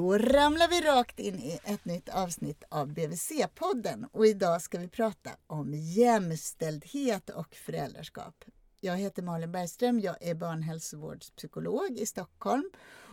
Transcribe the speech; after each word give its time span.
Då 0.00 0.18
ramlar 0.18 0.68
vi 0.68 0.80
rakt 0.80 1.20
in 1.20 1.38
i 1.38 1.58
ett 1.64 1.84
nytt 1.84 2.08
avsnitt 2.08 2.64
av 2.68 2.88
BVC-podden 2.88 4.06
och 4.12 4.26
idag 4.26 4.62
ska 4.62 4.78
vi 4.78 4.88
prata 4.88 5.30
om 5.46 5.74
jämställdhet 5.74 7.30
och 7.30 7.54
föräldraskap. 7.54 8.44
Jag 8.80 8.96
heter 8.96 9.22
Malin 9.22 9.52
Bergström, 9.52 10.00
jag 10.00 10.16
är 10.20 10.34
barnhälsovårdspsykolog 10.34 11.98
i 11.98 12.06
Stockholm 12.06 12.70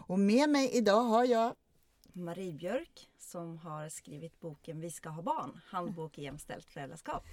och 0.08 0.20
med 0.20 0.50
mig 0.50 0.70
idag 0.74 1.04
har 1.04 1.26
jag 1.26 1.56
Marie 2.14 2.54
Björk 2.54 3.10
som 3.18 3.58
har 3.58 3.90
skrivit 3.90 4.40
boken 4.40 4.80
Vi 4.80 4.92
ska 4.92 5.10
ha 5.10 5.22
barn, 5.22 5.60
handbok 5.66 6.18
i 6.18 6.24
jämställt 6.24 6.66
föräldraskap. 6.66 7.24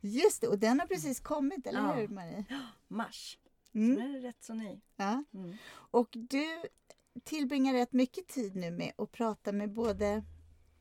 Just 0.00 0.40
det, 0.40 0.48
och 0.48 0.58
den 0.58 0.80
har 0.80 0.86
precis 0.86 1.20
kommit, 1.20 1.66
eller 1.66 1.80
Ja. 1.80 1.92
hur 1.92 2.08
Marie? 2.08 2.44
Mars. 2.88 3.38
Mm. 3.74 3.96
Den 3.96 4.14
är 4.14 4.20
rätt 4.20 4.44
så 4.44 4.54
ny. 4.54 4.80
Ja. 4.96 5.24
Mm. 5.34 5.56
Och 5.72 6.08
du 6.12 6.62
tillbringar 7.24 7.72
rätt 7.72 7.92
mycket 7.92 8.28
tid 8.28 8.56
nu 8.56 8.70
med 8.70 8.92
att 8.98 9.12
prata 9.12 9.52
med 9.52 9.72
både 9.72 10.06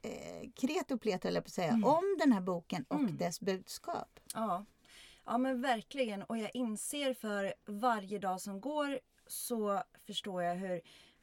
eh, 0.01 0.49
Kret 0.55 0.91
och 0.91 1.01
Plet, 1.01 1.23
jag 1.35 1.43
på 1.43 1.49
säga, 1.49 1.73
om 1.85 2.15
den 2.19 2.31
här 2.31 2.41
boken 2.41 2.85
och 2.87 2.99
Mm. 2.99 3.17
dess 3.17 3.39
budskap. 3.39 4.19
Ja. 4.33 4.65
ja, 5.25 5.37
men 5.37 5.61
verkligen. 5.61 6.23
Och 6.23 6.37
jag 6.37 6.51
inser 6.53 7.13
för 7.13 7.53
varje 7.65 8.19
dag 8.19 8.41
som 8.41 8.61
går 8.61 8.99
så 9.27 9.83
förstår 10.07 10.43
jag 10.43 10.55
hur 10.55 10.81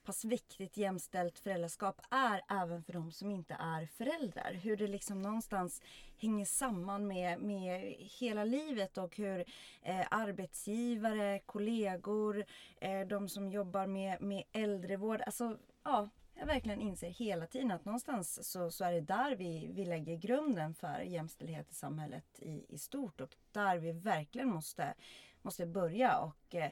pass 0.09 0.25
viktigt 0.25 0.77
jämställt 0.77 1.39
föräldraskap 1.39 2.01
är 2.11 2.43
även 2.63 2.83
för 2.83 2.93
de 2.93 3.13
som 3.13 3.31
inte 3.31 3.55
är 3.55 3.87
föräldrar. 3.87 4.53
Hur 4.53 4.77
det 4.77 4.87
liksom 4.87 5.23
någonstans 5.23 5.83
hänger 6.17 6.45
samman 6.45 7.07
med, 7.07 7.41
med 7.41 7.95
hela 7.99 8.45
livet 8.45 8.99
och 8.99 9.17
hur 9.17 9.45
eh, 9.83 10.07
arbetsgivare, 10.11 11.39
kollegor, 11.39 12.45
eh, 12.81 13.01
de 13.01 13.29
som 13.29 13.51
jobbar 13.51 13.87
med, 13.87 14.21
med 14.23 14.45
äldrevård, 14.53 15.23
alltså 15.27 15.59
ja, 15.85 16.09
jag 16.35 16.47
verkligen 16.47 16.81
inser 16.81 17.11
hela 17.11 17.47
tiden 17.47 17.71
att 17.71 17.85
någonstans 17.85 18.51
så, 18.51 18.71
så 18.71 18.85
är 18.85 18.93
det 18.93 19.01
där 19.01 19.37
vi, 19.37 19.71
vi 19.73 19.85
lägger 19.85 20.17
grunden 20.17 20.75
för 20.75 21.01
jämställdhet 21.01 21.71
i 21.71 21.75
samhället 21.75 22.39
i, 22.39 22.65
i 22.69 22.79
stort 22.79 23.21
och 23.21 23.37
där 23.53 23.79
vi 23.79 23.93
verkligen 23.93 24.49
måste, 24.49 24.95
måste 25.43 25.67
börja 25.67 26.19
och 26.19 26.55
eh, 26.55 26.71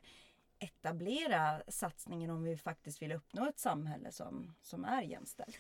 etablera 0.58 1.62
satsningen 1.68 2.30
om 2.30 2.42
vi 2.44 2.56
faktiskt 2.56 3.02
vill 3.02 3.12
uppnå 3.12 3.48
ett 3.48 3.58
samhälle 3.58 4.12
som, 4.12 4.54
som 4.62 4.84
är 4.84 5.02
jämställt. 5.02 5.56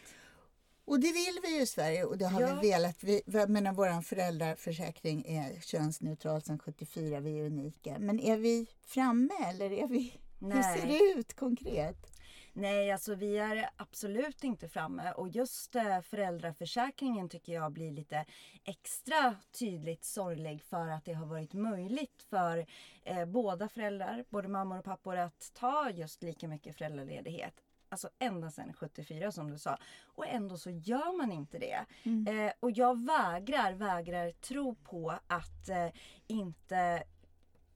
Och 0.84 1.00
det 1.00 1.12
vill 1.12 1.38
vi 1.42 1.56
ju 1.56 1.62
i 1.62 1.66
Sverige 1.66 2.04
och 2.04 2.18
det 2.18 2.26
har 2.26 2.40
Ja. 2.40 2.58
vi 2.62 2.70
velat. 2.70 3.04
Vi, 3.04 3.22
jag 3.26 3.50
menar, 3.50 3.72
vår 3.72 4.02
föräldraförsäkring 4.02 5.24
är 5.26 5.60
könsneutral 5.60 6.42
sedan 6.42 6.58
74, 6.58 7.20
vi 7.20 7.38
är 7.40 7.44
unika. 7.44 7.96
Men 7.98 8.20
är 8.20 8.36
vi 8.36 8.66
framme 8.86 9.34
eller 9.48 9.72
är 9.72 9.86
vi, 9.88 10.20
hur 10.40 10.48
Nej. 10.48 10.80
ser 10.80 10.86
det 10.86 11.18
ut 11.20 11.34
konkret? 11.36 12.15
Nej, 12.58 12.92
alltså 12.92 13.14
vi 13.14 13.38
är 13.38 13.70
absolut 13.76 14.44
inte 14.44 14.68
framme 14.68 15.12
och 15.12 15.28
just 15.28 15.76
eh, 15.76 16.00
föräldraförsäkringen 16.00 17.28
tycker 17.28 17.52
jag 17.52 17.72
blir 17.72 17.92
lite 17.92 18.24
extra 18.64 19.36
tydligt 19.58 20.04
sorglig 20.04 20.62
för 20.62 20.88
att 20.88 21.04
det 21.04 21.12
har 21.12 21.26
varit 21.26 21.52
möjligt 21.52 22.22
för 22.30 22.66
eh, 23.04 23.24
båda 23.24 23.68
föräldrar, 23.68 24.24
både 24.28 24.48
mammor 24.48 24.78
och 24.78 24.84
pappor, 24.84 25.16
att 25.16 25.50
ta 25.54 25.90
just 25.90 26.22
lika 26.22 26.48
mycket 26.48 26.76
föräldraledighet. 26.76 27.54
Alltså 27.88 28.08
ända 28.18 28.50
sedan 28.50 28.72
74 28.72 29.32
som 29.32 29.50
du 29.50 29.58
sa. 29.58 29.78
Och 30.04 30.26
ändå 30.26 30.58
så 30.58 30.70
gör 30.70 31.18
man 31.18 31.32
inte 31.32 31.58
det. 31.58 31.84
Eh, 32.30 32.52
och 32.60 32.70
jag 32.70 33.06
vägrar, 33.06 33.72
vägrar 33.72 34.30
tro 34.30 34.74
på 34.74 35.18
att 35.26 35.68
eh, 35.68 35.88
inte 36.26 37.02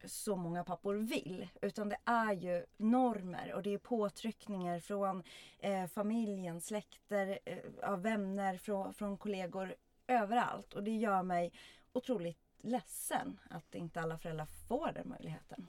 så 0.05 0.37
många 0.37 0.65
pappor 0.65 0.95
vill. 0.95 1.49
Utan 1.63 1.89
det 1.89 1.99
är 2.05 2.33
ju 2.33 2.67
normer 2.77 3.53
och 3.55 3.63
det 3.63 3.75
är 3.75 3.79
påtryckningar 3.79 4.81
från 4.81 5.23
eh, 5.59 5.87
familjen, 5.87 6.61
släkter, 6.61 7.39
eh, 7.45 7.97
vänner, 7.97 8.57
från, 8.57 8.95
från 8.95 9.19
kollegor 9.19 9.75
överallt. 10.07 10.75
Och 10.75 10.85
det 10.85 10.97
gör 10.97 11.23
mig 11.23 11.53
otroligt 11.93 12.39
ledsen 12.61 13.41
att 13.51 13.75
inte 13.75 14.01
alla 14.01 14.19
föräldrar 14.19 14.49
får 14.69 14.93
den 14.93 15.09
möjligheten. 15.09 15.67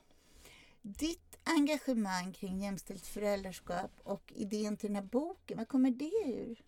Ditt 0.82 1.40
engagemang 1.44 2.34
kring 2.34 2.60
jämställt 2.60 3.08
föräldraskap 3.08 3.92
och 4.04 4.34
idén 4.36 4.78
till 4.78 4.90
den 4.90 4.96
här 4.96 5.04
boken, 5.04 5.58
vad 5.58 5.68
kommer 5.68 5.92
det 5.92 6.32
ur? 6.32 6.64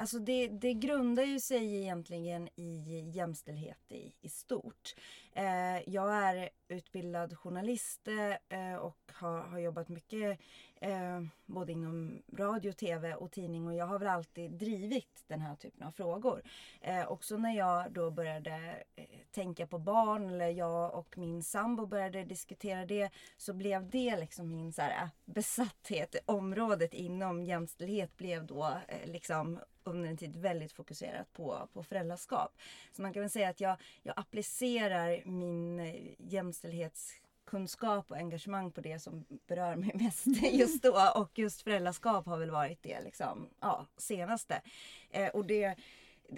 Alltså 0.00 0.18
det, 0.18 0.48
det 0.48 0.74
grundar 0.74 1.22
ju 1.22 1.40
sig 1.40 1.76
egentligen 1.76 2.48
i 2.56 3.10
jämställdhet 3.14 3.92
i, 3.92 4.12
i 4.20 4.28
stort. 4.28 4.94
Eh, 5.32 5.88
jag 5.90 6.14
är 6.14 6.48
utbildad 6.68 7.38
journalist 7.38 8.08
eh, 8.48 8.74
och 8.74 9.12
har, 9.12 9.40
har 9.40 9.58
jobbat 9.58 9.88
mycket 9.88 10.38
eh, 10.80 11.22
både 11.46 11.72
inom 11.72 12.22
radio, 12.36 12.72
tv 12.72 13.14
och 13.14 13.30
tidning 13.30 13.66
och 13.66 13.74
jag 13.74 13.86
har 13.86 13.98
väl 13.98 14.08
alltid 14.08 14.50
drivit 14.50 15.24
den 15.26 15.40
här 15.40 15.56
typen 15.56 15.86
av 15.86 15.90
frågor. 15.90 16.42
Eh, 16.80 17.12
också 17.12 17.36
när 17.36 17.56
jag 17.56 17.92
då 17.92 18.10
började 18.10 18.84
eh, 18.96 19.04
tänka 19.30 19.66
på 19.66 19.78
barn 19.78 20.30
eller 20.30 20.48
jag 20.48 20.94
och 20.94 21.18
min 21.18 21.42
sambo 21.42 21.86
började 21.86 22.24
diskutera 22.24 22.86
det 22.86 23.10
så 23.36 23.52
blev 23.52 23.90
det 23.90 24.16
liksom 24.16 24.48
min 24.48 24.72
så 24.72 24.82
här, 24.82 25.02
äh, 25.02 25.08
besatthet. 25.24 26.16
Området 26.24 26.94
inom 26.94 27.44
jämställdhet 27.44 28.16
blev 28.16 28.46
då 28.46 28.78
eh, 28.88 29.10
liksom 29.10 29.60
under 29.84 30.08
en 30.08 30.16
tid 30.16 30.36
väldigt 30.36 30.72
fokuserat 30.72 31.32
på, 31.32 31.68
på 31.72 31.82
föräldraskap. 31.82 32.58
Så 32.92 33.02
man 33.02 33.12
kan 33.12 33.20
väl 33.20 33.30
säga 33.30 33.48
att 33.48 33.60
jag, 33.60 33.76
jag 34.02 34.14
applicerar 34.16 35.19
min 35.24 35.80
eh, 35.80 35.94
jämställdhetskunskap 36.18 38.10
och 38.10 38.16
engagemang 38.16 38.72
på 38.72 38.80
det 38.80 38.98
som 38.98 39.24
berör 39.46 39.76
mig 39.76 39.90
mest 39.94 40.26
just 40.52 40.82
då. 40.82 41.12
Och 41.14 41.38
just 41.38 41.62
föräldraskap 41.62 42.26
har 42.26 42.38
väl 42.38 42.50
varit 42.50 42.82
det 42.82 43.00
liksom, 43.00 43.48
ja, 43.60 43.86
senaste. 43.96 44.62
Eh, 45.10 45.28
och 45.28 45.44
det, 45.44 45.76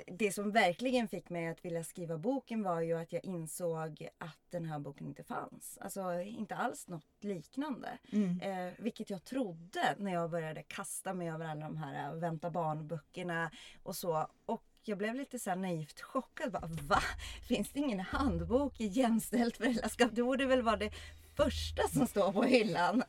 det 0.06 0.32
som 0.32 0.50
verkligen 0.50 1.08
fick 1.08 1.30
mig 1.30 1.48
att 1.48 1.64
vilja 1.64 1.84
skriva 1.84 2.18
boken 2.18 2.62
var 2.62 2.80
ju 2.80 2.98
att 2.98 3.12
jag 3.12 3.24
insåg 3.24 4.08
att 4.18 4.38
den 4.50 4.64
här 4.64 4.78
boken 4.78 5.06
inte 5.06 5.24
fanns. 5.24 5.78
Alltså 5.80 6.20
inte 6.20 6.56
alls 6.56 6.88
något 6.88 7.06
liknande. 7.20 7.98
Eh, 8.42 8.72
vilket 8.78 9.10
jag 9.10 9.24
trodde 9.24 9.94
när 9.98 10.12
jag 10.12 10.30
började 10.30 10.62
kasta 10.62 11.14
mig 11.14 11.30
över 11.30 11.46
alla 11.46 11.64
de 11.64 11.76
här 11.76 12.08
eh, 12.08 12.14
vänta 12.14 12.50
barn-böckerna 12.50 13.50
och 13.82 13.96
så. 13.96 14.26
Och 14.46 14.64
jag 14.88 14.98
blev 14.98 15.14
lite 15.14 15.38
så 15.38 15.50
här 15.50 15.56
naivt 15.56 16.00
chockad. 16.00 16.52
Bara, 16.52 16.66
Va? 16.66 17.02
Finns 17.48 17.70
det 17.70 17.78
ingen 17.80 18.00
handbok 18.00 18.80
i 18.80 18.86
jämställt 18.86 19.56
föräldraskap? 19.56 20.10
Det 20.12 20.22
borde 20.22 20.46
väl 20.46 20.62
vara 20.62 20.76
det 20.76 20.90
första 21.36 21.88
som 21.88 22.06
står 22.06 22.32
på 22.32 22.42
hyllan. 22.42 23.02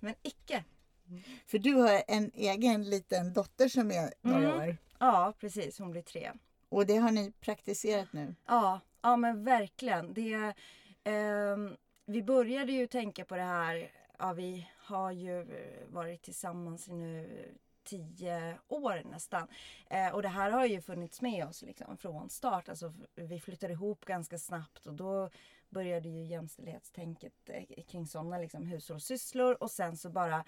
Men 0.00 0.14
icke. 0.22 0.64
För 1.46 1.58
du 1.58 1.74
har 1.74 2.02
en 2.08 2.30
egen 2.34 2.84
liten 2.90 3.32
dotter 3.32 3.68
som 3.68 3.90
är 3.90 4.14
några 4.22 4.52
Mm. 4.54 4.60
år 4.68 4.76
Ja, 4.98 5.32
precis. 5.40 5.78
Hon 5.78 5.90
blir 5.90 6.02
tre. 6.02 6.32
och 6.68 6.86
det 6.86 6.96
har 6.96 7.10
ni 7.10 7.32
praktiserat 7.40 8.12
nu. 8.12 8.34
Ja, 8.46 8.80
ja 9.02 9.16
men 9.16 9.44
verkligen. 9.44 10.14
Det, 10.14 10.52
ehm, 11.04 11.76
vi 12.06 12.22
började 12.22 12.72
ju 12.72 12.86
tänka 12.86 13.24
på 13.24 13.36
det 13.36 13.42
här, 13.42 13.90
ja 14.18 14.32
vi 14.32 14.68
har 14.78 15.12
ju 15.12 15.40
eh, 15.40 15.86
varit 15.88 16.22
tillsammans 16.22 16.88
nu 16.88 17.28
tio 17.86 18.58
år 18.68 19.02
nästan. 19.04 19.48
Eh, 19.90 20.14
och 20.14 20.22
det 20.22 20.28
här 20.28 20.50
har 20.50 20.66
ju 20.66 20.80
funnits 20.80 21.20
med 21.20 21.46
oss 21.46 21.62
liksom 21.62 21.96
från 21.96 22.30
start. 22.30 22.68
Alltså, 22.68 22.94
vi 23.14 23.40
flyttade 23.40 23.72
ihop 23.72 24.04
ganska 24.04 24.38
snabbt 24.38 24.86
och 24.86 24.94
då 24.94 25.30
började 25.68 26.08
ju 26.08 26.24
jämställdhetstänket 26.24 27.32
eh, 27.46 27.84
kring 27.84 28.06
sådana 28.06 28.38
liksom, 28.38 28.66
hushållssysslor 28.66 29.62
och 29.62 29.70
sen 29.70 29.96
så 29.96 30.10
bara 30.10 30.44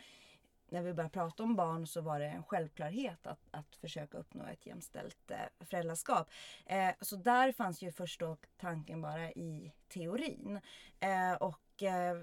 när 0.71 0.82
vi 0.82 0.94
började 0.94 1.12
prata 1.12 1.43
om 1.43 1.56
barn 1.56 1.87
så 1.87 2.00
var 2.00 2.21
det 2.21 2.26
en 2.26 2.43
självklarhet 2.43 3.26
att, 3.26 3.49
att 3.50 3.76
försöka 3.76 4.19
uppnå 4.19 4.47
ett 4.47 4.66
jämställt 4.66 5.31
eh, 5.31 5.66
föräldraskap. 5.66 6.31
Eh, 6.66 6.91
så 7.00 7.16
där 7.16 7.52
fanns 7.52 7.82
ju 7.82 7.93
först 7.93 8.20
då 8.20 8.37
tanken 8.56 9.00
bara 9.00 9.31
i 9.31 9.73
teorin. 9.88 10.61
Eh, 11.00 11.32
och 11.32 11.82
eh, 11.82 12.23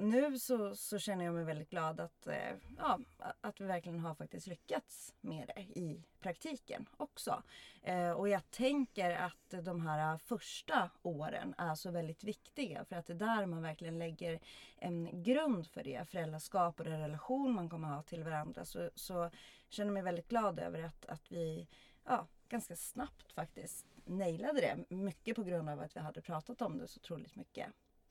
nu 0.00 0.38
så, 0.38 0.76
så 0.76 0.98
känner 0.98 1.24
jag 1.24 1.34
mig 1.34 1.44
väldigt 1.44 1.70
glad 1.70 2.00
att, 2.00 2.26
eh, 2.26 2.54
ja, 2.78 2.98
att 3.40 3.60
vi 3.60 3.64
verkligen 3.64 4.00
har 4.00 4.14
faktiskt 4.14 4.46
lyckats 4.46 5.14
med 5.20 5.50
det 5.54 5.60
i 5.60 6.04
praktiken 6.20 6.88
också. 6.96 7.42
Eh, 7.82 8.10
och 8.10 8.28
jag 8.28 8.50
tänker 8.50 9.10
att 9.10 9.64
de 9.64 9.86
här 9.86 10.18
första 10.18 10.90
åren 11.02 11.54
är 11.58 11.74
så 11.74 11.90
väldigt 11.90 12.24
viktiga 12.24 12.84
för 12.84 12.96
att 12.96 13.06
det 13.06 13.12
är 13.12 13.16
där 13.16 13.46
man 13.46 13.62
verkligen 13.62 13.98
lägger 13.98 14.40
en 14.76 15.22
grund 15.22 15.66
för 15.66 15.84
det 15.84 16.08
föräldraskap 16.08 16.80
och 16.80 16.84
den 16.86 17.00
relation 17.00 17.52
man 17.52 17.68
kommer 17.68 17.88
ha 17.88 18.02
till 18.02 18.24
varandra. 18.24 18.64
Så, 18.64 18.90
så 18.94 19.30
känner 19.68 19.92
mig 19.92 20.02
väldigt 20.02 20.28
glad 20.28 20.58
över 20.58 20.82
att, 20.82 21.06
att 21.06 21.32
vi 21.32 21.68
ja, 22.04 22.26
ganska 22.48 22.76
snabbt 22.76 23.32
faktiskt 23.32 23.86
nailade 24.04 24.60
det. 24.60 24.94
Mycket 24.94 25.36
på 25.36 25.42
grund 25.42 25.68
av 25.68 25.80
att 25.80 25.96
vi 25.96 26.00
hade 26.00 26.20
pratat 26.20 26.62
om 26.62 26.78
det 26.78 26.88
så 26.88 26.98
otroligt 26.98 27.36
mycket 27.36 27.66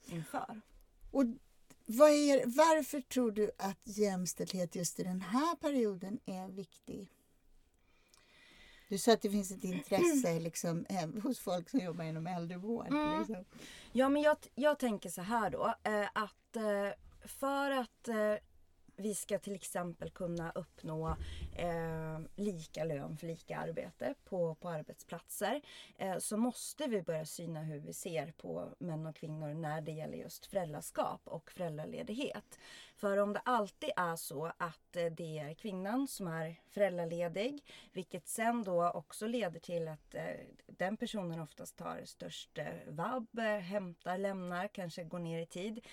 inför. 0.06 0.62
Och 1.12 1.26
är, 1.98 2.46
varför 2.46 3.02
tror 3.02 3.32
du 3.32 3.52
att 3.58 3.80
jämställdhet 3.84 4.76
just 4.76 5.00
i 5.00 5.04
den 5.04 5.22
här 5.22 5.56
perioden 5.56 6.20
är 6.26 6.48
viktig? 6.48 7.10
Du 8.90 8.98
sa 8.98 9.14
att 9.14 9.22
det 9.22 9.30
finns 9.30 9.52
ett 9.52 9.64
intresse 9.64 10.40
liksom, 10.40 10.86
eh, 10.90 11.22
hos 11.24 11.40
folk 11.40 11.70
som 11.70 11.80
jobbar 11.80 12.04
inom 12.04 12.28
äldrevård. 12.28 12.88
Mm. 12.88 13.20
Liksom. 13.20 13.46
Ja 13.92 14.10
men 14.10 14.22
jag, 14.22 14.38
jag 14.56 14.80
tänker 14.80 15.10
så 15.10 15.22
här 15.22 15.50
då. 15.50 15.74
Eh, 15.84 16.08
att 16.14 16.56
eh, 16.56 17.28
för 17.28 17.72
att 17.72 18.08
vi 19.00 19.16
ska 19.16 19.40
till 19.40 19.56
exempel 19.56 20.10
kunna 20.10 20.52
uppnå 20.52 21.18
eh, 21.56 22.20
lika 22.36 22.84
lön 22.84 23.18
för 23.18 23.28
lika 23.28 23.58
arbete 23.58 24.14
på, 24.26 24.56
på 24.56 24.70
arbetsplatser 24.70 25.62
eh, 25.98 26.18
så 26.18 26.38
måste 26.38 26.88
vi 26.88 27.02
börja 27.02 27.26
syna 27.26 27.62
hur 27.62 27.80
vi 27.80 27.94
ser 27.94 28.32
på 28.32 28.76
män 28.80 29.06
och 29.06 29.16
kvinnor 29.16 29.54
när 29.54 29.82
det 29.82 29.92
gäller 29.92 30.18
just 30.18 30.46
föräldraskap 30.46 31.22
och 31.24 31.52
föräldraledighet. 31.52 32.60
För 33.00 33.18
om 33.18 33.34
det 33.34 33.42
alltid 33.46 33.90
är 33.96 34.16
så 34.16 34.52
att 34.58 34.96
eh, 34.96 35.06
det 35.06 35.40
är 35.40 35.54
kvinnan 35.54 36.08
som 36.08 36.28
är 36.28 36.60
föräldraledig, 36.70 37.64
vilket 37.94 38.28
sen 38.28 38.64
då 38.64 38.90
också 38.90 39.28
leder 39.28 39.60
till 39.60 39.88
att 39.88 40.16
eh, 40.16 40.24
den 40.66 40.98
personen 40.98 41.40
oftast 41.40 41.78
tar 41.78 42.02
störst 42.06 42.58
eh, 42.58 42.66
vab, 42.88 43.40
hämtar, 43.40 44.18
lämnar, 44.18 44.68
kanske 44.68 45.04
går 45.04 45.20
ner 45.20 45.42
i 45.42 45.46
tid. 45.46 45.86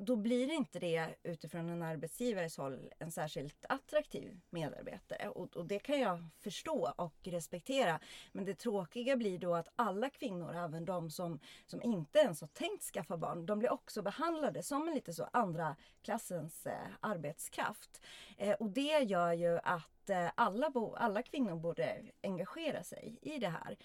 Då 0.00 0.16
blir 0.16 0.52
inte 0.52 0.78
det 0.78 1.08
utifrån 1.22 1.68
en 1.68 1.82
arbetsgivares 1.82 2.56
håll 2.56 2.92
en 2.98 3.10
särskilt 3.10 3.64
attraktiv 3.68 4.40
medarbetare. 4.50 5.28
Och, 5.28 5.56
och 5.56 5.66
det 5.66 5.78
kan 5.78 6.00
jag 6.00 6.28
förstå 6.38 6.92
och 6.96 7.18
respektera. 7.22 8.00
Men 8.32 8.44
det 8.44 8.54
tråkiga 8.54 9.16
blir 9.16 9.38
då 9.38 9.54
att 9.54 9.68
alla 9.76 10.10
kvinnor, 10.10 10.54
även 10.54 10.84
de 10.84 11.10
som, 11.10 11.40
som 11.66 11.82
inte 11.82 12.18
ens 12.18 12.40
har 12.40 12.48
tänkt 12.48 12.82
skaffa 12.82 13.16
barn, 13.16 13.46
de 13.46 13.58
blir 13.58 13.72
också 13.72 14.02
behandlade 14.02 14.62
som 14.62 14.88
en 14.88 14.94
lite 14.94 15.12
så 15.12 15.28
andra 15.32 15.76
klassens 16.02 16.49
eh, 16.66 16.72
arbetskraft. 17.00 18.02
Eh, 18.36 18.52
och 18.52 18.70
det 18.70 18.98
gör 18.98 19.32
ju 19.32 19.58
att 19.62 20.10
eh, 20.10 20.30
alla, 20.34 20.70
bo, 20.70 20.94
alla 20.94 21.22
kvinnor 21.22 21.56
borde 21.56 22.02
engagera 22.22 22.82
sig 22.82 23.18
i 23.22 23.38
det 23.38 23.48
här. 23.48 23.76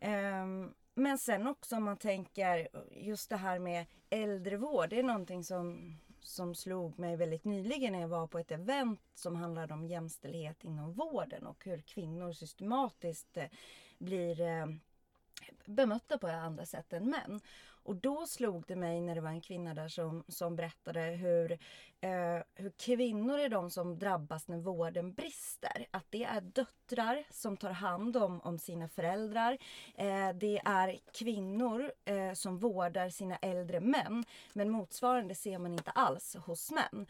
Ehm, 0.00 0.74
men 0.94 1.18
sen 1.18 1.46
också 1.46 1.76
om 1.76 1.84
man 1.84 1.96
tänker 1.96 2.68
just 2.90 3.30
det 3.30 3.36
här 3.36 3.58
med 3.58 3.86
äldrevård. 4.10 4.90
Det 4.90 4.98
är 4.98 5.02
någonting 5.02 5.44
som, 5.44 5.96
som 6.20 6.54
slog 6.54 6.98
mig 6.98 7.16
väldigt 7.16 7.44
nyligen 7.44 7.92
när 7.92 8.00
jag 8.00 8.08
var 8.08 8.26
på 8.26 8.38
ett 8.38 8.50
event 8.50 9.00
som 9.14 9.36
handlade 9.36 9.74
om 9.74 9.86
jämställdhet 9.86 10.64
inom 10.64 10.92
vården 10.92 11.46
och 11.46 11.64
hur 11.64 11.80
kvinnor 11.80 12.32
systematiskt 12.32 13.36
eh, 13.36 13.48
blir 13.98 14.40
eh, 14.40 14.66
bemötta 15.64 16.18
på 16.18 16.26
andra 16.26 16.66
sätt 16.66 16.92
än 16.92 17.10
män. 17.10 17.40
Och 17.84 17.96
då 17.96 18.26
slog 18.26 18.64
det 18.66 18.76
mig 18.76 19.00
när 19.00 19.14
det 19.14 19.20
var 19.20 19.30
en 19.30 19.40
kvinna 19.40 19.74
där 19.74 19.88
som, 19.88 20.24
som 20.28 20.56
berättade 20.56 21.00
hur, 21.00 21.52
eh, 22.00 22.42
hur 22.54 22.70
kvinnor 22.70 23.38
är 23.38 23.48
de 23.48 23.70
som 23.70 23.98
drabbas 23.98 24.48
när 24.48 24.58
vården 24.58 25.12
brister. 25.12 25.86
Att 25.90 26.06
det 26.10 26.24
är 26.24 26.40
döttrar 26.40 27.24
som 27.30 27.56
tar 27.56 27.70
hand 27.70 28.16
om, 28.16 28.40
om 28.40 28.58
sina 28.58 28.88
föräldrar. 28.88 29.58
Eh, 29.94 30.28
det 30.34 30.60
är 30.64 30.98
kvinnor 31.12 31.92
eh, 32.04 32.32
som 32.32 32.58
vårdar 32.58 33.10
sina 33.10 33.36
äldre 33.36 33.80
män. 33.80 34.24
Men 34.52 34.70
motsvarande 34.70 35.34
ser 35.34 35.58
man 35.58 35.72
inte 35.72 35.90
alls 35.90 36.36
hos 36.36 36.70
män. 36.70 37.06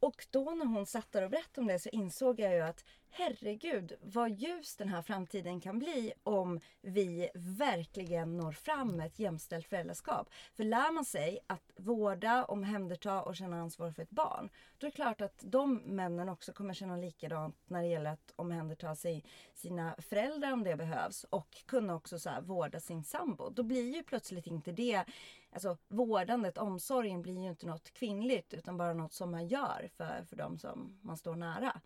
Och 0.00 0.26
då 0.30 0.50
när 0.50 0.66
hon 0.66 0.86
satt 0.86 1.12
där 1.12 1.22
och 1.22 1.30
berättade 1.30 1.60
om 1.60 1.66
det 1.66 1.78
så 1.78 1.88
insåg 1.88 2.40
jag 2.40 2.54
ju 2.54 2.60
att 2.60 2.84
herregud 3.16 3.92
vad 4.02 4.30
ljus 4.30 4.76
den 4.76 4.88
här 4.88 5.02
framtiden 5.02 5.60
kan 5.60 5.78
bli 5.78 6.12
om 6.22 6.60
vi 6.80 7.30
verkligen 7.34 8.36
når 8.36 8.52
fram 8.52 8.88
med 8.88 9.06
ett 9.06 9.18
jämställt 9.18 9.66
föräldraskap. 9.66 10.30
För 10.54 10.64
lär 10.64 10.92
man 10.92 11.04
sig 11.04 11.38
att 11.46 11.70
vårda, 11.76 12.44
omhänderta 12.44 13.22
och 13.22 13.36
känna 13.36 13.60
ansvar 13.60 13.90
för 13.90 14.02
ett 14.02 14.10
barn, 14.10 14.50
då 14.78 14.86
är 14.86 14.90
det 14.90 14.94
klart 14.94 15.20
att 15.20 15.42
de 15.44 15.74
männen 15.74 16.28
också 16.28 16.52
kommer 16.52 16.74
känna 16.74 16.96
likadant 16.96 17.56
när 17.66 17.82
det 17.82 17.88
gäller 17.88 18.10
att 18.10 18.32
omhänderta 18.36 18.94
sig, 18.94 19.24
sina 19.54 19.94
föräldrar 19.98 20.52
om 20.52 20.64
det 20.64 20.76
behövs 20.76 21.24
och 21.24 21.62
kunna 21.66 21.94
också 21.94 22.18
så 22.18 22.30
vårda 22.42 22.80
sin 22.80 23.04
sambo. 23.04 23.50
Då 23.50 23.62
blir 23.62 23.96
ju 23.96 24.02
plötsligt 24.02 24.46
inte 24.46 24.72
det 24.72 25.04
Alltså 25.50 25.76
vårdandet, 25.88 26.58
omsorgen 26.58 27.22
blir 27.22 27.42
ju 27.42 27.48
inte 27.48 27.66
något 27.66 27.90
kvinnligt 27.90 28.54
utan 28.54 28.76
bara 28.76 28.94
något 28.94 29.12
som 29.12 29.30
man 29.30 29.48
gör 29.48 29.88
för, 29.96 30.24
för 30.28 30.36
de 30.36 30.58
som 30.58 30.98
man 31.02 31.16
står 31.16 31.36
nära. 31.36 31.80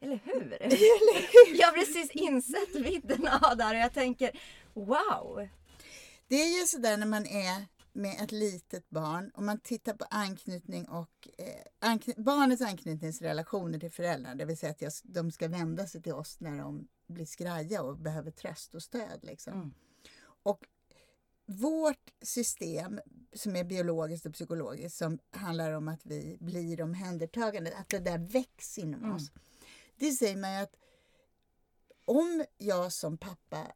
Eller 0.00 0.20
hur? 0.24 0.52
Eller 0.60 1.20
hur? 1.20 1.60
Jag 1.60 1.66
har 1.66 1.72
precis 1.72 2.10
insett 2.10 2.74
vidden 2.74 3.28
av 3.28 3.56
det 3.56 3.64
här 3.64 3.74
och 3.74 3.80
jag 3.80 3.92
tänker 3.92 4.40
wow! 4.74 5.48
Det 6.28 6.34
är 6.34 6.60
ju 6.60 6.66
sådär 6.66 6.96
när 6.96 7.06
man 7.06 7.26
är 7.26 7.66
med 7.92 8.20
ett 8.20 8.32
litet 8.32 8.90
barn 8.90 9.30
och 9.34 9.42
man 9.42 9.60
tittar 9.60 9.94
på 9.94 10.04
anknytning 10.10 10.88
och 10.88 11.28
eh, 11.38 11.46
ankny 11.78 12.14
barnets 12.16 12.62
anknytningsrelationer 12.62 13.78
till 13.78 13.90
föräldrarna, 13.90 14.34
det 14.34 14.44
vill 14.44 14.58
säga 14.58 14.70
att 14.70 14.82
jag, 14.82 14.92
de 15.02 15.30
ska 15.30 15.48
vända 15.48 15.86
sig 15.86 16.02
till 16.02 16.12
oss 16.12 16.40
när 16.40 16.58
de 16.58 16.88
blir 17.06 17.26
skraja 17.26 17.82
och 17.82 17.96
behöver 17.96 18.30
tröst 18.30 18.74
och 18.74 18.82
stöd. 18.82 19.18
Liksom. 19.22 19.52
Mm. 19.52 19.74
Och 20.42 20.66
vårt 21.46 22.10
system 22.22 23.00
som 23.32 23.56
är 23.56 23.64
biologiskt 23.64 24.26
och 24.26 24.32
psykologiskt 24.32 24.96
som 24.96 25.18
handlar 25.30 25.72
om 25.72 25.88
att 25.88 26.00
vi 26.06 26.36
blir 26.40 26.82
omhändertagande, 26.82 27.76
att 27.76 27.88
det 27.88 27.98
där 27.98 28.18
väcks 28.18 28.78
inom 28.78 29.04
mm. 29.04 29.16
oss. 29.16 29.30
Det 29.98 30.12
säger 30.12 30.36
ju 30.36 30.62
att 30.62 30.76
om 32.04 32.44
jag 32.58 32.92
som 32.92 33.18
pappa 33.18 33.72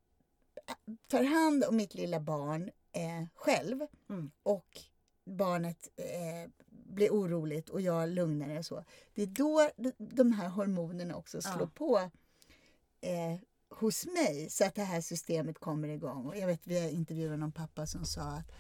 tar 1.09 1.25
hand 1.25 1.65
om 1.65 1.77
mitt 1.77 1.95
lilla 1.95 2.21
barn 2.21 2.71
eh, 2.93 3.27
själv 3.35 3.87
mm. 4.09 4.31
och 4.43 4.81
barnet 5.25 5.89
eh, 5.97 6.51
blir 6.69 7.11
oroligt 7.11 7.69
och 7.69 7.81
jag 7.81 8.09
lugnar 8.09 8.49
det 8.49 8.63
så. 8.63 8.85
Det 9.15 9.23
är 9.23 9.27
då 9.27 9.71
de 9.99 10.33
här 10.33 10.49
hormonerna 10.49 11.17
också 11.17 11.43
slår 11.43 11.61
ja. 11.61 11.71
på 11.75 12.11
eh, 13.01 13.41
hos 13.69 14.07
mig 14.07 14.51
så 14.51 14.65
att 14.65 14.75
det 14.75 14.83
här 14.83 15.01
systemet 15.01 15.59
kommer 15.59 15.89
igång. 15.89 16.27
Och 16.27 16.37
jag 16.37 16.47
vet, 16.47 16.67
vi 16.67 16.81
har 16.81 16.89
intervjuat 16.89 17.39
någon 17.39 17.53
pappa 17.53 17.87
som 17.87 18.05
sa 18.05 18.23
att 18.23 18.53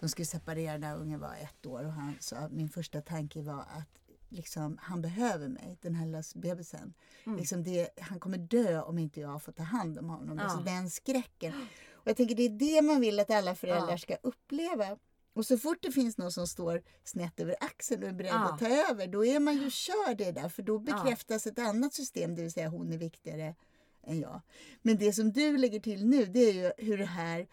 de 0.00 0.08
skulle 0.08 0.26
separera 0.26 0.78
när 0.78 0.96
ungen 0.96 1.20
var 1.20 1.34
ett 1.34 1.66
år 1.66 1.84
och 1.84 1.92
han 1.92 2.16
sa 2.20 2.36
att 2.36 2.52
min 2.52 2.68
första 2.68 3.00
tanke 3.00 3.42
var 3.42 3.60
att 3.60 3.98
liksom, 4.32 4.78
han 4.82 5.02
behöver 5.02 5.48
mig, 5.48 5.78
den 5.80 5.94
här 5.94 6.06
lilla 6.06 6.22
bebisen. 6.34 6.94
Mm. 7.24 7.38
Liksom 7.38 7.62
det, 7.62 7.88
han 8.00 8.20
kommer 8.20 8.38
dö 8.38 8.82
om 8.82 8.98
inte 8.98 9.20
jag 9.20 9.42
får 9.42 9.52
ta 9.52 9.62
hand 9.62 9.98
om 9.98 10.08
honom. 10.08 10.38
Ja. 10.38 10.44
Alltså 10.44 10.60
den 10.60 10.90
skräcken. 10.90 11.52
Och 11.92 12.08
jag 12.08 12.16
tänker 12.16 12.34
det 12.34 12.42
är 12.42 12.48
det 12.48 12.82
man 12.82 13.00
vill 13.00 13.20
att 13.20 13.30
alla 13.30 13.54
föräldrar 13.54 13.90
ja. 13.90 13.98
ska 13.98 14.16
uppleva. 14.22 14.98
Och 15.34 15.46
så 15.46 15.58
fort 15.58 15.78
det 15.80 15.92
finns 15.92 16.18
någon 16.18 16.32
som 16.32 16.46
står 16.46 16.82
snett 17.04 17.40
över 17.40 17.56
axeln 17.60 18.02
och 18.02 18.08
är 18.08 18.12
beredd 18.12 18.32
ja. 18.32 18.52
att 18.52 18.58
ta 18.58 18.68
över, 18.68 19.06
då 19.06 19.24
är 19.24 19.40
man 19.40 19.56
ju 19.56 19.70
körd 19.70 20.18
det 20.18 20.32
där. 20.32 20.48
För 20.48 20.62
då 20.62 20.78
bekräftas 20.78 21.46
ett 21.46 21.58
annat 21.58 21.94
system, 21.94 22.34
det 22.34 22.42
vill 22.42 22.52
säga 22.52 22.68
hon 22.68 22.92
är 22.92 22.98
viktigare 22.98 23.54
än 24.02 24.20
jag. 24.20 24.40
Men 24.82 24.98
det 24.98 25.12
som 25.12 25.32
du 25.32 25.58
lägger 25.58 25.80
till 25.80 26.06
nu, 26.06 26.26
det 26.26 26.40
är 26.40 26.52
ju 26.52 26.72
hur 26.78 26.98
det 26.98 27.04
här 27.04 27.46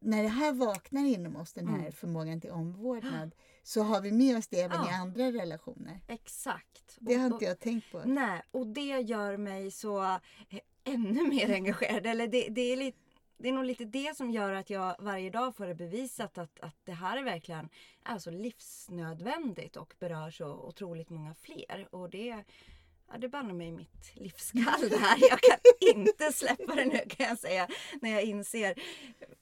när 0.00 0.22
det 0.22 0.28
här 0.28 0.52
vaknar 0.52 1.04
inom 1.04 1.36
oss, 1.36 1.52
den 1.52 1.68
här 1.68 1.78
mm. 1.78 1.92
förmågan 1.92 2.40
till 2.40 2.50
omvårdnad, 2.50 3.34
så 3.68 3.82
har 3.82 4.00
vi 4.00 4.12
med 4.12 4.36
oss 4.36 4.48
det 4.48 4.60
även 4.60 4.76
ja. 4.76 4.90
i 4.90 4.94
andra 4.94 5.32
relationer. 5.32 6.00
Exakt. 6.06 6.96
Det 7.00 7.14
har 7.14 7.26
inte 7.26 7.44
jag 7.44 7.60
tänkt 7.60 7.92
på. 7.92 8.02
Nej, 8.04 8.42
och 8.50 8.66
det 8.66 9.00
gör 9.00 9.36
mig 9.36 9.70
så 9.70 10.02
eh, 10.02 10.60
ännu 10.84 11.28
mer 11.28 11.54
engagerad. 11.54 12.06
Eller 12.06 12.26
det, 12.26 12.48
det, 12.48 12.60
är 12.60 12.76
lite, 12.76 12.98
det 13.38 13.48
är 13.48 13.52
nog 13.52 13.64
lite 13.64 13.84
det 13.84 14.16
som 14.16 14.30
gör 14.30 14.52
att 14.52 14.70
jag 14.70 14.96
varje 14.98 15.30
dag 15.30 15.56
får 15.56 15.66
det 15.66 15.74
bevisat 15.74 16.38
att, 16.38 16.60
att 16.60 16.76
det 16.84 16.92
här 16.92 17.16
är 17.16 17.22
verkligen 17.22 17.68
alltså 18.02 18.30
livsnödvändigt 18.30 19.76
och 19.76 19.94
berör 19.98 20.30
så 20.30 20.46
otroligt 20.46 21.10
många 21.10 21.34
fler. 21.34 21.88
Och 21.90 22.10
det 22.10 22.44
Ja, 23.10 23.18
det 23.18 23.28
bannar 23.28 23.54
mig 23.54 23.72
mitt 23.72 24.12
livskall 24.14 24.88
det 24.90 24.96
här. 24.96 25.18
Jag 25.30 25.40
kan 25.40 25.58
inte 25.80 26.32
släppa 26.32 26.74
det 26.74 26.84
nu 26.84 26.98
kan 27.08 27.26
jag 27.26 27.38
säga. 27.38 27.68
När 28.00 28.10
jag 28.10 28.22
inser, 28.22 28.74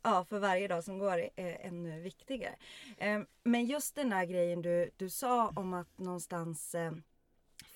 ja, 0.03 0.25
för 0.25 0.39
varje 0.39 0.69
dag 0.69 0.85
som 0.85 0.99
går 0.99 1.19
är 1.37 1.59
ännu 1.61 2.01
viktigare. 2.01 2.57
Ehm, 2.99 3.27
men 3.43 3.67
just 3.67 3.95
den 3.95 4.11
där 4.11 4.25
grejen 4.25 4.63
du, 4.63 4.91
du 4.97 5.11
sa 5.11 5.49
om 5.49 5.75
att 5.75 5.99
någonstans 5.99 6.75
eh, 6.75 6.93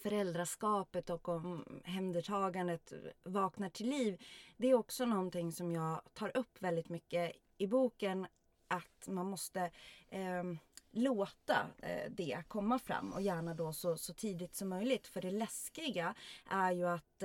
föräldraskapet 0.02 1.10
och 1.10 1.28
omhändertagandet 1.28 2.92
vaknar 3.22 3.68
till 3.68 3.88
liv. 3.88 4.22
Det 4.56 4.70
är 4.70 4.74
också 4.74 5.04
någonting 5.04 5.52
som 5.52 5.72
jag 5.72 6.00
tar 6.14 6.36
upp 6.36 6.62
väldigt 6.62 6.88
mycket 6.88 7.32
i 7.58 7.66
boken. 7.66 8.26
Att 8.68 9.06
man 9.08 9.26
måste 9.26 9.70
eh, 10.08 10.44
låta 10.90 11.66
eh, 11.82 12.10
det 12.10 12.42
komma 12.48 12.78
fram 12.78 13.12
och 13.12 13.22
gärna 13.22 13.54
då 13.54 13.72
så, 13.72 13.96
så 13.96 14.14
tidigt 14.14 14.54
som 14.54 14.68
möjligt. 14.68 15.06
För 15.06 15.20
det 15.20 15.30
läskiga 15.30 16.14
är 16.50 16.72
ju 16.72 16.88
att 16.88 17.22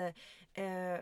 eh, 0.53 0.99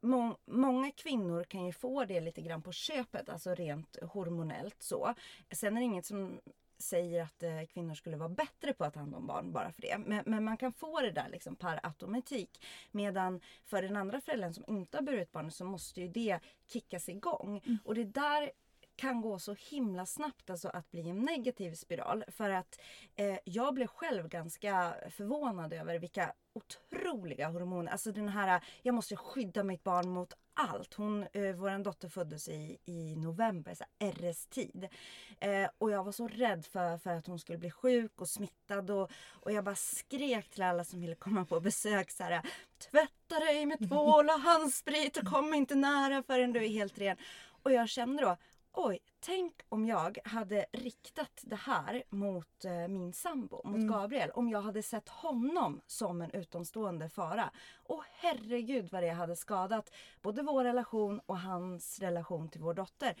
må 0.00 0.36
många 0.44 0.90
kvinnor 0.90 1.44
kan 1.44 1.66
ju 1.66 1.72
få 1.72 2.04
det 2.04 2.20
lite 2.20 2.42
grann 2.42 2.62
på 2.62 2.72
köpet, 2.72 3.28
alltså 3.28 3.54
rent 3.54 3.96
hormonellt 4.02 4.82
så. 4.82 5.14
Sen 5.50 5.76
är 5.76 5.80
det 5.80 5.84
inget 5.84 6.06
som 6.06 6.40
säger 6.78 7.22
att 7.22 7.42
eh, 7.42 7.64
kvinnor 7.72 7.94
skulle 7.94 8.16
vara 8.16 8.28
bättre 8.28 8.72
på 8.72 8.84
att 8.84 8.94
ta 8.94 9.00
hand 9.00 9.14
om 9.14 9.26
barn 9.26 9.52
bara 9.52 9.72
för 9.72 9.82
det. 9.82 9.98
Men, 9.98 10.22
men, 10.26 10.44
man 10.44 10.56
kan 10.56 10.72
få 10.72 11.00
det 11.00 11.10
där 11.10 11.28
liksom 11.28 11.56
per 11.56 11.80
automatik. 11.82 12.64
Medan 12.90 13.40
för 13.64 13.82
den 13.82 13.96
andra 13.96 14.20
föräldern 14.20 14.54
som 14.54 14.64
inte 14.66 14.96
har 14.96 15.02
burit 15.02 15.32
barn 15.32 15.50
så 15.50 15.64
måste 15.64 16.00
ju 16.00 16.08
det 16.08 16.38
kickas 16.66 17.08
igång. 17.08 17.60
Mm. 17.64 17.78
Och 17.84 17.94
det 17.94 18.04
där 18.04 18.50
kan 18.96 19.20
gå 19.20 19.38
så 19.38 19.54
himla 19.54 20.06
snabbt 20.06 20.50
alltså 20.50 20.68
att 20.68 20.90
bli 20.90 21.10
en 21.10 21.18
negativ 21.18 21.74
spiral. 21.74 22.24
För 22.28 22.50
att 22.50 22.80
eh, 23.16 23.38
jag 23.44 23.74
blev 23.74 23.86
själv 23.86 24.28
ganska 24.28 24.94
förvånad 25.10 25.72
över 25.72 25.98
vilka 25.98 26.32
otroliga 26.52 27.48
hormoner, 27.48 27.92
alltså 27.92 28.12
den 28.12 28.28
här 28.28 28.64
jag 28.82 28.94
måste 28.94 29.16
skydda 29.16 29.64
mitt 29.64 29.84
barn 29.84 30.08
mot 30.08 30.34
allt. 30.54 30.94
Hon, 30.94 31.22
eh, 31.22 31.54
vår 31.54 31.84
dotter 31.84 32.08
föddes 32.08 32.48
i, 32.48 32.78
i 32.84 33.16
november, 33.16 33.74
så 33.74 33.84
här 34.00 34.12
RS-tid. 34.12 34.88
Eh, 35.40 35.68
och 35.78 35.90
jag 35.90 36.04
var 36.04 36.12
så 36.12 36.28
rädd 36.28 36.66
för, 36.66 36.98
för 36.98 37.10
att 37.10 37.26
hon 37.26 37.38
skulle 37.38 37.58
bli 37.58 37.70
sjuk 37.70 38.20
och 38.20 38.28
smittad. 38.28 38.90
Och, 38.90 39.10
och 39.28 39.52
jag 39.52 39.64
bara 39.64 39.74
skrek 39.74 40.50
till 40.50 40.62
alla 40.62 40.84
som 40.84 41.00
ville 41.00 41.14
komma 41.14 41.44
på 41.44 41.60
besök 41.60 42.10
så 42.10 42.22
här, 42.22 42.42
Tvätta 42.90 43.40
dig 43.40 43.66
med 43.66 43.88
tvål 43.88 44.28
och 44.28 44.40
handsprit 44.40 45.16
och 45.16 45.26
kom 45.26 45.54
inte 45.54 45.74
nära 45.74 46.22
förrän 46.22 46.52
du 46.52 46.64
är 46.64 46.68
helt 46.68 46.98
ren. 46.98 47.16
Och 47.62 47.72
jag 47.72 47.88
kände 47.88 48.22
då, 48.22 48.36
oj, 48.74 48.98
tänk 49.20 49.52
om 49.68 49.86
jag 49.86 50.18
hade 50.24 50.66
riktat 50.72 51.40
det 51.42 51.56
här 51.56 52.02
mot 52.10 52.64
eh, 52.64 52.88
min 52.88 53.12
sambo, 53.12 53.60
mot 53.64 53.76
mm. 53.76 53.88
Gabriel. 53.88 54.30
Om 54.30 54.48
jag 54.48 54.62
hade 54.62 54.82
sett 54.82 55.08
honom 55.08 55.80
som 55.86 56.22
en 56.22 56.30
utomstående 56.30 57.08
fara. 57.08 57.50
Och 57.74 58.02
herregud 58.12 58.88
vad 58.92 59.02
det 59.02 59.10
hade 59.10 59.36
skadat 59.36 59.90
både 60.22 60.42
vår 60.42 60.64
relation 60.64 61.20
och 61.26 61.38
hans 61.38 61.98
relation 61.98 62.48
till 62.48 62.60
vår 62.60 62.74
dotter. 62.74 63.14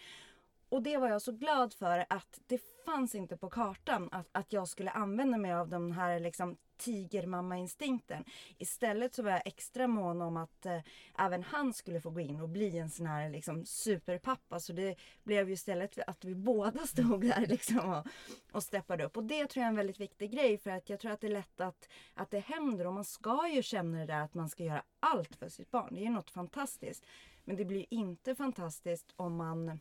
Och 0.68 0.82
det 0.82 0.96
var 0.96 1.08
jag 1.08 1.22
så 1.22 1.32
glad 1.32 1.74
för 1.74 2.06
att 2.08 2.40
det 2.46 2.60
fanns 2.84 3.14
inte 3.14 3.36
på 3.36 3.50
kartan 3.50 4.08
att, 4.12 4.28
att 4.32 4.52
jag 4.52 4.68
skulle 4.68 4.90
använda 4.90 5.38
mig 5.38 5.52
av 5.52 5.68
den 5.68 5.92
här 5.92 6.20
liksom 6.20 6.56
tigermamma-instinkten. 6.76 8.24
Istället 8.58 9.14
så 9.14 9.22
var 9.22 9.30
jag 9.30 9.42
extra 9.44 9.86
mån 9.86 10.22
om 10.22 10.36
att 10.36 10.66
eh, 10.66 10.80
även 11.18 11.42
han 11.42 11.72
skulle 11.72 12.00
få 12.00 12.10
gå 12.10 12.20
in 12.20 12.40
och 12.40 12.48
bli 12.48 12.78
en 12.78 12.90
sån 12.90 13.06
här 13.06 13.30
liksom, 13.30 13.64
superpappa. 13.64 14.60
Så 14.60 14.72
det 14.72 14.96
blev 15.22 15.48
ju 15.48 15.54
istället 15.54 15.98
att 16.06 16.24
vi 16.24 16.34
båda 16.34 16.86
stod 16.86 17.20
där 17.20 17.46
liksom, 17.46 17.92
och, 17.94 18.06
och 18.52 18.62
steppade 18.62 19.04
upp. 19.04 19.16
Och 19.16 19.24
det 19.24 19.46
tror 19.46 19.60
jag 19.62 19.66
är 19.66 19.70
en 19.70 19.76
väldigt 19.76 20.00
viktig 20.00 20.30
grej 20.30 20.58
för 20.58 20.70
att 20.70 20.88
jag 20.88 21.00
tror 21.00 21.12
att 21.12 21.20
det 21.20 21.26
är 21.26 21.32
lätt 21.32 21.60
att, 21.60 21.88
att 22.14 22.30
det 22.30 22.38
händer 22.38 22.86
och 22.86 22.94
man 22.94 23.04
ska 23.04 23.48
ju 23.48 23.62
känna 23.62 23.98
det 23.98 24.06
där 24.06 24.20
att 24.20 24.34
man 24.34 24.48
ska 24.48 24.64
göra 24.64 24.82
allt 25.00 25.36
för 25.36 25.48
sitt 25.48 25.70
barn. 25.70 25.94
Det 25.94 26.00
är 26.00 26.04
ju 26.04 26.10
något 26.10 26.30
fantastiskt. 26.30 27.06
Men 27.44 27.56
det 27.56 27.64
blir 27.64 27.86
inte 27.90 28.34
fantastiskt 28.34 29.12
om 29.16 29.36
man 29.36 29.80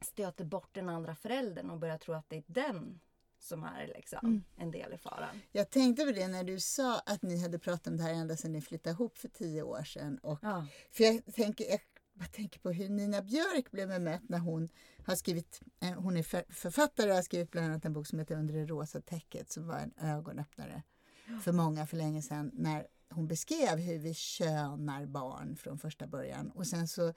stöter 0.00 0.44
bort 0.44 0.68
den 0.72 0.88
andra 0.88 1.14
föräldern 1.14 1.70
och 1.70 1.78
börjar 1.78 1.98
tro 1.98 2.14
att 2.14 2.28
det 2.28 2.36
är 2.36 2.44
den 2.46 3.00
som 3.44 3.64
är 3.64 3.86
liksom 3.86 4.18
mm. 4.22 4.44
en 4.56 4.70
del 4.70 4.92
i 4.92 4.98
faran. 4.98 5.40
Jag 5.52 5.70
tänkte 5.70 6.04
på 6.04 6.12
det 6.12 6.28
när 6.28 6.44
du 6.44 6.60
sa 6.60 6.98
att 6.98 7.22
ni 7.22 7.42
hade 7.42 7.58
pratat 7.58 7.86
om 7.86 7.96
det 7.96 8.02
här 8.02 8.12
ända 8.12 8.36
sedan 8.36 8.52
ni 8.52 8.60
flyttade 8.60 8.94
ihop 8.94 9.18
för 9.18 9.28
tio 9.28 9.62
år 9.62 9.84
sedan. 9.84 10.18
Och, 10.18 10.38
ja. 10.42 10.66
För 10.90 11.04
jag 11.04 11.34
tänker, 11.34 11.64
jag, 11.64 11.80
jag 12.18 12.32
tänker 12.32 12.60
på 12.60 12.70
hur 12.70 12.88
Nina 12.88 13.22
Björk 13.22 13.70
blev 13.70 13.88
bemött 13.88 14.28
när 14.28 14.38
hon 14.38 14.68
har 15.04 15.14
skrivit, 15.14 15.60
eh, 15.80 15.92
hon 15.92 16.16
är 16.16 16.52
författare 16.52 17.10
och 17.10 17.16
har 17.16 17.22
skrivit 17.22 17.50
bland 17.50 17.66
annat 17.66 17.84
en 17.84 17.92
bok 17.92 18.06
som 18.06 18.18
heter 18.18 18.36
Under 18.36 18.54
det 18.54 18.66
rosa 18.66 19.00
täcket 19.00 19.50
som 19.50 19.66
var 19.66 19.78
en 19.78 19.92
ögonöppnare 20.00 20.82
för 21.42 21.52
många 21.52 21.86
för 21.86 21.96
länge 21.96 22.22
sedan 22.22 22.50
när 22.54 22.86
hon 23.10 23.28
beskrev 23.28 23.78
hur 23.78 23.98
vi 23.98 24.14
könar 24.14 25.06
barn 25.06 25.56
från 25.56 25.78
första 25.78 26.06
början. 26.06 26.50
Och 26.50 26.66
sen 26.66 26.88
så 26.88 27.14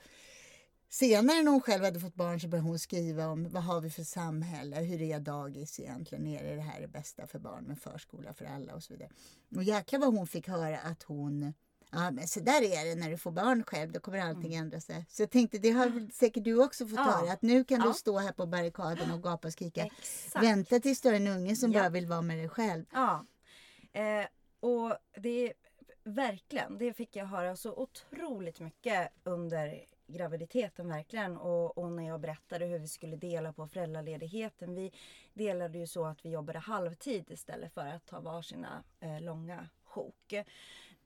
Senare 0.89 1.43
när 1.43 1.51
hon 1.51 1.61
själv 1.61 1.83
hade 1.83 1.99
fått 1.99 2.15
barn 2.15 2.39
så 2.39 2.47
började 2.47 2.69
hon 2.69 2.79
skriva 2.79 3.27
om 3.27 3.49
vad 3.49 3.63
har 3.63 3.81
vi 3.81 3.89
för 3.89 4.03
samhälle, 4.03 4.75
hur 4.75 5.01
är 5.01 5.19
dagis 5.19 5.79
egentligen, 5.79 6.27
är 6.27 6.55
det 6.55 6.61
här 6.61 6.81
det 6.81 6.87
bästa 6.87 7.27
för 7.27 7.39
barn 7.39 7.63
med 7.63 7.79
förskola 7.79 8.33
för 8.33 8.45
alla 8.45 8.75
och 8.75 8.83
så 8.83 8.93
vidare. 8.93 9.09
Och 9.55 9.63
jäklar 9.63 9.99
vad 9.99 10.13
hon 10.13 10.27
fick 10.27 10.47
höra 10.47 10.79
att 10.79 11.03
hon 11.03 11.53
Ja, 11.91 12.11
men 12.11 12.27
så 12.27 12.39
där 12.39 12.61
är 12.61 12.85
det 12.85 12.95
när 12.95 13.09
du 13.09 13.17
får 13.17 13.31
barn 13.31 13.63
själv, 13.63 13.91
då 13.91 13.99
kommer 13.99 14.19
allting 14.19 14.53
mm. 14.53 14.63
ändra 14.63 14.81
sig. 14.81 15.05
Så 15.09 15.21
jag 15.21 15.31
tänkte, 15.31 15.57
det 15.57 15.71
har 15.71 16.11
säkert 16.13 16.43
du 16.43 16.63
också 16.63 16.87
fått 16.87 16.99
ja. 16.99 17.03
höra, 17.03 17.31
att 17.31 17.41
nu 17.41 17.63
kan 17.63 17.79
ja. 17.79 17.87
du 17.87 17.93
stå 17.93 18.17
här 18.17 18.31
på 18.31 18.45
barrikaden 18.45 19.11
och 19.11 19.23
gapa 19.23 19.47
och 19.47 19.53
skrika. 19.53 19.85
Exakt. 19.85 20.45
Vänta 20.45 20.79
tills 20.79 21.01
du 21.01 21.09
har 21.09 21.15
en 21.15 21.27
unge 21.27 21.55
som 21.55 21.71
ja. 21.71 21.79
bara 21.79 21.89
vill 21.89 22.05
vara 22.05 22.21
med 22.21 22.37
dig 22.37 22.49
själv. 22.49 22.85
Ja, 22.91 23.25
eh, 23.93 24.25
och 24.59 24.97
det 25.21 25.47
är 25.47 25.53
verkligen, 26.03 26.77
det 26.77 26.93
fick 26.93 27.15
jag 27.15 27.25
höra 27.25 27.55
så 27.55 27.73
otroligt 27.73 28.59
mycket 28.59 29.11
under 29.23 29.85
graviditeten 30.07 30.87
verkligen 30.87 31.37
och, 31.37 31.77
och, 31.77 31.91
när 31.91 32.07
jag 32.07 32.19
berättade 32.19 32.65
hur 32.65 32.79
vi 32.79 32.87
skulle 32.87 33.15
dela 33.15 33.53
på 33.53 33.67
föräldraledigheten. 33.67 34.75
Vi 34.75 34.91
delade 35.33 35.77
ju 35.77 35.87
så 35.87 36.05
att 36.05 36.25
vi 36.25 36.29
jobbade 36.29 36.59
halvtid 36.59 37.31
istället 37.31 37.73
för 37.73 37.87
att 37.87 38.05
ta 38.05 38.19
varsina 38.19 38.83
eh, 38.99 39.21
långa 39.21 39.69
sjok. 39.83 40.33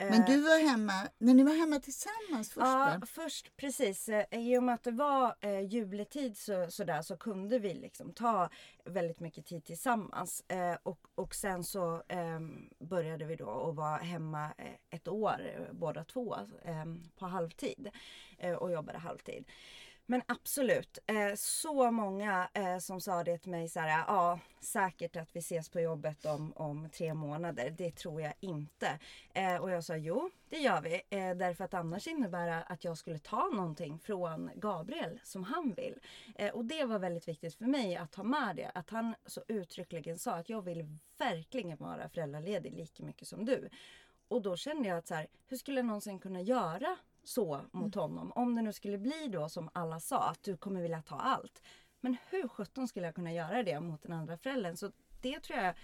Men 0.09 0.25
du 0.25 0.41
var 0.41 0.67
hemma, 0.69 1.07
när 1.17 1.33
ni 1.33 1.43
var 1.43 1.55
hemma 1.55 1.79
tillsammans 1.79 2.53
först? 2.53 2.65
Ja, 2.65 2.97
va? 2.99 3.05
först 3.05 3.57
precis. 3.57 4.09
Eh, 4.09 4.25
I 4.31 4.57
och 4.57 4.63
med 4.63 4.75
att 4.75 4.83
det 4.83 4.91
var 4.91 5.35
eh, 5.41 5.59
juletid 5.59 6.37
så, 6.37 6.71
så, 6.71 6.83
där, 6.83 7.01
så 7.01 7.17
kunde 7.17 7.59
vi 7.59 7.73
liksom 7.73 8.13
ta 8.13 8.49
väldigt 8.85 9.19
mycket 9.19 9.45
tid 9.45 9.63
tillsammans. 9.63 10.43
Eh, 10.47 10.77
och, 10.83 10.99
och 11.15 11.35
sen 11.35 11.63
så 11.63 12.03
eh, 12.07 12.39
började 12.79 13.25
vi 13.25 13.35
då 13.35 13.69
att 13.69 13.75
vara 13.75 13.97
hemma 13.97 14.53
eh, 14.57 14.73
ett 14.89 15.07
år 15.07 15.51
eh, 15.55 15.73
båda 15.73 16.03
två 16.03 16.35
på 17.19 17.25
halvtid 17.25 17.89
och 18.59 18.71
jobbade 18.71 18.97
halvtid. 18.97 19.45
Men 20.11 20.21
absolut, 20.25 20.99
eh, 21.07 21.35
så 21.35 21.91
många 21.91 22.49
eh, 22.53 22.77
som 22.77 23.01
sa 23.01 23.23
det 23.23 23.37
till 23.37 23.51
mig 23.51 23.69
så 23.69 23.79
här, 23.79 24.03
ja 24.07 24.39
säkert 24.59 25.15
att 25.15 25.35
vi 25.35 25.39
ses 25.39 25.69
på 25.69 25.79
jobbet 25.79 26.25
om, 26.25 26.53
om 26.55 26.89
tre 26.89 27.13
månader. 27.13 27.75
Det 27.77 27.91
tror 27.91 28.21
jag 28.21 28.33
inte. 28.39 28.99
Eh, 29.33 29.55
och 29.55 29.71
jag 29.71 29.83
sa 29.83 29.95
jo, 29.95 30.29
det 30.49 30.57
gör 30.57 30.81
vi. 30.81 31.01
Eh, 31.09 31.35
därför 31.35 31.63
att 31.63 31.73
annars 31.73 32.07
innebär 32.07 32.47
det 32.47 32.63
att 32.63 32.83
jag 32.83 32.97
skulle 32.97 33.19
ta 33.19 33.49
någonting 33.53 33.99
från 33.99 34.51
Gabriel 34.55 35.19
som 35.23 35.43
han 35.43 35.73
vill. 35.73 35.99
Eh, 36.35 36.53
och 36.53 36.65
det 36.65 36.85
var 36.85 36.99
väldigt 36.99 37.27
viktigt 37.27 37.55
för 37.55 37.65
mig 37.65 37.95
att 37.95 38.15
ha 38.15 38.23
med 38.23 38.55
det. 38.55 38.71
Att 38.73 38.89
han 38.89 39.15
så 39.25 39.41
uttryckligen 39.47 40.19
sa 40.19 40.31
att 40.31 40.49
jag 40.49 40.61
vill 40.61 40.97
verkligen 41.17 41.77
vara 41.77 42.09
föräldraledig 42.09 42.73
lika 42.73 43.03
mycket 43.03 43.27
som 43.27 43.45
du. 43.45 43.69
Och 44.27 44.41
då 44.41 44.55
kände 44.55 44.89
jag 44.89 44.97
att 44.97 45.07
så 45.07 45.15
här, 45.15 45.27
hur 45.47 45.57
skulle 45.57 45.79
jag 45.79 45.85
någonsin 45.85 46.19
kunna 46.19 46.41
göra 46.41 46.97
så 47.23 47.61
mot 47.71 47.95
mm. 47.95 48.03
honom. 48.03 48.31
Om 48.35 48.55
det 48.55 48.61
nu 48.61 48.73
skulle 48.73 48.97
bli 48.97 49.27
då 49.27 49.49
som 49.49 49.69
alla 49.73 49.99
sa, 49.99 50.29
att 50.29 50.43
du 50.43 50.57
kommer 50.57 50.81
vilja 50.81 51.01
ta 51.01 51.15
allt. 51.15 51.61
Men 51.99 52.17
hur 52.29 52.47
sjutton 52.47 52.87
skulle 52.87 53.05
jag 53.05 53.15
kunna 53.15 53.33
göra 53.33 53.63
det 53.63 53.79
mot 53.79 54.01
den 54.01 54.13
andra 54.13 54.37
föräldern? 54.37 54.77
Så 54.77 54.91
det 55.21 55.39
tror 55.39 55.59
jag 55.59 55.75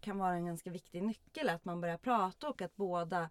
kan 0.00 0.18
vara 0.18 0.34
en 0.34 0.46
ganska 0.46 0.70
viktig 0.70 1.02
nyckel. 1.02 1.48
Att 1.48 1.64
man 1.64 1.80
börjar 1.80 1.98
prata 1.98 2.48
och 2.48 2.62
att 2.62 2.76
båda 2.76 3.30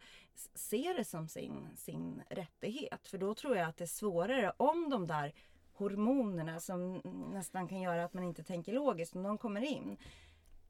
ser 0.53 0.93
det 0.93 1.05
som 1.05 1.27
sin, 1.27 1.67
sin 1.75 2.21
rättighet. 2.29 3.07
För 3.07 3.17
då 3.17 3.35
tror 3.35 3.57
jag 3.57 3.69
att 3.69 3.77
det 3.77 3.83
är 3.83 3.87
svårare 3.87 4.53
om 4.57 4.89
de 4.89 5.07
där 5.07 5.33
hormonerna 5.73 6.59
som 6.59 7.01
nästan 7.33 7.67
kan 7.67 7.81
göra 7.81 8.03
att 8.03 8.13
man 8.13 8.23
inte 8.23 8.43
tänker 8.43 8.73
logiskt, 8.73 9.15
om 9.15 9.23
de 9.23 9.37
kommer 9.37 9.61
in. 9.61 9.97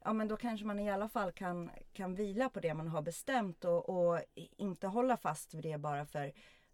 Ja 0.03 0.13
men 0.13 0.27
då 0.27 0.37
kanske 0.37 0.65
man 0.65 0.79
i 0.79 0.91
alla 0.91 1.09
fall 1.09 1.31
kan, 1.31 1.69
kan 1.93 2.15
vila 2.15 2.49
på 2.49 2.59
det 2.59 2.73
man 2.73 2.87
har 2.87 3.01
bestämt 3.01 3.65
och, 3.65 3.89
och 3.89 4.19
inte 4.57 4.87
hålla 4.87 5.17
fast 5.17 5.53
vid 5.53 5.63
det 5.63 5.77
bara 5.77 6.05
för 6.05 6.31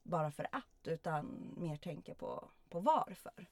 bara 0.08 0.32
för 0.32 0.48
att 0.52 0.88
utan 0.88 1.54
mer 1.58 1.76
tänka 1.78 2.16
på, 2.16 2.50
på 2.70 2.80
varför. 2.80 3.48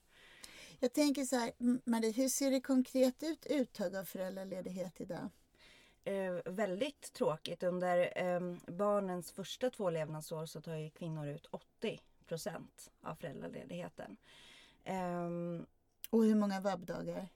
Jag 0.79 0.93
tänker 0.93 1.23
så 1.25 1.35
här, 1.35 1.51
Marie, 1.89 2.11
hur 2.11 2.29
ser 2.29 2.51
det 2.51 2.61
konkret 2.61 3.23
ut 3.23 3.45
uttag 3.45 3.95
av 3.95 4.03
föräldraledighet 4.03 5.01
idag? 5.01 5.29
Eh, 6.03 6.33
väldigt 6.45 7.13
tråkigt. 7.13 7.63
Under 7.63 8.23
eh, 8.25 8.39
barnens 8.67 9.31
första 9.31 9.69
två 9.69 9.89
levnadsår 9.89 10.45
så 10.45 10.61
tar 10.61 10.75
ju 10.75 10.89
kvinnor 10.89 11.27
ut 11.27 11.45
80 11.51 12.01
procent 12.25 12.91
av 13.01 13.15
föräldraledigheten. 13.15 14.17
Eh, 14.83 15.29
Och 16.09 16.23
hur 16.23 16.35
många 16.35 16.61
vabbdagar? 16.61 17.27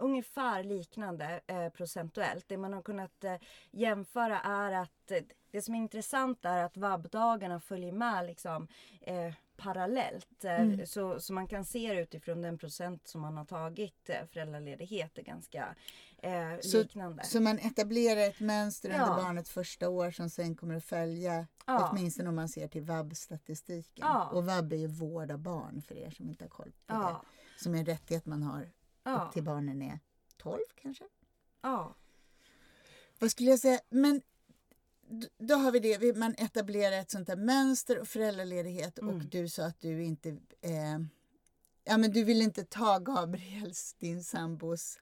Ungefär 0.00 0.64
liknande 0.64 1.40
eh, 1.46 1.68
procentuellt. 1.68 2.44
Det 2.48 2.56
man 2.56 2.72
har 2.72 2.82
kunnat 2.82 3.24
eh, 3.24 3.34
jämföra 3.70 4.40
är 4.40 4.72
att 4.72 5.10
eh, 5.10 5.22
det 5.50 5.62
som 5.62 5.74
är 5.74 5.78
intressant 5.78 6.44
är 6.44 6.64
att 6.64 6.76
vabbdagarna 6.76 7.60
följer 7.60 7.92
med 7.92 8.26
liksom, 8.26 8.68
eh, 9.00 9.32
parallellt. 9.56 10.44
Eh, 10.44 10.60
mm. 10.60 10.86
Så, 10.86 11.20
så 11.20 11.32
man 11.32 11.46
kan 11.46 11.64
se 11.64 11.92
det 11.92 12.00
utifrån 12.00 12.42
den 12.42 12.58
procent 12.58 13.08
som 13.08 13.20
man 13.20 13.36
har 13.36 13.44
tagit 13.44 14.10
föräldraledighet 14.32 15.18
är 15.18 15.22
ganska 15.22 15.74
eh, 16.18 16.56
liknande. 16.72 17.24
Så, 17.24 17.30
så 17.30 17.40
man 17.40 17.58
etablerar 17.58 18.20
ett 18.20 18.40
mönster 18.40 18.88
under 18.88 19.06
ja. 19.06 19.22
barnets 19.24 19.50
första 19.50 19.88
år 19.88 20.10
som 20.10 20.30
sen 20.30 20.56
kommer 20.56 20.74
att 20.74 20.84
följa 20.84 21.46
ja. 21.66 21.90
åtminstone 21.92 22.28
om 22.28 22.34
man 22.34 22.48
ser 22.48 22.68
till 22.68 22.82
vab-statistiken. 22.82 24.06
Ja. 24.06 24.28
Och 24.32 24.44
vab 24.46 24.72
är 24.72 24.76
ju 24.76 24.86
vård 24.86 25.30
av 25.30 25.38
barn 25.38 25.82
för 25.82 25.94
er 25.94 26.10
som 26.10 26.28
inte 26.28 26.44
har 26.44 26.50
koll 26.50 26.72
på 26.86 26.94
ja. 26.94 27.22
det. 27.22 27.62
Som 27.62 27.74
är 27.74 27.78
en 27.78 27.86
rättighet 27.86 28.26
man 28.26 28.42
har 28.42 28.70
ja. 29.12 29.24
upp 29.26 29.32
till 29.32 29.42
barnen 29.42 29.82
är 29.82 30.00
12 30.36 30.60
kanske? 30.74 31.04
Ja. 31.60 31.96
Vad 33.18 33.30
skulle 33.30 33.50
jag 33.50 33.58
säga? 33.58 33.80
Men 33.88 34.22
då 35.38 35.54
har 35.54 35.72
vi 35.72 35.80
det, 35.80 36.16
man 36.16 36.34
etablerar 36.38 37.00
ett 37.00 37.10
sånt 37.10 37.26
där 37.26 37.36
mönster 37.36 37.98
och 37.98 38.08
föräldraledighet 38.08 38.98
mm. 38.98 39.14
och 39.14 39.22
du 39.22 39.48
sa 39.48 39.64
att 39.64 39.80
du 39.80 40.04
inte 40.04 40.28
eh, 40.60 40.98
Ja 41.84 41.98
men 41.98 42.12
du 42.12 42.24
vill 42.24 42.42
inte 42.42 42.64
ta 42.64 42.98
Gabriels, 42.98 43.94
din 43.98 44.24
sambos 44.24 44.98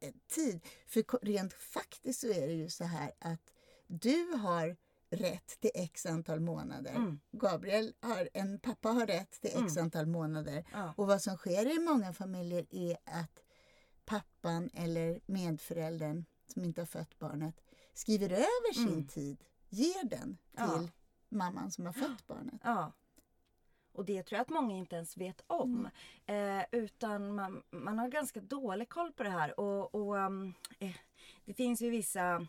eh, 0.00 0.12
tid. 0.28 0.60
För 0.86 1.26
rent 1.26 1.52
faktiskt 1.52 2.20
så 2.20 2.26
är 2.26 2.46
det 2.46 2.54
ju 2.54 2.70
så 2.70 2.84
här 2.84 3.12
att 3.18 3.52
du 3.86 4.32
har 4.32 4.76
rätt 5.16 5.60
till 5.60 5.70
x 5.74 6.06
antal 6.06 6.40
månader. 6.40 6.94
Mm. 6.94 7.20
Gabriel 7.32 7.94
har, 8.00 8.28
en 8.34 8.58
pappa 8.58 8.88
har 8.88 9.06
rätt 9.06 9.40
till 9.40 9.50
x 9.50 9.76
mm. 9.76 9.84
antal 9.84 10.06
månader. 10.06 10.64
Ja. 10.72 10.94
Och 10.96 11.06
vad 11.06 11.22
som 11.22 11.36
sker 11.36 11.76
i 11.76 11.78
många 11.78 12.12
familjer 12.12 12.66
är 12.70 12.96
att 13.04 13.42
pappan 14.04 14.70
eller 14.74 15.20
medföräldern 15.26 16.24
som 16.46 16.64
inte 16.64 16.80
har 16.80 16.86
fött 16.86 17.18
barnet 17.18 17.60
skriver 17.94 18.30
över 18.30 18.74
sin 18.74 18.88
mm. 18.88 19.06
tid, 19.06 19.44
ger 19.68 20.04
den 20.04 20.38
till 20.50 20.88
ja. 20.88 20.88
mamman 21.28 21.70
som 21.70 21.86
har 21.86 21.92
fött 21.92 22.26
barnet. 22.26 22.60
Ja. 22.64 22.92
Och 23.92 24.04
det 24.04 24.22
tror 24.22 24.36
jag 24.36 24.42
att 24.42 24.50
många 24.50 24.76
inte 24.76 24.96
ens 24.96 25.16
vet 25.16 25.44
om. 25.46 25.88
Mm. 26.26 26.60
Eh, 26.60 26.66
utan 26.72 27.34
man, 27.34 27.62
man 27.70 27.98
har 27.98 28.08
ganska 28.08 28.40
dålig 28.40 28.88
koll 28.88 29.12
på 29.12 29.22
det 29.22 29.30
här. 29.30 29.60
Och, 29.60 29.94
och 29.94 30.16
um, 30.16 30.54
eh, 30.78 30.94
det 31.44 31.54
finns 31.54 31.82
ju 31.82 31.90
vissa 31.90 32.46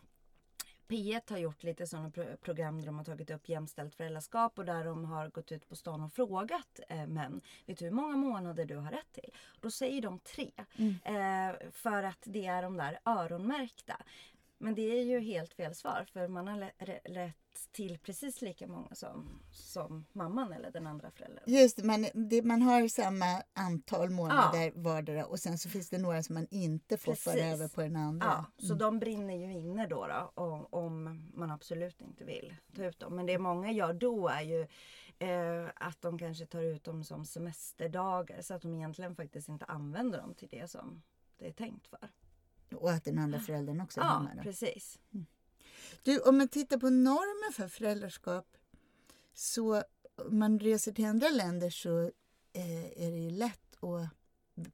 P1 0.88 1.30
har 1.30 1.38
gjort 1.38 1.62
lite 1.62 1.86
sådana 1.86 2.10
pro 2.10 2.24
program 2.36 2.78
där 2.78 2.86
de 2.86 2.98
har 2.98 3.04
tagit 3.04 3.30
upp 3.30 3.48
jämställt 3.48 3.94
föräldraskap 3.94 4.58
och 4.58 4.64
där 4.64 4.84
de 4.84 5.04
har 5.04 5.28
gått 5.28 5.52
ut 5.52 5.68
på 5.68 5.76
stan 5.76 6.02
och 6.02 6.12
frågat 6.12 6.80
eh, 6.88 7.06
män. 7.06 7.40
Vet 7.66 7.78
du 7.78 7.84
hur 7.84 7.92
många 7.92 8.16
månader 8.16 8.64
du 8.64 8.76
har 8.76 8.90
rätt 8.90 9.12
till? 9.12 9.30
Då 9.60 9.70
säger 9.70 10.02
de 10.02 10.18
tre. 10.18 10.50
Mm. 10.76 10.94
Eh, 11.04 11.56
för 11.72 12.02
att 12.02 12.22
det 12.24 12.46
är 12.46 12.62
de 12.62 12.76
där 12.76 12.98
öronmärkta. 13.04 13.96
Men 14.58 14.74
det 14.74 14.98
är 14.98 15.02
ju 15.02 15.20
helt 15.20 15.54
fel 15.54 15.74
svar 15.74 16.06
för 16.12 16.28
man 16.28 16.48
har 16.48 16.72
rätt 17.04 17.36
till 17.72 17.98
precis 17.98 18.42
lika 18.42 18.66
många 18.66 18.94
som, 18.94 19.42
som 19.50 20.06
mamman 20.12 20.52
eller 20.52 20.70
den 20.70 20.86
andra 20.86 21.10
föräldern. 21.10 21.44
Just 21.46 21.84
man, 21.84 22.06
det, 22.14 22.42
man 22.42 22.62
har 22.62 22.88
samma 22.88 23.42
antal 23.52 24.10
månader 24.10 24.64
ja. 24.64 24.72
vardera 24.74 25.26
och 25.26 25.38
sen 25.38 25.58
så 25.58 25.68
finns 25.68 25.90
det 25.90 25.98
några 25.98 26.22
som 26.22 26.34
man 26.34 26.46
inte 26.50 26.96
får 26.96 27.14
föra 27.14 27.40
över 27.40 27.68
på 27.68 27.80
den 27.80 27.96
andra. 27.96 28.26
Ja, 28.26 28.44
så 28.58 28.72
mm. 28.72 28.78
de 28.78 28.98
brinner 28.98 29.34
ju 29.34 29.52
inne 29.52 29.86
då, 29.86 30.06
då 30.06 30.32
om, 30.42 30.66
om, 30.70 31.22
man 31.34 31.50
absolut 31.50 32.00
inte 32.00 32.24
vill 32.24 32.54
ta 32.76 32.84
ut 32.84 32.98
dem. 32.98 33.16
Men 33.16 33.26
det 33.26 33.38
många 33.38 33.72
gör 33.72 33.92
då 33.92 34.28
är 34.28 34.42
ju 34.42 34.60
eh, 35.18 35.70
att 35.74 36.02
de 36.02 36.18
kanske 36.18 36.46
tar 36.46 36.62
ut 36.62 36.84
dem 36.84 37.04
som 37.04 37.24
semesterdagar 37.24 38.42
så 38.42 38.54
att 38.54 38.62
de 38.62 38.74
egentligen 38.74 39.16
faktiskt 39.16 39.48
inte 39.48 39.64
använder 39.64 40.18
dem 40.18 40.34
till 40.34 40.48
det 40.48 40.70
som 40.70 41.02
det 41.38 41.46
är 41.48 41.52
tänkt 41.52 41.86
för. 41.86 42.08
Och 42.74 42.90
att 42.90 43.04
den 43.04 43.18
andra 43.18 43.40
föräldern 43.40 43.80
också 43.80 44.00
är 44.00 44.04
ja, 44.04 44.10
hemma? 44.10 44.30
Ja, 44.36 44.42
precis. 44.42 44.98
Mm. 45.14 45.26
Du, 46.02 46.20
om 46.20 46.38
man 46.38 46.48
tittar 46.48 46.78
på 46.78 46.90
normer 46.90 47.52
för 47.52 47.68
föräldraskap 47.68 48.56
så 49.34 49.82
om 50.16 50.38
man 50.38 50.58
reser 50.58 50.92
till 50.92 51.04
andra 51.04 51.28
länder 51.28 51.70
så 51.70 52.00
eh, 52.52 53.06
är 53.06 53.10
det 53.10 53.18
ju 53.18 53.30
lätt 53.30 53.84
att 53.84 54.10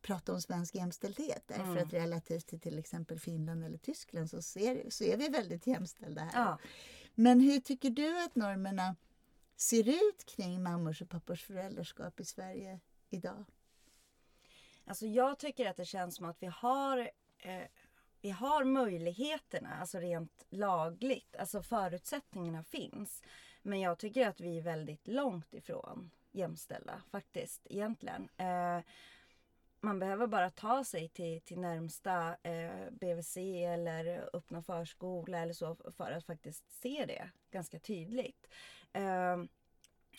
prata 0.02 0.32
om 0.32 0.40
svensk 0.40 0.74
jämställdhet. 0.74 1.42
Därför 1.46 1.64
mm. 1.64 1.86
att 1.86 1.92
relativt 1.92 2.46
till 2.46 2.60
till 2.60 2.78
exempel 2.78 3.18
Finland 3.18 3.64
eller 3.64 3.78
Tyskland 3.78 4.30
så, 4.30 4.42
ser, 4.42 4.90
så 4.90 5.04
är 5.04 5.16
vi 5.16 5.28
väldigt 5.28 5.66
jämställda 5.66 6.20
här. 6.22 6.44
Ja. 6.44 6.58
Men 7.14 7.40
hur 7.40 7.60
tycker 7.60 7.90
du 7.90 8.24
att 8.24 8.34
normerna 8.34 8.96
ser 9.56 9.88
ut 9.88 10.24
kring 10.24 10.62
mammors 10.62 11.02
och 11.02 11.08
pappors 11.08 11.42
föräldraskap 11.44 12.20
i 12.20 12.24
Sverige 12.24 12.80
idag? 13.10 13.44
Alltså 14.84 15.06
jag 15.06 15.38
tycker 15.38 15.70
att 15.70 15.76
det 15.76 15.84
känns 15.84 16.16
som 16.16 16.26
att 16.26 16.42
vi 16.42 16.46
har 16.46 17.10
eh, 17.38 17.62
vi 18.22 18.30
har 18.30 18.64
möjligheterna, 18.64 19.74
alltså 19.80 19.98
rent 19.98 20.46
lagligt. 20.50 21.36
Alltså 21.36 21.62
förutsättningarna 21.62 22.62
finns. 22.62 23.22
Men 23.62 23.80
jag 23.80 23.98
tycker 23.98 24.28
att 24.28 24.40
vi 24.40 24.58
är 24.58 24.62
väldigt 24.62 25.08
långt 25.08 25.54
ifrån 25.54 26.10
jämställda 26.32 27.02
faktiskt 27.10 27.66
egentligen. 27.70 28.28
Eh, 28.36 28.80
man 29.80 29.98
behöver 29.98 30.26
bara 30.26 30.50
ta 30.50 30.84
sig 30.84 31.08
till, 31.08 31.40
till 31.40 31.60
närmsta 31.60 32.36
eh, 32.42 32.90
BVC 32.90 33.36
eller 33.36 34.30
öppna 34.32 34.62
förskola 34.62 35.38
eller 35.38 35.54
så 35.54 35.76
för 35.96 36.10
att 36.10 36.26
faktiskt 36.26 36.70
se 36.70 37.04
det 37.06 37.30
ganska 37.50 37.78
tydligt. 37.78 38.48
Eh, 38.92 39.36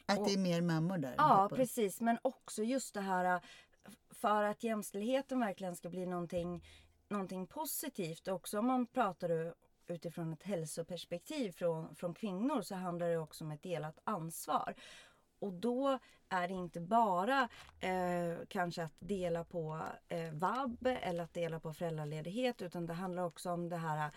att 0.05 0.25
det 0.25 0.33
är 0.33 0.37
mer 0.37 0.61
mammor 0.61 0.97
där? 0.97 1.15
Ja, 1.17 1.49
precis. 1.55 2.01
Men 2.01 2.17
också 2.21 2.63
just 2.63 2.93
det 2.93 3.01
här 3.01 3.41
för 4.09 4.43
att 4.43 4.63
jämställdheten 4.63 5.39
verkligen 5.39 5.75
ska 5.75 5.89
bli 5.89 6.05
någonting 6.05 6.63
någonting 7.13 7.47
positivt. 7.47 8.27
Också 8.27 8.59
om 8.59 8.67
man 8.67 8.85
pratar 8.85 9.53
utifrån 9.87 10.33
ett 10.33 10.43
hälsoperspektiv 10.43 11.51
från, 11.51 11.95
från 11.95 12.13
kvinnor 12.13 12.61
så 12.61 12.75
handlar 12.75 13.07
det 13.07 13.17
också 13.17 13.43
om 13.43 13.51
ett 13.51 13.63
delat 13.63 13.99
ansvar. 14.03 14.75
Och 15.39 15.53
då 15.53 15.99
är 16.29 16.47
det 16.47 16.53
inte 16.53 16.81
bara 16.81 17.49
eh, 17.79 18.45
kanske 18.47 18.83
att 18.83 18.95
dela 18.99 19.43
på 19.43 19.81
eh, 20.09 20.31
vab 20.31 20.87
eller 21.01 21.23
att 21.23 21.33
dela 21.33 21.59
på 21.59 21.73
föräldraledighet 21.73 22.61
utan 22.61 22.85
det 22.85 22.93
handlar 22.93 23.23
också 23.23 23.51
om 23.51 23.69
det 23.69 23.77
här 23.77 24.11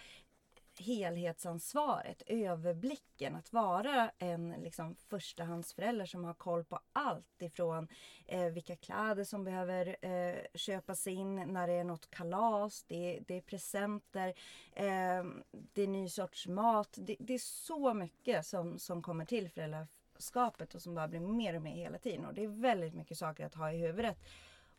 helhetsansvaret, 0.81 2.23
överblicken, 2.27 3.37
att 3.37 3.53
vara 3.53 4.11
en 4.19 4.51
liksom, 4.51 4.95
förstahandsförälder 4.95 6.07
som 6.07 6.25
har 6.25 6.35
koll 6.35 6.65
på 6.65 6.81
allt 6.93 7.43
ifrån 7.43 7.89
eh, 8.27 8.47
vilka 8.47 8.77
kläder 8.77 9.25
som 9.25 9.45
behöver 9.45 9.97
eh, 10.01 10.37
köpas 10.55 11.07
in 11.07 11.37
när 11.37 11.67
det 11.67 11.73
är 11.73 11.85
något 11.85 12.11
kalas, 12.11 12.85
det, 12.89 13.21
det 13.27 13.35
är 13.35 13.41
presenter, 13.41 14.29
eh, 14.73 15.25
det 15.51 15.83
är 15.83 15.87
ny 15.87 16.09
sorts 16.09 16.47
mat. 16.47 16.99
Det, 17.01 17.17
det, 17.19 17.35
är 17.35 17.39
så 17.39 17.95
mycket 17.95 18.47
som, 18.47 18.79
som 18.79 19.03
kommer 19.03 19.25
till 19.25 19.51
föräldraskapet 19.51 20.75
och 20.75 20.83
som 20.83 20.95
bara 20.95 21.09
blir 21.09 21.21
mer 21.21 21.57
och 21.57 21.63
mer 21.63 21.77
hela 21.77 21.99
tiden. 21.99 22.25
Och 22.25 22.35
det 22.35 22.45
är 22.45 22.49
väldigt 22.49 22.95
mycket 22.95 23.19
saker 23.19 23.47
att 23.47 23.55
ha 23.55 23.73
i 23.73 23.79
huvudet. 23.79 24.19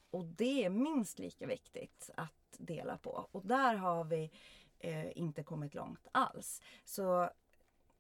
Och 0.10 0.26
det 0.26 0.66
är 0.66 0.70
minst 0.70 1.20
lika 1.20 1.48
viktigt 1.48 2.10
att 2.16 2.32
dela 2.58 2.98
på. 2.98 3.28
Och 3.32 3.46
där 3.46 3.76
har 3.76 4.04
vi 4.04 4.32
eh, 4.80 5.18
inte 5.18 5.44
kommit 5.44 5.74
långt 5.74 6.08
alls. 6.12 6.62
Så 6.86 7.30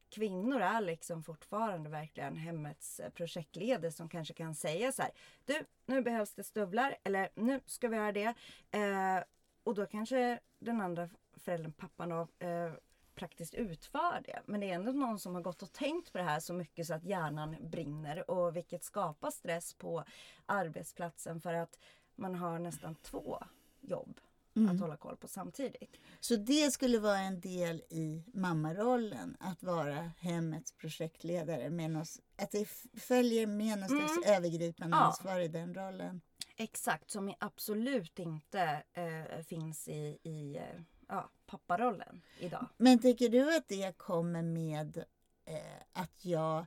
kvinnor 0.09 0.61
är 0.61 0.81
liksom 0.81 1.23
fortfarande 1.23 1.89
verkligen 1.89 2.37
hemmets 2.37 2.99
eh, 2.99 3.09
projektledare 3.09 3.91
som 3.91 4.09
kanske 4.09 4.33
kan 4.33 4.55
säga 4.55 4.91
så 4.91 5.01
här. 5.01 5.11
Du, 5.45 5.65
nu 5.85 6.01
behövs 6.01 6.33
det 6.33 6.43
stövlar 6.43 6.97
eller 7.03 7.29
nu 7.35 7.61
ska 7.65 7.87
vi 7.87 7.97
göra 7.97 8.11
det. 8.11 8.33
Eh, 8.71 9.23
och 9.63 9.75
då 9.75 9.85
kanske 9.85 10.39
den 10.59 10.81
andra 10.81 11.09
föräldern, 11.35 11.71
pappan 11.71 12.09
då, 12.09 12.27
eh, 12.47 12.71
praktiskt 13.15 13.53
utför 13.53 14.21
det. 14.25 14.41
Men 14.45 14.59
det 14.59 14.69
är 14.69 14.75
ändå 14.75 14.91
någon 14.91 15.19
som 15.19 15.35
har 15.35 15.41
gått 15.41 15.61
och 15.61 15.73
tänkt 15.73 16.11
på 16.11 16.17
det 16.17 16.23
här 16.23 16.39
så 16.39 16.53
mycket 16.53 16.87
så 16.87 16.93
att 16.93 17.03
hjärnan 17.03 17.55
brinner 17.61 18.31
och 18.31 18.55
vilket 18.55 18.83
skapar 18.83 19.31
stress 19.31 19.73
på 19.73 20.03
arbetsplatsen 20.45 21.41
för 21.41 21.53
att 21.53 21.79
man 22.15 22.35
har 22.35 22.59
nästan 22.59 22.95
två 22.95 23.43
jobb 23.81 24.19
mm. 24.57 24.75
att 24.75 24.81
hålla 24.81 24.97
koll 24.97 25.17
på 25.17 25.27
samtidigt. 25.27 25.97
Så 26.19 26.35
det 26.35 26.71
skulle 26.71 26.99
vara 26.99 27.19
en 27.19 27.39
del 27.39 27.81
i 27.89 28.23
mammarollen, 28.33 29.37
att 29.39 29.63
vara 29.63 30.11
hemmets 30.17 30.71
projektledare. 30.71 31.69
Med 31.69 31.91
något, 31.91 32.07
att 32.35 32.51
det 32.51 32.65
följer 32.99 33.47
med 33.47 33.79
någon 33.79 33.89
slags 33.89 34.17
mm. 34.17 34.35
övergripande 34.35 34.97
ja. 34.97 35.03
ansvar 35.03 35.39
i 35.39 35.47
den 35.47 35.73
rollen. 35.73 36.21
Exakt, 36.55 37.11
som 37.11 37.33
absolut 37.39 38.19
inte 38.19 38.83
eh, 38.93 39.43
finns 39.43 39.87
i, 39.87 40.17
i 40.23 40.61
ja, 41.07 41.29
papparollen 41.45 42.21
idag. 42.39 42.67
Men 42.77 42.99
tycker 42.99 43.29
du 43.29 43.55
att 43.55 43.67
det 43.67 43.97
kommer 43.97 44.41
med 44.41 44.97
eh, 45.45 46.01
att 46.01 46.25
jag 46.25 46.65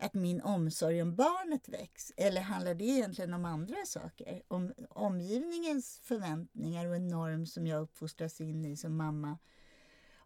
att 0.00 0.14
min 0.14 0.40
omsorg 0.40 1.02
om 1.02 1.14
barnet 1.14 1.68
väcks? 1.68 2.12
Eller 2.16 2.40
handlar 2.40 2.74
det 2.74 2.84
egentligen 2.84 3.34
om 3.34 3.44
andra 3.44 3.76
saker? 3.86 4.42
Om 4.48 4.72
omgivningens 4.90 6.00
förväntningar 6.02 6.86
och 6.86 6.96
en 6.96 7.08
norm 7.08 7.46
som 7.46 7.66
jag 7.66 7.82
uppfostras 7.82 8.40
in 8.40 8.64
i 8.64 8.76
som 8.76 8.96
mamma 8.96 9.38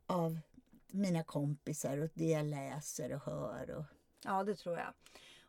av 0.07 0.39
mina 0.87 1.23
kompisar 1.23 1.99
och 1.99 2.11
det 2.15 2.29
jag 2.29 2.47
läser 2.47 3.13
och 3.13 3.21
hör. 3.21 3.71
Och... 3.71 3.85
Ja, 4.25 4.45
det 4.45 4.55
tror 4.55 4.79
jag. 4.79 4.95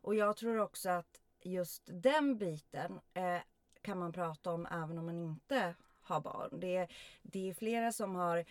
Och 0.02 0.16
jag 0.16 0.38
tror 0.38 0.60
också 0.60 0.90
att 0.90 1.22
just 1.42 1.84
den 1.86 2.38
biten 2.38 3.00
eh, 3.14 3.42
kan 3.82 4.00
man 4.00 4.12
prata 4.12 4.52
om 4.52 4.66
även 4.66 4.98
om 4.98 5.06
man 5.06 5.20
inte 5.20 5.76
har 6.02 6.22
barn. 6.22 6.60
Det, 6.60 6.88
det 7.22 7.50
är 7.50 7.54
flera 7.54 7.92
som 7.92 8.16
har 8.16 8.46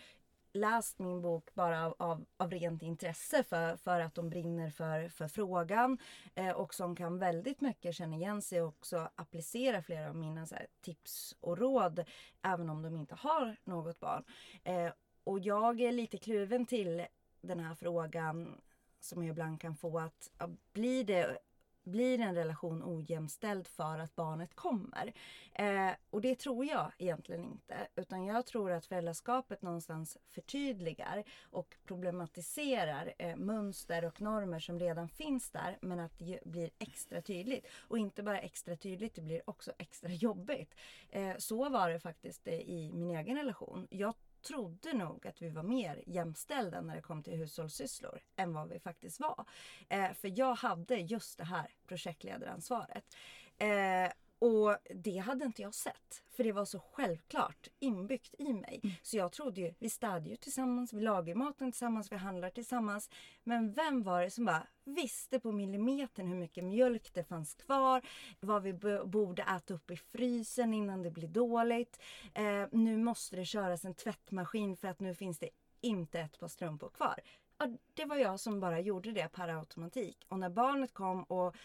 läst 0.55 0.99
min 0.99 1.21
bok 1.21 1.53
bara 1.53 1.85
av, 1.85 1.95
av, 1.99 2.25
av 2.37 2.51
rent 2.51 2.81
intresse 2.81 3.43
för, 3.43 3.77
för 3.77 3.99
att 3.99 4.15
de 4.15 4.29
brinner 4.29 4.69
för, 4.69 5.09
för 5.09 5.27
frågan 5.27 5.97
eh, 6.35 6.49
och 6.49 6.73
som 6.73 6.95
kan 6.95 7.19
väldigt 7.19 7.61
mycket 7.61 7.95
känna 7.95 8.15
igen 8.15 8.41
sig 8.41 8.61
och 8.61 8.67
också 8.67 9.09
applicera 9.15 9.81
flera 9.81 10.09
av 10.09 10.15
mina 10.15 10.47
här, 10.51 10.67
tips 10.81 11.35
och 11.39 11.57
råd 11.57 12.05
även 12.41 12.69
om 12.69 12.81
de 12.81 12.97
inte 12.97 13.15
har 13.15 13.55
något 13.63 13.99
barn. 13.99 14.23
Eh, 14.63 14.91
och 15.23 15.39
jag 15.39 15.81
är 15.81 15.91
lite 15.91 16.17
kluven 16.17 16.65
till 16.65 17.05
den 17.41 17.59
här 17.59 17.75
frågan 17.75 18.61
som 18.99 19.23
jag 19.23 19.31
ibland 19.31 19.61
kan 19.61 19.75
få 19.75 19.99
att 19.99 20.31
blir 20.73 21.03
det 21.03 21.37
blir 21.85 22.19
en 22.19 22.35
relation 22.35 22.83
ojämställd 22.83 23.67
för 23.67 23.99
att 23.99 24.15
barnet 24.15 24.55
kommer. 24.55 25.13
Eh, 25.53 25.91
och 26.09 26.21
det 26.21 26.39
tror 26.39 26.65
jag 26.65 26.91
egentligen 26.97 27.43
inte. 27.43 27.87
Utan 27.95 28.25
jag 28.25 28.45
tror 28.45 28.71
att 28.71 28.85
föräldraskapet 28.85 29.61
någonstans 29.61 30.17
förtydligar 30.29 31.23
och 31.41 31.75
problematiserar 31.85 33.13
eh, 33.17 33.35
mönster 33.35 34.05
och 34.05 34.21
normer 34.21 34.59
som 34.59 34.79
redan 34.79 35.09
finns 35.09 35.49
där. 35.49 35.77
Men 35.81 35.99
att 35.99 36.19
det 36.19 36.39
blir 36.45 36.69
extra 36.79 37.21
tydligt. 37.21 37.67
Och 37.87 37.97
inte 37.97 38.23
bara 38.23 38.39
extra 38.39 38.75
tydligt, 38.75 39.15
det 39.15 39.21
blir 39.21 39.49
också 39.49 39.71
extra 39.77 40.09
jobbigt. 40.09 40.75
Eh, 41.09 41.37
så 41.37 41.69
var 41.69 41.89
det 41.89 41.99
faktiskt 41.99 42.47
eh, 42.47 42.59
i 42.59 42.91
min 42.93 43.09
egen 43.09 43.37
relation. 43.37 43.87
Jag 43.89 44.13
trodde 44.47 44.93
nog 44.93 45.27
att 45.27 45.41
vi 45.41 45.49
var 45.49 45.63
mer 45.63 46.03
jämställda 46.07 46.81
när 46.81 46.95
det 46.95 47.01
kom 47.01 47.23
till 47.23 47.33
hushållssysslor 47.33 48.19
än 48.35 48.53
vad 48.53 48.69
vi 48.69 48.79
faktiskt 48.79 49.19
var. 49.19 49.45
Eh, 49.89 50.13
för 50.13 50.39
jag 50.39 50.55
hade 50.55 50.95
just 50.95 51.37
det 51.37 51.43
här 51.43 51.71
projektledaransvaret. 51.87 53.15
Eh, 53.57 54.11
och 54.39 54.77
det 54.95 55.17
hade 55.17 55.45
inte 55.45 55.61
jag 55.61 55.73
sett. 55.73 56.23
För 56.31 56.43
det 56.43 56.51
var 56.51 56.65
så 56.65 56.79
självklart 56.79 57.67
inbyggt 57.79 58.35
i 58.37 58.53
mig. 58.53 58.79
Mm. 58.83 58.95
Så 59.03 59.17
jag 59.17 59.31
trodde 59.31 59.61
ju, 59.61 59.73
vi 59.79 59.89
städar 59.89 60.25
ju 60.25 60.35
tillsammans, 60.35 60.93
vi 60.93 61.01
lagar 61.01 61.35
maten 61.35 61.71
tillsammans, 61.71 62.11
vi 62.11 62.15
handlar 62.15 62.49
tillsammans. 62.49 63.09
Men 63.43 63.73
vem 63.73 64.03
var 64.03 64.21
det 64.21 64.29
som 64.29 64.45
bara 64.45 64.67
visste 64.83 65.39
på 65.39 65.51
millimetern 65.51 66.27
hur 66.27 66.35
mycket 66.35 66.63
mjölk 66.63 67.13
det 67.13 67.23
fanns 67.23 67.53
kvar? 67.53 68.01
Vad 68.39 68.63
vi 68.63 68.73
borde 69.05 69.43
äta 69.43 69.73
upp 69.73 69.91
i 69.91 69.97
frysen 69.97 70.73
innan 70.73 71.01
det 71.01 71.11
blir 71.11 71.27
dåligt. 71.27 71.99
Eh, 72.33 72.67
nu 72.71 72.97
måste 72.97 73.35
det 73.35 73.45
köras 73.45 73.85
en 73.85 73.93
tvättmaskin 73.93 74.77
för 74.77 74.87
att 74.87 74.99
nu 74.99 75.15
finns 75.15 75.39
det 75.39 75.49
inte 75.81 76.19
ett 76.19 76.39
par 76.39 76.47
strumpor 76.47 76.89
kvar. 76.89 77.19
Ja, 77.57 77.67
det 77.93 78.05
var 78.05 78.15
jag 78.15 78.39
som 78.39 78.59
bara 78.59 78.79
gjorde 78.79 79.11
det 79.11 79.27
per 79.27 79.47
automatik. 79.47 80.25
Och 80.27 80.39
när 80.39 80.49
barnet 80.49 80.93
kom 80.93 81.23
och 81.23 81.55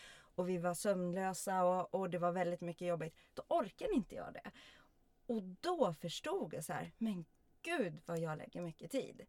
och 0.41 0.49
vi 0.49 0.59
var 0.59 0.75
sömnlösa 0.75 1.65
och, 1.65 1.95
och 1.95 2.11
det 2.11 2.19
var 2.19 2.33
väldigt 2.33 2.61
mycket 2.61 2.89
jobbigt. 2.89 3.17
Då 3.35 3.43
orkade 3.49 3.93
inte 3.95 4.15
jag 4.15 4.33
det. 4.33 4.51
Och 5.27 5.43
då 5.43 5.93
förstod 5.93 6.55
jag 6.55 6.65
så 6.65 6.73
här, 6.73 6.93
men 6.99 7.25
gud 7.63 8.01
vad 8.07 8.19
jag 8.19 8.39
lägger 8.39 8.61
mycket 8.61 8.91
tid. 8.91 9.27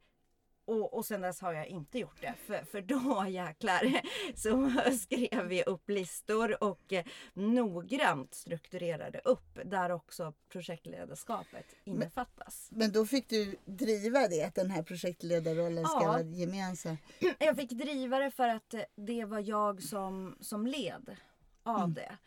Och, 0.66 0.94
och 0.94 1.06
sen 1.06 1.22
dess 1.22 1.42
har 1.42 1.54
jag 1.54 1.68
inte 1.68 2.00
gjort 2.00 2.22
det. 2.22 2.34
För, 2.46 2.64
för 2.64 2.82
då 2.82 3.26
jäklar 3.30 4.02
så 4.36 4.72
skrev 4.98 5.46
vi 5.46 5.64
upp 5.64 5.90
listor 5.90 6.64
och 6.64 6.94
eh, 6.94 7.06
noggrant 7.34 8.34
strukturerade 8.34 9.20
upp 9.20 9.60
där 9.66 9.92
också 9.92 10.34
projektledarskapet 10.50 11.66
innefattas. 11.84 12.68
Men, 12.72 12.80
men 12.80 12.92
då 12.92 13.06
fick 13.06 13.30
du 13.30 13.56
driva 13.66 14.28
det, 14.28 14.44
att 14.44 14.56
den 14.56 14.72
här 14.72 14.84
projektledarrollen 14.84 15.86
ska 15.86 16.02
ja, 16.02 16.08
vara 16.08 16.22
gemensam? 16.22 16.98
Jag 17.40 17.56
fick 17.56 17.70
driva 17.70 18.20
det 18.20 18.32
för 18.32 18.48
att 18.48 18.76
det 18.96 19.26
var 19.26 19.40
jag 19.40 19.84
som, 19.84 20.38
som 20.40 20.68
led 20.68 21.16
av 21.64 21.84
mm. 21.84 21.94
det. 21.94 22.18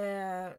Eh, 0.00 0.52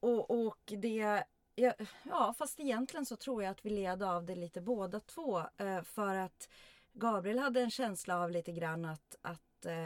och, 0.00 0.46
och 0.46 0.72
det 0.78 1.24
Ja, 1.60 1.72
ja, 2.02 2.34
fast 2.38 2.60
egentligen 2.60 3.06
så 3.06 3.16
tror 3.16 3.42
jag 3.42 3.50
att 3.50 3.66
vi 3.66 3.70
led 3.70 4.02
av 4.02 4.26
det 4.26 4.34
lite 4.34 4.60
båda 4.60 5.00
två. 5.00 5.42
Eh, 5.56 5.82
för 5.82 6.14
att 6.14 6.48
Gabriel 6.92 7.38
hade 7.38 7.60
en 7.60 7.70
känsla 7.70 8.20
av 8.20 8.30
lite 8.30 8.52
grann 8.52 8.84
att, 8.84 9.16
att, 9.22 9.66
eh, 9.66 9.84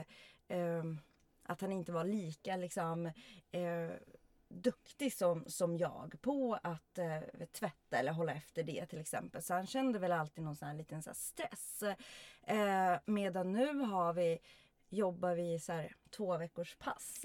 eh, 0.59 0.85
att 1.43 1.61
han 1.61 1.73
inte 1.73 1.93
var 1.93 2.05
lika 2.05 2.57
liksom, 2.57 3.07
eh, 3.51 3.91
duktig 4.49 5.13
som, 5.13 5.45
som 5.47 5.79
jag 5.79 6.15
på 6.21 6.59
att 6.63 6.99
eh, 6.99 7.47
tvätta 7.53 7.99
eller 7.99 8.13
hålla 8.13 8.33
efter 8.33 8.63
det 8.63 8.87
till 8.87 9.01
exempel. 9.01 9.43
Så 9.43 9.55
han 9.55 9.67
kände 9.67 9.99
väl 9.99 10.13
alltid 10.13 10.45
någon 10.45 10.57
sån 10.57 10.69
här 10.69 10.75
liten 10.75 11.03
så 11.03 11.11
här 11.11 11.15
stress. 11.15 11.83
Eh, 12.43 12.99
medan 13.05 13.53
nu 13.53 13.79
har 13.79 14.13
vi 14.13 14.39
jobbar 14.89 15.35
vi 15.35 15.59
så 15.59 15.73
här 15.73 15.97
två 16.11 16.37
veckors 16.37 16.77
pass. 16.77 17.25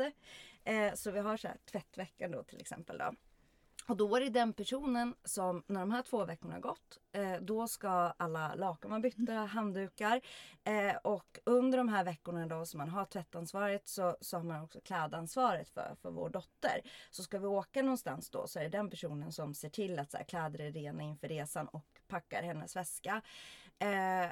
Eh, 0.63 0.93
så 0.93 1.11
vi 1.11 1.19
har 1.19 1.37
så 1.37 1.47
här 1.47 1.57
tvättveckan 1.65 2.31
då 2.31 2.43
till 2.43 2.61
exempel. 2.61 2.97
Då. 2.97 3.15
Och 3.89 3.97
då 3.97 4.15
är 4.15 4.21
det 4.21 4.29
den 4.29 4.53
personen 4.53 5.15
som 5.23 5.63
när 5.67 5.79
de 5.79 5.91
här 5.91 6.01
två 6.01 6.25
veckorna 6.25 6.59
gått, 6.59 6.97
eh, 7.11 7.33
då 7.41 7.67
ska 7.67 7.89
alla 8.17 8.55
lakan 8.55 8.91
vara 8.91 9.01
bytta, 9.01 9.33
handdukar. 9.33 10.21
Eh, 10.63 10.95
och 11.03 11.39
under 11.43 11.77
de 11.77 11.89
här 11.89 12.03
veckorna 12.03 12.47
då 12.47 12.65
som 12.65 12.77
man 12.77 12.89
har 12.89 13.05
tvättansvaret 13.05 13.87
så, 13.87 14.17
så 14.21 14.37
har 14.37 14.43
man 14.43 14.63
också 14.63 14.81
klädansvaret 14.81 15.69
för, 15.69 15.95
för 16.01 16.11
vår 16.11 16.29
dotter. 16.29 16.81
Så 17.11 17.23
ska 17.23 17.39
vi 17.39 17.47
åka 17.47 17.81
någonstans 17.81 18.29
då 18.29 18.47
så 18.47 18.59
är 18.59 18.63
det 18.63 18.69
den 18.69 18.89
personen 18.89 19.31
som 19.31 19.53
ser 19.53 19.69
till 19.69 19.99
att 19.99 20.11
så 20.11 20.17
här, 20.17 20.23
kläder 20.23 20.59
är 20.61 20.71
rena 20.71 21.03
inför 21.03 21.27
resan 21.27 21.67
och 21.67 22.01
packar 22.07 22.43
hennes 22.43 22.75
väska. 22.75 23.21
Eh, 23.79 24.31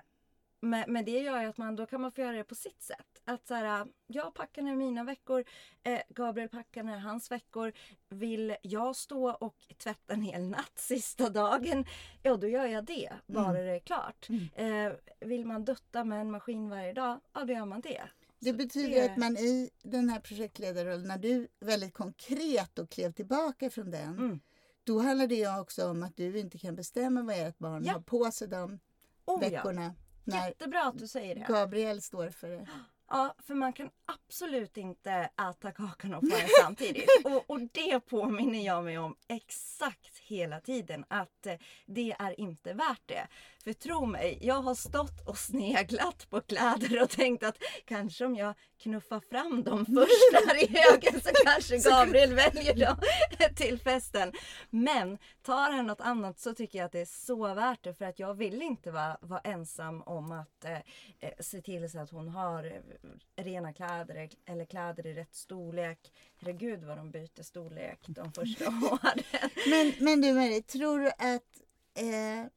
men, 0.60 0.94
men, 0.94 1.06
det 1.06 1.20
gör 1.20 1.42
ju 1.42 1.48
att 1.48 1.58
man 1.58 1.76
då 1.76 1.86
kan 1.86 2.02
man 2.02 2.12
få 2.12 2.22
göra 2.22 2.38
det 2.38 2.44
på 2.44 2.56
sitt 2.56 2.82
sätt. 2.82 3.22
Att 3.26 3.48
så 3.48 3.54
här, 3.54 3.88
jag 4.08 4.34
packar 4.34 4.62
ner 4.62 4.76
mina 4.76 5.04
veckor, 5.04 5.44
eh, 5.84 6.02
Gabriel 6.10 6.50
packar 6.50 6.84
ner 6.84 6.98
hans 6.98 7.32
veckor. 7.32 7.74
Vill 8.10 8.56
jag 8.62 8.96
stå 8.96 9.30
och 9.30 9.56
tvätta 9.78 10.14
en 10.14 10.22
hel 10.22 10.42
natt 10.42 10.72
sista 10.76 11.30
dagen, 11.30 11.86
ja 12.24 12.38
då 12.38 12.48
gör 12.48 12.66
jag 12.66 12.86
det, 12.86 13.14
bara 13.28 13.50
mm. 13.50 13.66
det 13.66 13.76
är 13.76 13.80
klart. 13.80 14.28
Mm. 14.30 14.86
Eh, 14.88 14.94
vill 15.20 15.46
man 15.46 15.66
dutta 15.66 16.04
med 16.04 16.22
en 16.22 16.32
maskin 16.32 16.70
varje 16.70 16.94
dag, 16.94 17.20
ja 17.34 17.44
då 17.46 17.54
gör 17.54 17.66
man 17.66 17.82
det. 17.82 18.04
Det 18.40 18.50
Så 18.50 18.56
betyder 18.56 19.02
det... 19.02 19.12
att 19.12 19.18
man 19.18 19.38
i 19.38 19.70
den 19.84 20.10
här 20.10 20.20
projektledarrollen, 20.20 21.08
när 21.08 21.18
du 21.18 21.48
väldigt 21.60 21.94
konkret 21.94 22.80
och 22.80 22.90
klev 22.90 23.12
tillbaka 23.12 23.70
från 23.70 23.92
den, 23.92 24.18
mm. 24.18 24.40
då 24.84 25.00
handlar 25.00 25.28
det 25.28 25.60
också 25.60 25.90
om 25.90 26.04
att 26.04 26.18
du 26.18 26.40
inte 26.40 26.58
kan 26.58 26.76
bestämma 26.76 27.22
vad 27.22 27.36
ert 27.36 27.58
barn 27.58 27.86
ja. 27.86 27.94
har 27.94 28.00
på 28.00 28.32
sig 28.32 28.48
de 28.48 28.80
oh, 29.26 29.40
veckorna. 29.40 29.84
Ja 29.84 30.07
Jättebra 30.36 30.84
att 30.84 30.98
du 31.00 31.08
säger 31.08 31.36
det. 31.36 31.46
Gabriel 31.48 32.02
står 32.02 32.30
för 32.30 32.50
det. 32.50 32.68
Ja, 33.10 33.36
för 33.40 33.56
man 33.56 33.74
kan 33.74 33.90
absolut 34.08 34.78
inte 34.78 35.12
äta 35.50 35.72
kakan 35.72 36.14
och 36.14 36.24
den 36.24 36.48
samtidigt. 36.62 37.10
Och, 37.24 37.50
och, 37.50 37.60
det 37.72 38.00
påminner 38.00 38.66
jag 38.66 38.84
mig 38.84 38.98
om 38.98 39.16
exakt 39.28 40.18
hela 40.18 40.60
tiden 40.60 41.06
att 41.08 41.46
eh, 41.46 41.54
det 41.86 42.16
är 42.20 42.40
inte 42.40 42.74
värt 42.74 43.02
det. 43.06 43.28
För 43.64 43.74
tro 43.74 44.06
mig, 44.06 44.40
jag 44.42 44.62
har 44.62 44.76
stått 44.76 45.28
och 45.28 45.38
sneglat 45.38 46.30
på 46.30 46.42
kläder 46.42 47.02
och 47.02 47.10
tänkt 47.10 47.44
att 47.44 47.58
kanske 47.86 48.26
om 48.26 48.36
jag 48.36 48.54
knuffar 48.78 49.20
fram 49.20 49.64
dem 49.64 49.86
först 49.96 50.32
där 50.32 50.64
i 50.64 50.78
högen 50.78 51.22
så 51.22 51.30
kanske 51.46 51.90
Gabriel 51.90 52.34
väljer 52.34 52.76
dem 52.86 52.98
till 53.56 53.80
festen. 53.80 54.32
Men 54.70 55.18
tar 55.42 55.72
han 55.72 55.88
något 55.88 56.02
annat 56.02 56.40
så 56.40 56.54
tycker 56.54 56.80
jag 56.80 56.86
att 56.86 56.92
det 56.92 57.02
är 57.02 57.06
så 57.06 57.54
värt 57.54 57.84
det 57.84 57.94
för 57.94 58.06
att 58.06 58.20
jag 58.20 58.34
vill 58.34 58.62
inte 58.62 58.92
vara, 58.92 59.18
vara 59.22 59.40
ensam 59.40 60.02
om 60.02 60.32
att 60.32 60.66
eh, 60.66 60.78
eh 61.20 61.34
se 61.40 61.62
till 61.62 61.92
så 61.92 62.00
att 62.00 62.10
hon 62.10 62.30
har 62.30 62.64
eh, 62.64 63.44
rena 63.44 63.74
kläder 63.74 63.97
eller 64.46 64.66
kläder 64.66 65.08
i 65.08 65.14
rätt 65.14 65.36
storlek. 65.36 66.14
Herregud 66.38 66.84
vad 66.84 66.98
de 66.98 67.12
byter 67.12 67.44
storlek 67.44 68.00
de 68.08 68.32
första 68.32 68.68
åren. 68.92 69.24
men, 69.70 69.94
men 70.00 70.22
du 70.22 70.34
Marie, 70.34 70.62
tror 70.62 71.00
du 71.00 71.08
att 71.08 71.62
eh 71.94 72.52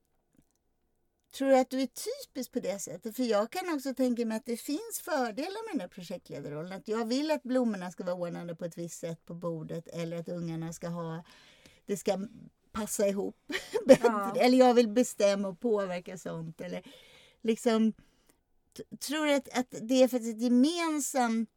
Tror 1.32 1.48
du 1.48 1.58
att 1.58 1.70
du 1.70 1.80
är 1.80 1.86
typisk 1.86 2.52
på 2.52 2.60
det 2.60 2.78
sättet? 2.78 3.16
För 3.16 3.22
jag 3.22 3.50
kan 3.50 3.74
också 3.74 3.94
tänka 3.94 4.26
mig 4.26 4.36
att 4.36 4.46
det 4.46 4.56
finns 4.56 5.00
fördelar 5.04 5.66
med 5.66 5.74
den 5.74 5.80
här 5.80 5.88
projektledarrollen. 5.88 6.72
Att 6.72 6.88
jag 6.88 7.08
vill 7.08 7.30
att 7.30 7.42
blommorna 7.42 7.90
ska 7.90 8.04
vara 8.04 8.14
ordnade 8.14 8.54
på 8.56 8.64
ett 8.64 8.78
visst 8.78 9.00
sätt 9.00 9.24
på 9.26 9.34
bordet 9.34 9.88
eller 9.88 10.16
att 10.16 10.28
ungarna 10.28 10.72
ska 10.72 10.88
ha... 10.88 11.24
Det 11.86 11.96
ska 11.96 12.26
passa 12.72 13.08
ihop. 13.08 13.36
Ja. 14.02 14.34
Eller 14.36 14.58
jag 14.58 14.74
vill 14.74 14.88
bestämma 14.88 15.48
och 15.48 15.60
påverka 15.60 16.18
sånt. 16.18 16.60
Eller 16.60 16.82
liksom... 17.40 17.92
Tror 19.00 19.28
att, 19.28 19.48
att 19.58 19.74
det 19.80 20.02
är 20.02 20.08
för 20.08 20.16
ett 20.16 20.42
gemensamt 20.42 21.50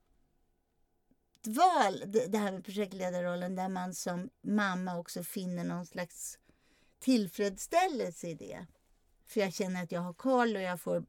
val, 1.45 2.03
det 2.27 2.37
här 2.37 2.51
med 2.51 2.65
projektledarrollen, 2.65 3.55
där 3.55 3.69
man 3.69 3.93
som 3.93 4.29
mamma 4.41 4.97
också 4.97 5.23
finner 5.23 5.63
någon 5.63 5.85
slags 5.85 6.39
tillfredsställelse 6.99 8.27
i 8.27 8.33
det? 8.33 8.65
För 9.25 9.39
jag 9.39 9.53
känner 9.53 9.83
att 9.83 9.91
jag 9.91 10.01
har 10.01 10.13
koll 10.13 10.55
och 10.55 10.61
jag 10.61 10.81
får 10.81 11.05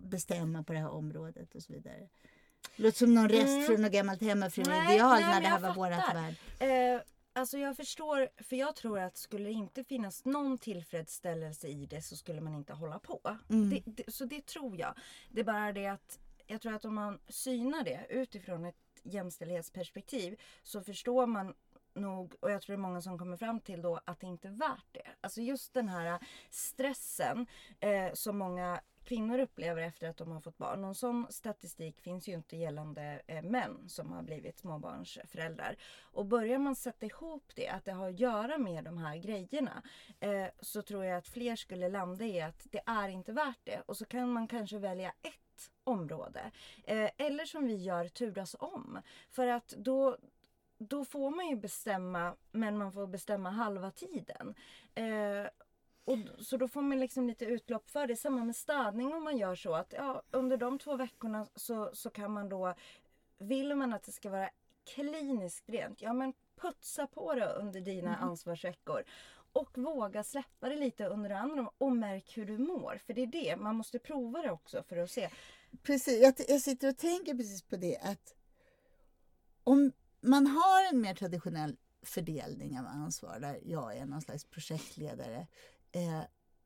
bestämma 0.00 0.62
på 0.62 0.72
det 0.72 0.78
här 0.78 0.90
området 0.90 1.54
och 1.54 1.62
så 1.62 1.72
vidare. 1.72 2.08
Det 2.76 2.82
låter 2.82 2.98
som 2.98 3.14
någon 3.14 3.28
rest 3.28 3.48
mm. 3.48 3.66
från 3.66 3.82
något 3.82 3.92
gammalt 3.92 4.22
hemmafru-ideal 4.22 5.20
när 5.20 5.40
det 5.40 5.46
här 5.46 5.60
var 5.60 5.74
vårat 5.74 6.14
värld. 6.14 6.34
Eh, 6.58 7.00
alltså 7.36 7.58
jag 7.58 7.76
förstår, 7.76 8.28
för 8.36 8.56
jag 8.56 8.76
tror 8.76 8.98
att 8.98 9.16
skulle 9.16 9.44
det 9.44 9.52
inte 9.52 9.84
finnas 9.84 10.24
någon 10.24 10.58
tillfredsställelse 10.58 11.68
i 11.68 11.86
det 11.86 12.02
så 12.02 12.16
skulle 12.16 12.40
man 12.40 12.54
inte 12.54 12.72
hålla 12.72 12.98
på. 12.98 13.36
Mm. 13.50 13.70
Det, 13.70 13.82
det, 13.86 14.12
så 14.12 14.24
det 14.24 14.46
tror 14.46 14.76
jag. 14.76 14.94
Det 15.30 15.40
är 15.40 15.44
bara 15.44 15.72
det 15.72 15.86
att 15.86 16.18
jag 16.46 16.60
tror 16.60 16.74
att 16.74 16.84
om 16.84 16.94
man 16.94 17.18
synar 17.28 17.84
det 17.84 18.06
utifrån 18.10 18.64
ett 18.64 18.76
jämställdhetsperspektiv 19.02 20.40
så 20.62 20.82
förstår 20.82 21.26
man 21.26 21.54
nog, 21.94 22.34
och 22.40 22.50
jag 22.50 22.62
tror 22.62 22.76
det 22.76 22.80
är 22.80 22.88
många 22.88 23.02
som 23.02 23.18
kommer 23.18 23.36
fram 23.36 23.60
till 23.60 23.82
då, 23.82 24.00
att 24.04 24.20
det 24.20 24.26
inte 24.26 24.48
är 24.48 24.52
värt 24.52 24.86
det. 24.92 25.06
Alltså 25.20 25.40
just 25.40 25.74
den 25.74 25.88
här 25.88 26.18
stressen 26.50 27.46
eh, 27.80 28.12
som 28.12 28.38
många 28.38 28.80
kvinnor 29.06 29.38
upplever 29.38 29.82
efter 29.82 30.08
att 30.08 30.16
de 30.16 30.32
har 30.32 30.40
fått 30.40 30.58
barn. 30.58 30.80
Någon 30.80 30.94
sån 30.94 31.26
statistik 31.30 32.00
finns 32.00 32.28
ju 32.28 32.32
inte 32.32 32.56
gällande 32.56 33.22
eh, 33.26 33.42
män 33.42 33.88
som 33.88 34.12
har 34.12 34.22
blivit 34.22 34.58
småbarnsföräldrar. 34.58 35.76
Och 36.00 36.26
börjar 36.26 36.58
man 36.58 36.76
sätta 36.76 37.06
ihop 37.06 37.52
det, 37.54 37.68
att 37.68 37.84
det 37.84 37.92
har 37.92 38.08
att 38.08 38.20
göra 38.20 38.58
med 38.58 38.84
de 38.84 38.98
här 38.98 39.16
grejerna, 39.16 39.82
eh, 40.20 40.46
så 40.60 40.82
tror 40.82 41.04
jag 41.04 41.18
att 41.18 41.28
fler 41.28 41.56
skulle 41.56 41.88
landa 41.88 42.24
i 42.24 42.40
att 42.40 42.66
det 42.70 42.82
är 42.86 43.08
inte 43.08 43.32
värt 43.32 43.60
det. 43.64 43.82
Och 43.86 43.96
så 43.96 44.04
kan 44.04 44.32
man 44.32 44.48
kanske 44.48 44.78
välja 44.78 45.12
ett 45.22 45.70
område. 45.84 46.50
Eh, 46.84 47.10
eller 47.16 47.44
som 47.44 47.66
vi 47.66 47.76
gör, 47.76 48.08
turas 48.08 48.56
om. 48.58 49.02
För 49.30 49.46
att 49.46 49.68
då, 49.68 50.16
då 50.78 51.04
får 51.04 51.30
man 51.30 51.48
ju 51.48 51.56
bestämma, 51.56 52.36
men 52.52 52.78
man 52.78 52.92
får 52.92 53.06
bestämma 53.06 53.50
halva 53.50 53.90
tiden. 53.90 54.54
Eh, 54.94 55.46
och, 56.06 56.18
så 56.38 56.56
då 56.56 56.68
får 56.68 56.82
man 56.82 57.00
liksom 57.00 57.26
lite 57.26 57.44
utlopp 57.44 57.90
för 57.90 58.06
det. 58.06 58.16
Samma 58.16 58.44
med 58.44 58.56
städning 58.56 59.14
om 59.14 59.24
man 59.24 59.38
gör 59.38 59.54
så 59.54 59.74
att 59.74 59.92
ja, 59.96 60.22
under 60.30 60.56
de 60.56 60.78
två 60.78 60.96
veckorna 60.96 61.46
så, 61.54 61.90
så 61.92 62.10
kan 62.10 62.32
man 62.32 62.48
då, 62.48 62.74
vill 63.38 63.74
man 63.74 63.92
att 63.92 64.02
det 64.02 64.12
ska 64.12 64.30
vara 64.30 64.50
kliniskt 64.94 65.68
rent, 65.68 66.02
ja 66.02 66.12
men 66.12 66.32
putsa 66.60 67.06
på 67.06 67.34
det 67.34 67.52
under 67.52 67.80
dina 67.80 68.16
mm. 68.16 68.28
ansvarsveckor. 68.28 69.04
Och 69.52 69.78
våga 69.78 70.22
släppa 70.22 70.68
det 70.68 70.76
lite 70.76 71.06
under 71.06 71.28
det 71.28 71.38
andra 71.38 71.70
och 71.78 71.92
märk 71.92 72.36
hur 72.36 72.46
du 72.46 72.58
mår. 72.58 73.00
För 73.06 73.14
det 73.14 73.22
är 73.22 73.26
det, 73.26 73.56
man 73.56 73.76
måste 73.76 73.98
prova 73.98 74.42
det 74.42 74.50
också 74.50 74.82
för 74.82 74.96
att 74.96 75.10
se. 75.10 75.30
Precis, 75.82 76.22
jag, 76.22 76.34
jag 76.48 76.60
sitter 76.60 76.88
och 76.88 76.96
tänker 76.96 77.34
precis 77.34 77.62
på 77.62 77.76
det 77.76 77.96
att 77.96 78.34
om 79.64 79.92
man 80.20 80.46
har 80.46 80.88
en 80.92 81.00
mer 81.00 81.14
traditionell 81.14 81.76
fördelning 82.02 82.78
av 82.78 82.86
ansvar 82.86 83.40
där 83.40 83.60
jag 83.64 83.96
är 83.96 84.06
någon 84.06 84.22
slags 84.22 84.44
projektledare. 84.44 85.46
Eh, 85.96 86.20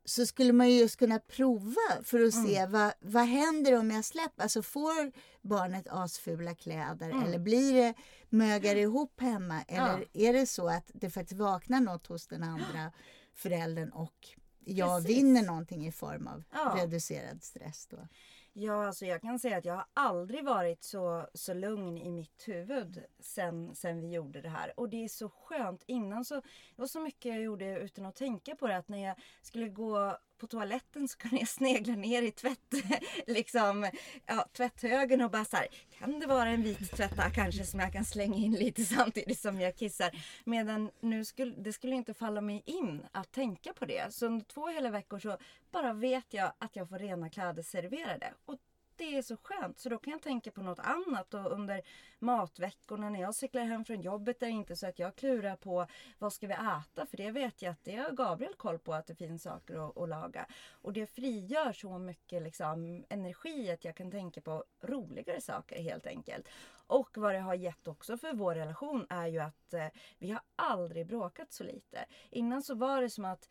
så 0.04 0.26
skulle 0.26 0.52
man 0.52 0.70
ju 0.70 0.78
just 0.78 0.96
kunna 0.96 1.18
prova 1.18 2.02
för 2.04 2.20
att 2.24 2.34
se 2.34 2.56
Mm. 2.56 2.72
vad, 2.72 2.92
vad 3.00 3.22
händer 3.26 3.78
om 3.78 3.90
jag 3.90 4.04
släpper. 4.04 4.42
Alltså 4.42 4.62
får 4.62 5.12
barnet 5.48 5.88
asfula 5.88 6.54
kläder 6.54 7.10
Mm. 7.10 7.22
eller 7.22 7.38
blir 7.38 7.74
det 7.74 7.94
mögar 8.28 8.76
ihop 8.76 9.20
hemma? 9.20 9.62
Eller 9.68 10.04
är 10.12 10.32
det 10.32 10.46
så 10.46 10.68
att 10.68 10.90
det 10.94 11.10
faktiskt 11.10 11.40
vaknar 11.40 11.80
något 11.80 12.06
hos 12.06 12.26
den 12.26 12.42
andra 12.42 12.92
föräldern 13.34 13.90
och 13.90 14.28
jag 14.64 15.02
Precis. 15.02 15.16
vinner 15.18 15.42
någonting 15.42 15.86
i 15.86 15.92
form 15.92 16.26
av 16.26 16.42
Ja. 16.52 16.74
reducerad 16.78 17.42
stress 17.42 17.86
då? 17.90 18.08
Ja, 18.52 18.86
alltså 18.86 19.06
jag 19.06 19.22
kan 19.22 19.38
säga 19.38 19.56
att 19.58 19.64
jag 19.64 19.74
har 19.74 19.86
aldrig 19.94 20.44
varit 20.44 20.84
så, 20.84 21.26
så 21.34 21.54
lugn 21.54 21.98
i 21.98 22.10
mitt 22.10 22.48
huvud 22.48 23.04
sen, 23.20 23.74
sen 23.74 24.00
vi 24.00 24.10
gjorde 24.12 24.40
det 24.40 24.48
här. 24.48 24.72
Och 24.80 24.88
det 24.88 25.04
är 25.04 25.08
så 25.08 25.28
skönt. 25.28 25.84
Innan 25.86 26.24
så, 26.24 26.34
det 26.34 26.76
var 26.76 26.86
så 26.86 27.00
mycket 27.00 27.32
jag 27.32 27.42
gjorde 27.42 27.80
utan 27.80 28.06
att 28.06 28.16
tänka 28.16 28.56
på 28.56 28.66
det. 28.66 28.76
Att 28.76 28.88
när 28.88 29.06
jag 29.06 29.16
skulle 29.42 29.68
gå 29.68 30.18
på 30.40 30.46
toaletten 30.46 31.08
så 31.08 31.18
kunde 31.18 31.36
jag 31.36 31.48
snegla 31.48 31.94
ner 31.94 32.22
i 32.22 32.30
tvätt, 32.30 32.74
liksom, 33.26 33.90
ja, 34.26 34.46
tvätthögen 34.52 35.20
och 35.20 35.30
bara 35.30 35.44
så 35.44 35.56
här, 35.56 35.66
kan 35.98 36.20
det 36.20 36.26
vara 36.26 36.48
en 36.48 36.62
vit 36.62 36.90
tvätta 36.96 37.30
kanske 37.30 37.64
som 37.64 37.80
jag 37.80 37.92
kan 37.92 38.04
slänga 38.04 38.36
in 38.36 38.52
lite 38.52 38.84
samtidigt 38.96 39.40
som 39.40 39.60
jag 39.60 39.76
kissar. 39.76 40.10
Medan 40.44 40.90
nu 41.00 41.24
skulle 41.24 41.54
det 41.56 41.72
skulle 41.72 41.94
inte 41.94 42.14
falla 42.14 42.40
mig 42.40 42.62
in 42.66 43.02
att 43.12 43.32
tänka 43.32 43.72
på 43.72 43.84
det. 43.84 44.14
Så 44.14 44.26
under 44.26 44.44
två 44.44 44.68
hela 44.68 44.90
veckor 44.90 45.18
så 45.18 45.36
bara 45.72 45.92
vet 45.92 46.34
jag 46.34 46.52
att 46.58 46.76
jag 46.76 46.88
får 46.88 46.98
rena 46.98 47.30
kläder 47.30 47.62
serverade. 47.62 48.34
Och 48.44 48.58
det 49.00 49.16
är 49.16 49.22
så 49.22 49.36
skönt. 49.36 49.78
Så 49.78 49.88
då 49.88 49.98
kan 49.98 50.10
jag 50.10 50.22
tänka 50.22 50.50
på 50.50 50.62
något 50.62 50.78
annat. 50.78 51.34
Och 51.34 51.52
under 51.52 51.82
matveckorna 52.18 53.10
när 53.10 53.20
jag 53.20 53.34
cyklar 53.34 53.64
hem 53.64 53.84
från 53.84 54.00
jobbet 54.00 54.42
är 54.42 54.46
det 54.46 54.52
inte 54.52 54.76
så 54.76 54.86
att 54.86 54.98
jag 54.98 55.16
klurar 55.16 55.56
på 55.56 55.86
vad 56.18 56.32
ska 56.32 56.46
vi 56.46 56.52
äta? 56.52 57.06
För 57.06 57.16
det 57.16 57.30
vet 57.30 57.62
jag 57.62 57.72
att 57.72 57.84
det 57.84 57.96
har 57.96 58.10
Gabriel 58.10 58.54
koll 58.54 58.78
på 58.78 58.94
att 58.94 59.06
det 59.06 59.14
finns 59.14 59.42
saker 59.42 59.88
att, 59.88 59.98
att 59.98 60.08
laga. 60.08 60.46
Och 60.70 60.92
det 60.92 61.06
frigör 61.06 61.72
så 61.72 61.98
mycket 61.98 62.42
liksom, 62.42 63.04
energi 63.08 63.70
att 63.70 63.84
jag 63.84 63.96
kan 63.96 64.10
tänka 64.10 64.40
på 64.40 64.64
roligare 64.80 65.40
saker 65.40 65.82
helt 65.82 66.06
enkelt. 66.06 66.48
Och 66.86 67.18
vad 67.18 67.34
det 67.34 67.40
har 67.40 67.54
gett 67.54 67.88
också 67.88 68.18
för 68.18 68.32
vår 68.32 68.54
relation 68.54 69.06
är 69.10 69.26
ju 69.26 69.38
att 69.38 69.74
eh, 69.74 69.86
vi 70.18 70.30
har 70.30 70.40
aldrig 70.56 71.06
bråkat 71.06 71.52
så 71.52 71.64
lite. 71.64 72.04
Innan 72.30 72.62
så 72.62 72.74
var 72.74 73.02
det 73.02 73.10
som 73.10 73.24
att 73.24 73.48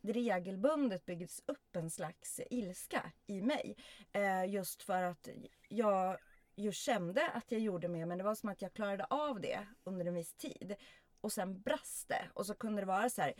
det 0.00 0.12
regelbundet 0.12 1.06
byggts 1.06 1.42
upp 1.46 1.76
en 1.76 1.90
slags 1.90 2.40
ilska 2.50 3.12
i 3.26 3.42
mig. 3.42 3.76
Eh, 4.12 4.44
just 4.44 4.82
för 4.82 5.02
att 5.02 5.28
jag 5.68 6.18
ju 6.54 6.72
kände 6.72 7.28
att 7.28 7.52
jag 7.52 7.60
gjorde 7.60 7.88
mer 7.88 8.06
men 8.06 8.18
det 8.18 8.24
var 8.24 8.34
som 8.34 8.48
att 8.48 8.62
jag 8.62 8.72
klarade 8.72 9.04
av 9.04 9.40
det 9.40 9.66
under 9.84 10.06
en 10.06 10.14
viss 10.14 10.34
tid. 10.34 10.74
Och 11.20 11.32
sen 11.32 11.60
brast 11.60 12.08
det. 12.08 12.28
Och 12.34 12.46
så 12.46 12.54
kunde 12.54 12.82
det 12.82 12.86
vara 12.86 13.10
så 13.10 13.22
här. 13.22 13.34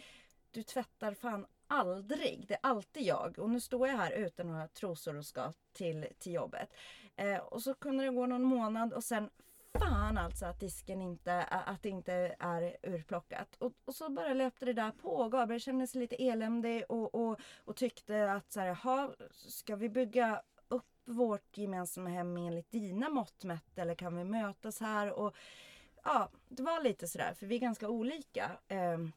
Du 0.50 0.62
tvättar 0.62 1.14
fan 1.14 1.46
aldrig. 1.66 2.44
Det 2.48 2.54
är 2.54 2.60
alltid 2.62 3.02
jag. 3.02 3.38
Och 3.38 3.50
nu 3.50 3.60
står 3.60 3.88
jag 3.88 3.96
här 3.96 4.12
utan 4.12 4.46
några 4.46 4.68
trosor 4.68 5.16
och 5.16 5.26
ska 5.26 5.52
till, 5.72 6.06
till 6.18 6.32
jobbet. 6.32 6.68
Eh, 7.16 7.38
och 7.38 7.62
så 7.62 7.74
kunde 7.74 8.04
det 8.04 8.10
gå 8.10 8.26
någon 8.26 8.42
månad 8.42 8.92
och 8.92 9.04
sen 9.04 9.30
fan 9.78 10.18
alltså 10.18 10.46
att 10.46 10.60
disken 10.60 11.00
inte, 11.02 11.44
att 11.44 11.82
det 11.82 11.88
inte 11.88 12.36
är 12.38 12.76
urplockat. 12.82 13.56
Och, 13.58 13.72
och 13.84 13.94
så 13.94 14.10
bara 14.10 14.34
löpte 14.34 14.64
det 14.64 14.72
där 14.72 14.90
på. 14.90 15.28
Gabriel 15.28 15.60
kände 15.60 15.86
sig 15.86 16.00
lite 16.00 16.16
eländig 16.28 16.84
och, 16.88 17.14
och, 17.14 17.40
och 17.64 17.76
tyckte 17.76 18.32
att 18.32 18.52
så 18.52 18.60
här, 18.60 18.66
jaha, 18.66 19.10
ska 19.30 19.76
vi 19.76 19.88
bygga 19.88 20.42
upp 20.68 20.86
vårt 21.04 21.58
gemensamma 21.58 22.10
hem 22.10 22.36
enligt 22.36 22.70
dina 22.70 23.08
mått 23.08 23.44
mätt 23.44 23.78
eller 23.78 23.94
kan 23.94 24.16
vi 24.16 24.24
mötas 24.24 24.80
här? 24.80 25.12
Och 25.12 25.34
ja, 26.04 26.30
det 26.48 26.62
var 26.62 26.82
lite 26.82 27.08
sådär 27.08 27.34
för 27.34 27.46
vi 27.46 27.54
är 27.54 27.60
ganska 27.60 27.88
olika. 27.88 28.50
Ehm, 28.68 29.12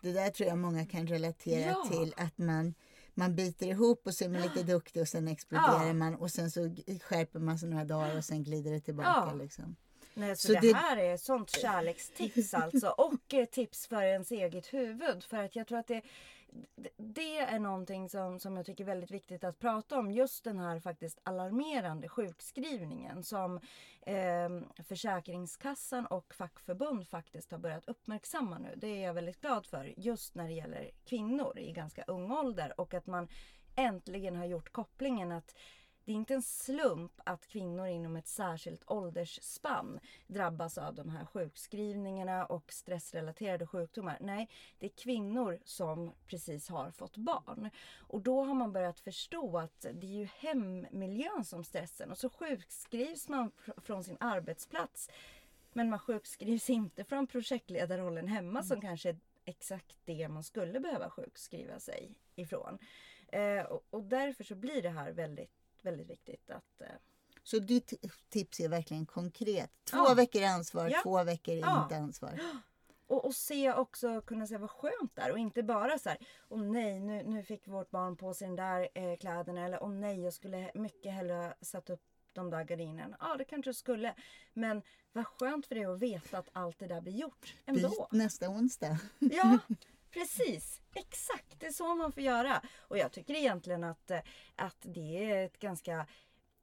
Det 0.00 0.12
där 0.12 0.30
tror 0.30 0.48
jag 0.48 0.58
många 0.58 0.86
kan 0.86 1.06
relatera 1.06 1.70
Ja. 1.70 1.84
till 1.90 2.14
att 2.16 2.38
man 2.38 2.74
man 3.18 3.34
biter 3.34 3.66
ihop 3.66 4.06
och 4.06 4.14
så 4.14 4.24
är 4.24 4.28
man 4.28 4.42
lite 4.42 4.62
duktig 4.62 5.02
och 5.02 5.08
sen 5.08 5.28
exploderar 5.28 5.86
Ja. 5.86 5.92
man 5.92 6.14
och 6.14 6.30
sen 6.30 6.50
så 6.50 6.60
skärper 7.02 7.38
man 7.38 7.58
sig 7.58 7.68
några 7.68 7.84
dagar 7.84 8.16
och 8.16 8.24
sen 8.24 8.44
glider 8.44 8.70
det 8.70 8.80
tillbaka. 8.80 9.08
Ja. 9.26 9.34
Liksom. 9.34 9.76
Nej, 10.14 10.36
så, 10.36 10.46
Så 10.46 10.52
det, 10.52 10.60
det- 10.60 10.74
här 10.74 10.96
är 10.96 11.16
sånt 11.16 11.50
kärlekstips 11.50 12.54
alltså. 12.54 12.88
Och 12.88 13.34
tips 13.50 13.86
för 13.86 14.02
ens 14.02 14.30
eget 14.30 14.66
huvud. 14.74 15.24
För 15.24 15.36
att 15.36 15.56
jag 15.56 15.66
tror 15.66 15.78
att 15.78 15.86
det, 15.88 16.02
det- 16.96 17.38
är 17.38 17.58
någonting 17.58 18.08
som, 18.08 18.38
som 18.38 18.56
jag 18.56 18.66
tycker 18.66 18.84
är 18.84 18.86
väldigt 18.86 19.10
viktigt 19.10 19.44
att 19.44 19.58
prata 19.58 19.98
om. 19.98 20.10
Just 20.12 20.44
den 20.44 20.58
här 20.58 20.80
faktiskt 20.80 21.20
alarmerande 21.22 22.08
sjukskrivningen 22.08 23.22
som 23.22 23.60
eh, 24.06 24.48
Försäkringskassan 24.84 26.06
och 26.06 26.34
fackförbund 26.34 27.08
faktiskt 27.08 27.50
har 27.50 27.58
börjat 27.58 27.88
uppmärksamma 27.88 28.58
nu. 28.58 28.74
Det 28.76 28.86
är 28.86 29.06
jag 29.06 29.14
väldigt 29.14 29.40
glad 29.40 29.66
för. 29.66 29.94
Just 29.96 30.34
när 30.34 30.48
det 30.48 30.54
gäller 30.54 30.90
kvinnor 31.04 31.58
i 31.58 31.72
ganska 31.72 32.02
ung 32.02 32.32
ålder. 32.32 32.80
Och 32.80 32.94
att 32.94 33.06
man 33.06 33.28
äntligen 33.76 34.36
har 34.36 34.44
gjort 34.46 34.72
kopplingen 34.72 35.32
att 35.32 35.54
det 36.08 36.12
är 36.12 36.16
inte 36.16 36.34
en 36.34 36.42
slump 36.42 37.12
att 37.24 37.46
kvinnor 37.46 37.86
inom 37.86 38.16
ett 38.16 38.26
särskilt 38.26 38.82
åldersspann 38.86 40.00
drabbas 40.26 40.78
av 40.78 40.94
de 40.94 41.08
här 41.08 41.24
sjukskrivningarna 41.24 42.46
och 42.46 42.72
stressrelaterade 42.72 43.66
sjukdomar. 43.66 44.18
Nej, 44.20 44.48
det 44.78 44.86
är 44.86 44.90
kvinnor 44.90 45.58
som 45.64 46.12
precis 46.26 46.68
har 46.68 46.90
fått 46.90 47.16
barn. 47.16 47.70
Och 47.96 48.22
då 48.22 48.44
har 48.44 48.54
man 48.54 48.72
börjat 48.72 49.00
förstå 49.00 49.58
att 49.58 49.80
det 49.80 50.06
är 50.06 50.18
ju 50.18 50.28
hemmiljön 50.38 51.44
som 51.44 51.64
stressar. 51.64 52.10
Och 52.10 52.18
så 52.18 52.30
sjukskrivs 52.30 53.28
man 53.28 53.50
fr- 53.50 53.80
från 53.80 54.04
sin 54.04 54.16
arbetsplats. 54.20 55.10
Men 55.72 55.90
man 55.90 55.98
sjukskrivs 55.98 56.70
inte 56.70 57.04
från 57.04 57.26
projektledarrollen 57.26 58.28
hemma 58.28 58.62
som 58.62 58.80
kanske 58.80 59.08
är 59.08 59.18
exakt 59.44 59.96
det 60.04 60.28
man 60.28 60.44
skulle 60.44 60.80
behöva 60.80 61.10
sjukskriva 61.10 61.78
sig 61.78 62.14
ifrån. 62.34 62.78
Eh, 63.32 63.62
och, 63.62 63.86
och 63.90 64.02
därför 64.04 64.44
så 64.44 64.54
blir 64.54 64.82
det 64.82 64.90
här 64.90 65.12
väldigt 65.12 65.57
väldigt 65.90 66.10
viktigt 66.10 66.50
att... 66.50 66.80
Eh, 66.80 66.86
Så 67.42 67.58
ditt 67.58 67.92
tips 68.28 68.60
är 68.60 68.68
verkligen 68.68 69.06
konkret. 69.06 69.70
Två 69.84 69.96
Ja. 70.08 70.14
veckor 70.14 70.42
ansvar, 70.42 70.88
Ja. 70.88 71.00
två 71.02 71.24
veckor 71.24 71.54
Ja. 71.54 71.82
inte 71.82 71.96
ansvar. 71.96 72.40
och, 73.06 73.24
och 73.24 73.34
se 73.34 73.72
också, 73.72 74.20
kunna 74.20 74.46
se 74.46 74.56
vad 74.56 74.70
skönt 74.70 75.14
det 75.14 75.22
är 75.22 75.32
och 75.32 75.38
inte 75.38 75.62
bara 75.62 75.98
så 75.98 76.08
här, 76.08 76.18
åh 76.48 76.62
nej, 76.62 77.00
nu, 77.00 77.22
nu 77.22 77.42
fick 77.42 77.68
vårt 77.68 77.90
barn 77.90 78.16
på 78.16 78.34
sig 78.34 78.46
den 78.46 78.56
där 78.56 78.88
eh, 78.94 79.16
kläderna 79.16 79.64
eller 79.64 79.82
åh 79.82 79.90
nej, 79.90 80.20
jag 80.24 80.32
skulle 80.34 80.70
mycket 80.74 81.12
hellre 81.12 81.54
satt 81.60 81.90
upp 81.90 82.02
de 82.32 82.50
där 82.50 82.64
gardinerna. 82.64 83.16
Ja, 83.20 83.36
det 83.36 83.44
kanske 83.44 83.68
jag 83.68 83.76
skulle. 83.76 84.14
Men 84.52 84.82
vad 85.12 85.26
skönt 85.26 85.66
för 85.66 85.74
det 85.74 85.84
att 85.84 85.98
veta 85.98 86.38
att 86.38 86.48
allt 86.52 86.78
det 86.78 86.86
där 86.86 87.00
blir 87.00 87.12
gjort 87.12 87.54
ändå. 87.66 87.88
Byt 87.88 88.12
nästa 88.12 88.48
onsdag. 88.48 88.98
Ja, 89.18 89.58
precis. 90.10 90.80
Exakt, 90.94 91.60
det 91.60 91.66
är 91.66 91.70
så 91.70 91.94
man 91.94 92.12
får 92.12 92.22
göra. 92.22 92.62
Och 92.78 92.98
jag 92.98 93.12
tycker 93.12 93.34
egentligen 93.34 93.84
att, 93.84 94.10
eh, 94.10 94.20
att 94.56 94.76
det 94.80 95.30
är 95.32 95.44
ett 95.44 95.58
ganska 95.58 96.06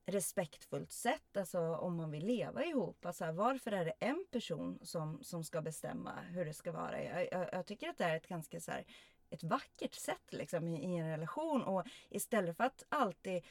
respektfullt 0.06 0.92
sätt 0.92 1.38
alltså 1.38 1.60
om 1.60 1.96
man 1.96 2.12
vill 2.12 2.26
leva 2.26 2.66
ihop. 2.66 3.06
Alltså, 3.06 3.32
varför 3.32 3.72
är 3.72 3.86
det 3.86 3.94
en 4.00 4.26
person 4.32 4.80
som, 4.82 5.24
som 5.24 5.44
ska 5.44 5.62
bestämma 5.62 6.20
hur 6.22 6.46
det 6.46 6.54
ska 6.54 6.72
vara? 6.72 7.04
Jag, 7.04 7.28
jag, 7.32 7.50
jag 7.52 7.66
tycker 7.66 7.90
att 7.90 7.98
det 7.98 8.06
är 8.06 8.16
ett 8.16 8.28
ganska 8.28 8.60
så 8.60 8.72
här, 8.72 8.86
ett 9.30 9.44
vackert 9.44 9.94
sätt 9.94 10.28
liksom, 10.30 10.68
i, 10.68 10.86
i 10.86 10.98
en 10.98 11.10
relation. 11.10 11.64
Och 11.64 11.84
istället 12.10 12.58
för 12.58 12.64
att 12.64 12.84
alltid 12.90 13.44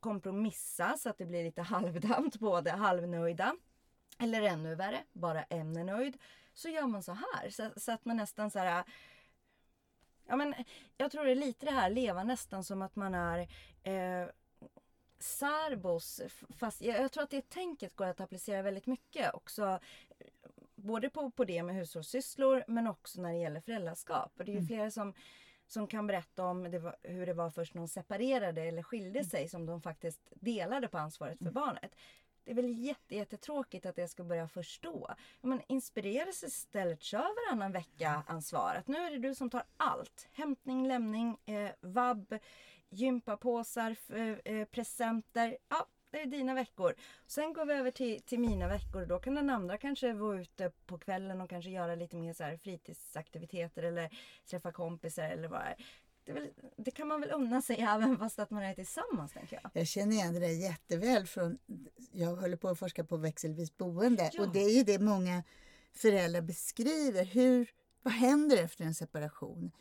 kompromissa 0.00 0.96
så 0.96 1.10
att 1.10 1.18
det 1.18 1.26
blir 1.26 1.44
lite 1.44 1.62
halvdant, 1.72 2.38
både 2.38 2.70
halvnöjda. 2.70 3.56
Eller 4.18 4.42
ännu 4.42 4.74
värre, 4.74 5.04
bara 5.12 5.42
en 5.42 5.76
är 5.76 5.84
nöjd. 5.84 6.18
Så 6.54 6.68
gör 6.68 6.86
man 6.86 7.02
så 7.02 7.12
här. 7.12 7.50
Så, 7.50 7.70
så 7.76 7.92
att 7.92 8.04
man 8.04 8.16
nästan 8.16 8.50
så 8.50 8.58
här... 8.58 8.84
Ja, 10.30 10.36
men 10.36 10.54
jag 10.96 11.10
tror 11.10 11.24
det 11.24 11.30
är 11.30 11.34
lite 11.34 11.66
det 11.66 11.72
här, 11.72 11.90
leva 11.90 12.24
nästan 12.24 12.64
som 12.64 12.82
att 12.82 12.96
man 12.96 13.14
är 13.14 13.38
eh, 13.82 14.28
särbos. 15.18 16.20
Fast 16.58 16.82
jag, 16.82 17.00
jag 17.00 17.12
tror 17.12 17.24
att 17.24 17.30
det 17.30 17.48
tänket 17.48 17.96
går 17.96 18.06
att 18.06 18.20
applicera 18.20 18.62
väldigt 18.62 18.86
mycket 18.86 19.34
också. 19.34 19.78
Både 20.74 21.10
på, 21.10 21.30
på 21.30 21.44
det 21.44 21.62
med 21.62 21.74
hushållssysslor 21.74 22.64
men 22.68 22.86
också 22.86 23.20
när 23.22 23.32
det 23.32 23.38
gäller 23.38 23.60
föräldraskap. 23.60 24.32
Och 24.38 24.44
det 24.44 24.52
är 24.52 24.60
ju 24.60 24.66
flera 24.66 24.90
som, 24.90 25.14
som 25.66 25.86
kan 25.86 26.06
berätta 26.06 26.44
om 26.44 26.70
det 26.70 26.78
var, 26.78 26.96
hur 27.02 27.26
det 27.26 27.34
var 27.34 27.50
först 27.50 27.74
när 27.74 27.80
de 27.80 27.88
separerade 27.88 28.62
eller 28.62 28.82
skilde 28.82 29.24
sig 29.24 29.48
som 29.48 29.66
de 29.66 29.82
faktiskt 29.82 30.28
delade 30.34 30.88
på 30.88 30.98
ansvaret 30.98 31.38
för 31.38 31.50
barnet. 31.50 31.96
Det 32.50 32.54
är 32.54 32.62
väl 32.62 32.78
jätte, 32.78 33.16
jättetråkigt 33.16 33.86
att 33.86 33.98
jag 33.98 34.10
ska 34.10 34.24
börja 34.24 34.48
förstå. 34.48 35.14
Men 35.40 35.62
inspireras 35.68 36.42
istället, 36.42 37.02
kör 37.02 37.48
varannan 37.48 37.72
vecka 37.72 38.22
ansvar. 38.26 38.74
Att 38.74 38.88
nu 38.88 38.98
är 38.98 39.10
det 39.10 39.18
du 39.18 39.34
som 39.34 39.50
tar 39.50 39.62
allt. 39.76 40.28
Hämtning, 40.32 40.88
lämning, 40.88 41.38
eh, 41.46 41.70
vab, 41.80 42.38
gympapåsar, 42.88 43.96
eh, 44.08 44.54
eh, 44.54 44.64
presenter. 44.64 45.58
Ja, 45.68 45.86
det 46.10 46.20
är 46.20 46.26
dina 46.26 46.54
veckor. 46.54 46.94
Sen 47.26 47.52
går 47.52 47.64
vi 47.64 47.74
över 47.74 47.90
till, 47.90 48.22
till 48.22 48.40
mina 48.40 48.68
veckor. 48.68 49.06
Då 49.06 49.18
kan 49.18 49.34
den 49.34 49.50
andra 49.50 49.78
kanske 49.78 50.12
vara 50.12 50.40
ute 50.40 50.72
på 50.86 50.98
kvällen 50.98 51.40
och 51.40 51.50
kanske 51.50 51.70
göra 51.70 51.94
lite 51.94 52.16
mer 52.16 52.32
så 52.32 52.44
här 52.44 52.56
fritidsaktiviteter 52.56 53.82
eller 53.82 54.10
träffa 54.50 54.72
kompisar 54.72 55.24
eller 55.24 55.48
vad 55.48 55.60
det 55.60 55.66
är. 55.66 55.76
Det, 56.34 56.40
väl, 56.40 56.50
det 56.76 56.90
kan 56.90 57.08
man 57.08 57.20
väl 57.20 57.30
unna 57.30 57.62
sig 57.62 57.76
även 57.80 58.18
fast 58.18 58.38
att 58.38 58.50
man 58.50 58.62
är 58.62 58.74
tillsammans 58.74 59.32
tänker 59.32 59.60
jag. 59.62 59.70
Jag 59.74 59.86
känner 59.86 60.12
igen 60.12 60.34
det 60.34 60.40
där 60.40 60.48
jätteväl 60.48 61.26
från, 61.26 61.58
jag 62.12 62.36
håller 62.36 62.56
på 62.56 62.68
att 62.68 62.78
forska 62.78 63.04
på 63.04 63.16
växelvis 63.16 63.76
boende 63.76 64.30
Ja. 64.32 64.42
och 64.42 64.52
det 64.52 64.60
är 64.60 64.70
ju 64.70 64.82
det 64.82 64.98
många 64.98 65.42
föräldrar 65.92 66.40
beskriver 66.40 67.24
hur, 67.24 67.70
vad 68.02 68.12
händer 68.14 68.56
efter 68.56 68.84
en 68.84 68.94
separation? 68.94 69.72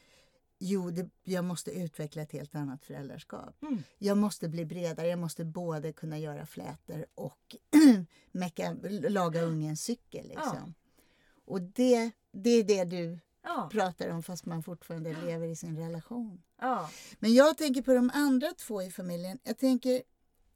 Jo, 0.59 0.91
det, 0.91 1.09
jag 1.23 1.45
måste 1.45 1.71
utveckla 1.71 2.21
ett 2.21 2.31
helt 2.31 2.55
annat 2.55 2.85
föräldraskap. 2.85 3.63
Mm. 3.63 3.83
Jag 3.97 4.17
måste 4.17 4.49
bli 4.49 4.65
bredare, 4.65 5.07
jag 5.07 5.19
måste 5.19 5.45
både 5.45 5.93
kunna 5.93 6.19
göra 6.19 6.45
flätor 6.45 7.05
och 7.15 7.55
mecka, 8.31 8.75
laga 9.09 9.41
ungens 9.41 9.81
cykel. 9.81 10.27
Liksom. 10.27 10.73
Och 11.45 11.61
det, 11.61 12.11
det 12.31 12.49
är 12.49 12.63
det 12.63 12.83
du 12.83 13.19
Ja, 13.41 13.69
pratar 13.71 14.09
om 14.09 14.23
fast 14.23 14.45
man 14.45 14.63
fortfarande 14.63 15.13
lever 15.25 15.47
i 15.47 15.55
sin 15.55 15.77
relation. 15.77 16.41
ja. 16.59 16.89
Men 17.19 17.33
jag 17.33 17.57
tänker 17.57 17.81
på 17.81 17.93
de 17.93 18.11
andra 18.13 18.47
två 18.47 18.81
i 18.81 18.91
familjen. 18.91 19.39
Jag 19.43 19.57
tänker, 19.57 20.01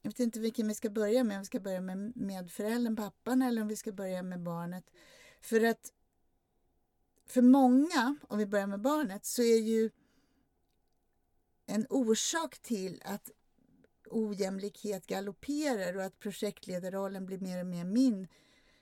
jag 0.02 0.10
vet 0.10 0.20
inte 0.20 0.40
vilken 0.40 0.68
vi 0.68 0.74
ska 0.74 0.90
börja 0.90 1.24
med. 1.24 1.36
Om 1.36 1.40
vi 1.40 1.46
ska 1.46 1.60
börja 1.60 1.80
med, 1.80 2.50
föräldern, 2.50 2.96
pappan, 2.96 3.42
eller 3.42 3.62
om 3.62 3.68
vi 3.68 3.76
ska 3.76 3.92
börja 3.92 4.22
med 4.22 4.40
barnet. 4.42 4.84
För 5.40 5.64
att 5.64 5.92
för 7.26 7.42
många, 7.42 8.16
om 8.28 8.38
vi 8.38 8.46
börjar 8.46 8.66
med 8.66 8.80
barnet, 8.80 9.24
så 9.24 9.42
är 9.42 9.58
ju 9.58 9.90
en 11.66 11.86
orsak 11.90 12.58
till 12.58 13.02
att 13.04 13.30
ojämlikhet 14.10 15.06
galopperar 15.06 15.96
och 15.96 16.04
att 16.04 16.18
projektledarrollen 16.18 17.26
blir 17.26 17.38
mer 17.38 17.60
och 17.60 17.66
mer 17.66 17.84
min 17.84 18.28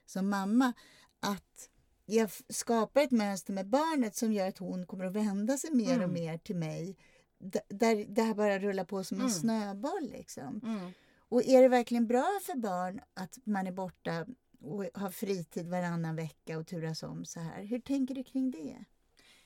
som 0.07 0.31
mamma, 0.31 0.73
att 1.21 1.71
jag 2.05 2.31
skapar 2.49 3.01
ett 3.01 3.11
mönster 3.11 3.53
med 3.53 3.67
barnet 3.69 4.17
som 4.17 4.33
gör 4.33 4.49
att 4.49 4.59
hon 4.59 4.87
kommer 4.87 5.05
att 5.05 5.13
vända 5.13 5.57
sig 5.59 5.71
mer 5.75 5.97
och 5.97 6.05
Mm. 6.05 6.13
mer 6.13 6.39
till 6.39 6.57
mig. 6.57 6.97
D- 7.39 7.61
där 7.69 8.05
det 8.09 8.23
här 8.23 8.35
bara 8.35 8.59
rullar 8.59 8.85
på 8.85 9.05
som 9.05 9.17
en 9.17 9.21
Mm. 9.21 9.33
snöboll. 9.33 10.11
Liksom. 10.13 10.61
Mm. 10.65 10.91
Och 11.29 11.43
är 11.45 11.63
det 11.63 11.69
verkligen 11.69 12.07
bra 12.07 12.39
för 12.43 12.57
barn 12.59 13.01
att 13.15 13.39
man 13.45 13.67
är 13.67 13.73
borta 13.73 14.27
och 14.61 14.85
har 14.95 15.11
fritid 15.11 15.69
varannan 15.69 16.17
vecka 16.17 16.59
och 16.59 16.67
turas 16.67 17.03
om 17.03 17.25
så 17.25 17.41
här? 17.41 17.63
Hur 17.63 17.79
tänker 17.81 18.15
du 18.15 18.25
kring 18.25 18.51
det? 18.51 18.85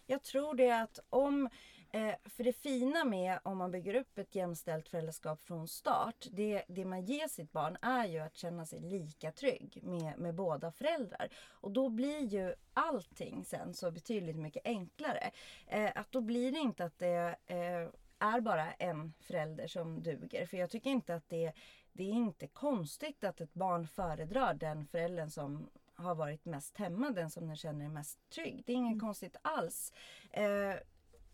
Jag 0.07 0.23
tror 0.23 0.55
det 0.55 0.71
att 0.71 0.99
om, 1.11 1.49
eh, 1.92 2.14
för 2.25 2.44
det 2.44 2.53
fina 2.53 3.05
med 3.05 3.38
om 3.42 3.59
man 3.59 3.70
bygger 3.70 3.94
upp 3.94 4.18
ett 4.18 4.35
jämställt 4.35 4.88
föräldraskap 4.88 5.42
från 5.42 5.68
start, 5.68 6.27
det, 6.31 6.62
det 6.68 6.85
man 6.85 7.05
ger 7.05 7.29
sitt 7.29 7.53
barn 7.53 7.77
är 7.83 8.07
ju 8.07 8.18
att 8.18 8.37
känna 8.37 8.66
sig 8.66 8.81
lika 8.81 9.33
trygg 9.33 9.81
med, 9.83 10.18
med 10.18 10.35
båda 10.35 10.72
föräldrar. 10.72 11.29
Och 11.49 11.70
då 11.70 11.88
blir 11.88 12.20
ju 12.20 12.55
allting 12.75 13.44
sen 13.44 13.75
så 13.75 13.90
betydligt 13.90 14.37
mycket 14.37 14.66
enklare. 14.66 15.31
Eh, 15.66 15.90
att 15.94 16.12
då 16.12 16.20
blir 16.20 16.53
det 16.53 16.59
inte 16.59 16.85
att 16.85 16.99
det 16.99 17.37
eh, 17.46 17.88
är 18.18 18.40
bara 18.40 18.72
en 18.72 19.12
förälder 19.20 19.66
som 19.66 20.03
duger. 20.03 20.46
För 20.46 20.57
jag 20.57 20.70
tycker 20.70 20.90
inte 20.90 21.14
att 21.14 21.29
det, 21.29 21.53
det 21.92 22.05
är 22.05 22.12
inte 22.12 22.46
konstigt 22.46 23.25
att 23.25 23.40
ett 23.40 23.55
barn 23.55 23.87
föredrar 23.87 24.55
den 24.55 24.87
föräldern 24.87 25.31
som 25.31 25.68
har 25.94 26.14
varit 26.14 26.44
mest 26.44 26.77
hemma, 26.77 27.11
den 27.11 27.31
som 27.31 27.46
den 27.46 27.57
känner 27.57 27.85
är 27.85 27.88
mest 27.88 28.31
trygg. 28.31 28.62
Det 28.66 28.72
är 28.72 28.77
inget 28.77 29.01
konstigt 29.01 29.37
alls. 29.42 29.92
Eh, 30.31 30.75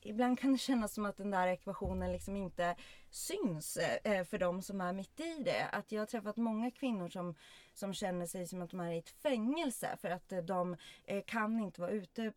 ibland 0.03 0.39
kan 0.39 0.53
det 0.53 0.59
kännas 0.59 0.95
som 0.95 1.07
att 1.07 1.17
den 1.17 1.31
där 1.31 1.47
ekvationen 1.47 2.13
liksom 2.13 2.37
inte 2.37 2.77
syns 3.11 3.77
eh, 3.77 4.25
för 4.25 4.39
de 4.39 4.63
som 4.63 4.81
är 4.81 4.93
mitt 4.93 5.21
i 5.21 5.43
det. 5.45 5.69
Att 5.73 5.93
jag 5.93 6.01
har 6.01 6.07
träffat 6.07 6.37
många 6.37 6.71
kvinnor 6.71 7.09
som, 7.09 7.35
som 7.75 7.95
känner 7.95 8.27
sig 8.27 8.47
som 8.47 8.63
att 8.63 8.71
de 8.71 8.81
är 8.81 8.93
i 8.93 8.99
ett 8.99 9.11
fängelse 9.11 9.97
för 10.01 10.11
att 10.11 10.33
eh, 10.33 10.43
de 10.43 10.77
eh, 11.05 11.23
kan 11.27 11.61
inte 11.61 11.81
vara 11.81 11.91
ute, 11.91 12.33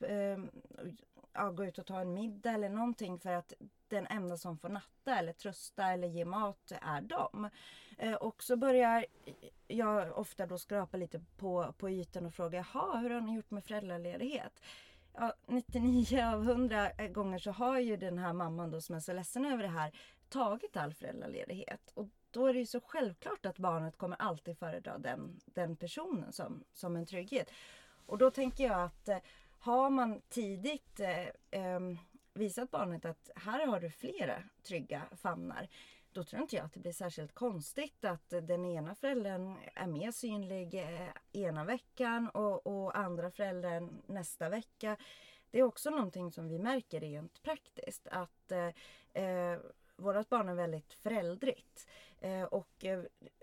ja, 1.33 1.49
gå 1.51 1.65
ut 1.65 1.77
och 1.77 1.85
ta 1.85 1.99
en 2.01 2.13
middag 2.13 2.51
eller 2.51 2.69
någonting 2.69 3.19
för 3.19 3.31
att 3.31 3.53
den 3.87 4.07
enda 4.07 4.37
som 4.37 4.57
får 4.57 4.69
natta 4.69 5.19
eller 5.19 5.33
trösta 5.33 5.87
eller 5.87 6.07
ge 6.07 6.25
mat 6.25 6.71
är 6.81 7.01
dem. 7.01 7.49
Eh, 7.97 8.13
och 8.13 8.43
så 8.43 8.55
börjar 8.55 9.05
jag 9.67 10.17
ofta 10.17 10.45
då 10.45 10.57
skrapa 10.57 10.97
lite 10.97 11.19
på, 11.37 11.73
på 11.77 11.89
ytan 11.89 12.25
och 12.25 12.33
fråga, 12.33 12.65
jaha, 12.73 12.97
hur 12.97 13.09
har 13.09 13.21
ni 13.21 13.35
gjort 13.35 13.51
med 13.51 13.65
föräldraledighet? 13.65 14.61
Ja, 15.17 15.33
99 15.45 16.23
av 16.23 16.43
100 16.43 16.91
eh, 16.91 17.07
gånger 17.07 17.39
så 17.39 17.51
har 17.51 17.79
ju 17.79 17.97
den 17.97 18.17
här 18.17 18.33
mamman 18.33 18.71
då 18.71 18.81
som 18.81 18.95
är 18.95 18.99
så 18.99 19.13
ledsen 19.13 19.45
över 19.45 19.63
det 19.63 19.69
här 19.69 19.91
tagit 20.29 20.77
all 20.77 20.93
föräldraledighet. 20.93 21.91
Och 21.93 22.07
då 22.31 22.47
är 22.47 22.53
det 22.53 22.59
ju 22.59 22.65
så 22.65 22.81
självklart 22.81 23.45
att 23.45 23.57
barnet 23.57 23.97
kommer 23.97 24.21
alltid 24.21 24.57
föredra 24.57 24.97
den, 24.97 25.39
den 25.45 25.75
personen 25.75 26.33
som, 26.33 26.63
som 26.73 26.95
en 26.95 27.05
trygghet. 27.05 27.51
Och 28.05 28.17
då 28.17 28.31
tänker 28.31 28.63
jag 28.63 28.83
att 28.83 29.07
eh, 29.07 29.17
har 29.59 29.89
man 29.89 30.21
tidigt 30.29 30.99
eh, 30.99 31.27
ehm, 31.51 31.97
visat 32.33 32.71
barnet 32.71 33.05
att 33.05 33.29
här 33.35 33.67
har 33.67 33.79
du 33.79 33.89
flera 33.89 34.43
trygga 34.63 35.01
famnar. 35.21 35.69
Då 36.15 36.23
tror 36.23 36.41
inte 36.41 36.55
jag 36.55 36.65
att 36.65 36.73
det 36.73 36.79
blir 36.79 36.91
särskilt 36.91 37.33
konstigt 37.33 38.05
att 38.05 38.33
eh, 38.33 38.41
den 38.41 38.65
ena 38.65 38.95
föräldern 38.95 39.57
är 39.75 39.87
mer 39.87 40.11
synlig 40.11 40.73
eh, 40.73 41.09
ena 41.31 41.65
veckan 41.65 42.29
och, 42.29 42.67
och 42.67 42.97
andra 42.97 43.31
föräldern 43.31 44.01
nästa 44.05 44.49
vecka. 44.49 44.97
Det 45.51 45.59
är 45.59 45.63
också 45.63 45.89
någonting 45.89 46.31
som 46.31 46.47
vi 46.47 46.59
märker 46.59 46.99
rent 46.99 47.43
praktiskt 47.43 48.07
att 48.07 48.51
eh, 48.51 49.23
eh 49.23 49.59
vårt 49.97 50.29
barn 50.29 50.49
är 50.49 50.55
väldigt 50.55 50.93
föräldrigt. 50.93 51.87
Eh, 52.21 52.43
och 52.43 52.85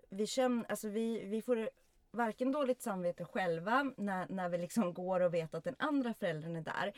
vi, 0.09 0.27
känner, 0.27 0.71
alltså 0.71 0.89
vi, 0.89 1.25
vi 1.25 1.43
får 1.43 1.71
varken 2.11 2.53
dåligt 2.53 2.83
samvete 2.83 3.25
själva 3.25 3.93
när, 3.97 4.27
när 4.29 4.49
vi 4.49 4.59
liksom 4.59 4.95
går 4.95 5.21
och 5.21 5.35
vet 5.35 5.55
att 5.55 5.65
den 5.65 5.77
andra 5.79 6.15
föräldern 6.15 6.57
är 6.57 6.61
där. 6.61 6.93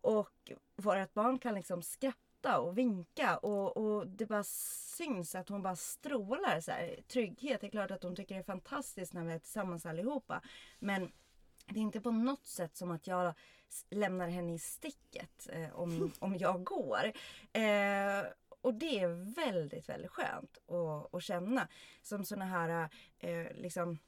Och 0.00 0.52
vårt 0.76 1.14
barn 1.14 1.38
kan 1.38 1.54
liksom 1.54 1.82
skratta 1.82 2.29
och 2.46 2.78
vinka 2.78 3.36
och, 3.36 3.76
och 3.76 4.06
det 4.06 4.26
bara 4.26 4.44
syns 4.44 5.34
att 5.34 5.48
hon 5.48 5.62
bara 5.62 5.76
strålar 5.76 6.60
så 6.60 6.70
här. 6.70 7.02
trygghet. 7.08 7.60
Det 7.60 7.66
är 7.66 7.70
klart 7.70 7.90
att 7.90 8.02
hon 8.02 8.16
tycker 8.16 8.34
det 8.34 8.40
är 8.40 8.44
fantastiskt 8.44 9.12
när 9.12 9.24
vi 9.24 9.32
är 9.32 9.38
tillsammans 9.38 9.86
allihopa. 9.86 10.42
Men 10.78 11.12
det 11.66 11.78
är 11.78 11.82
inte 11.82 12.00
på 12.00 12.10
något 12.10 12.46
sätt 12.46 12.76
som 12.76 12.90
att 12.90 13.06
jag 13.06 13.34
lämnar 13.90 14.28
henne 14.28 14.54
i 14.54 14.58
sticket 14.58 15.48
eh, 15.52 15.74
om, 15.74 16.12
om 16.18 16.36
jag 16.36 16.64
går. 16.64 17.12
Eh, 17.52 18.24
och 18.62 18.74
det 18.74 19.00
är 19.00 19.34
väldigt, 19.34 19.88
väldigt 19.88 20.10
skönt 20.10 20.58
att, 20.68 21.14
att 21.14 21.22
känna. 21.22 21.68
Som 22.02 22.24
såna 22.24 22.44
här 22.44 22.88
eh, 23.18 23.46
liksom 23.54 23.98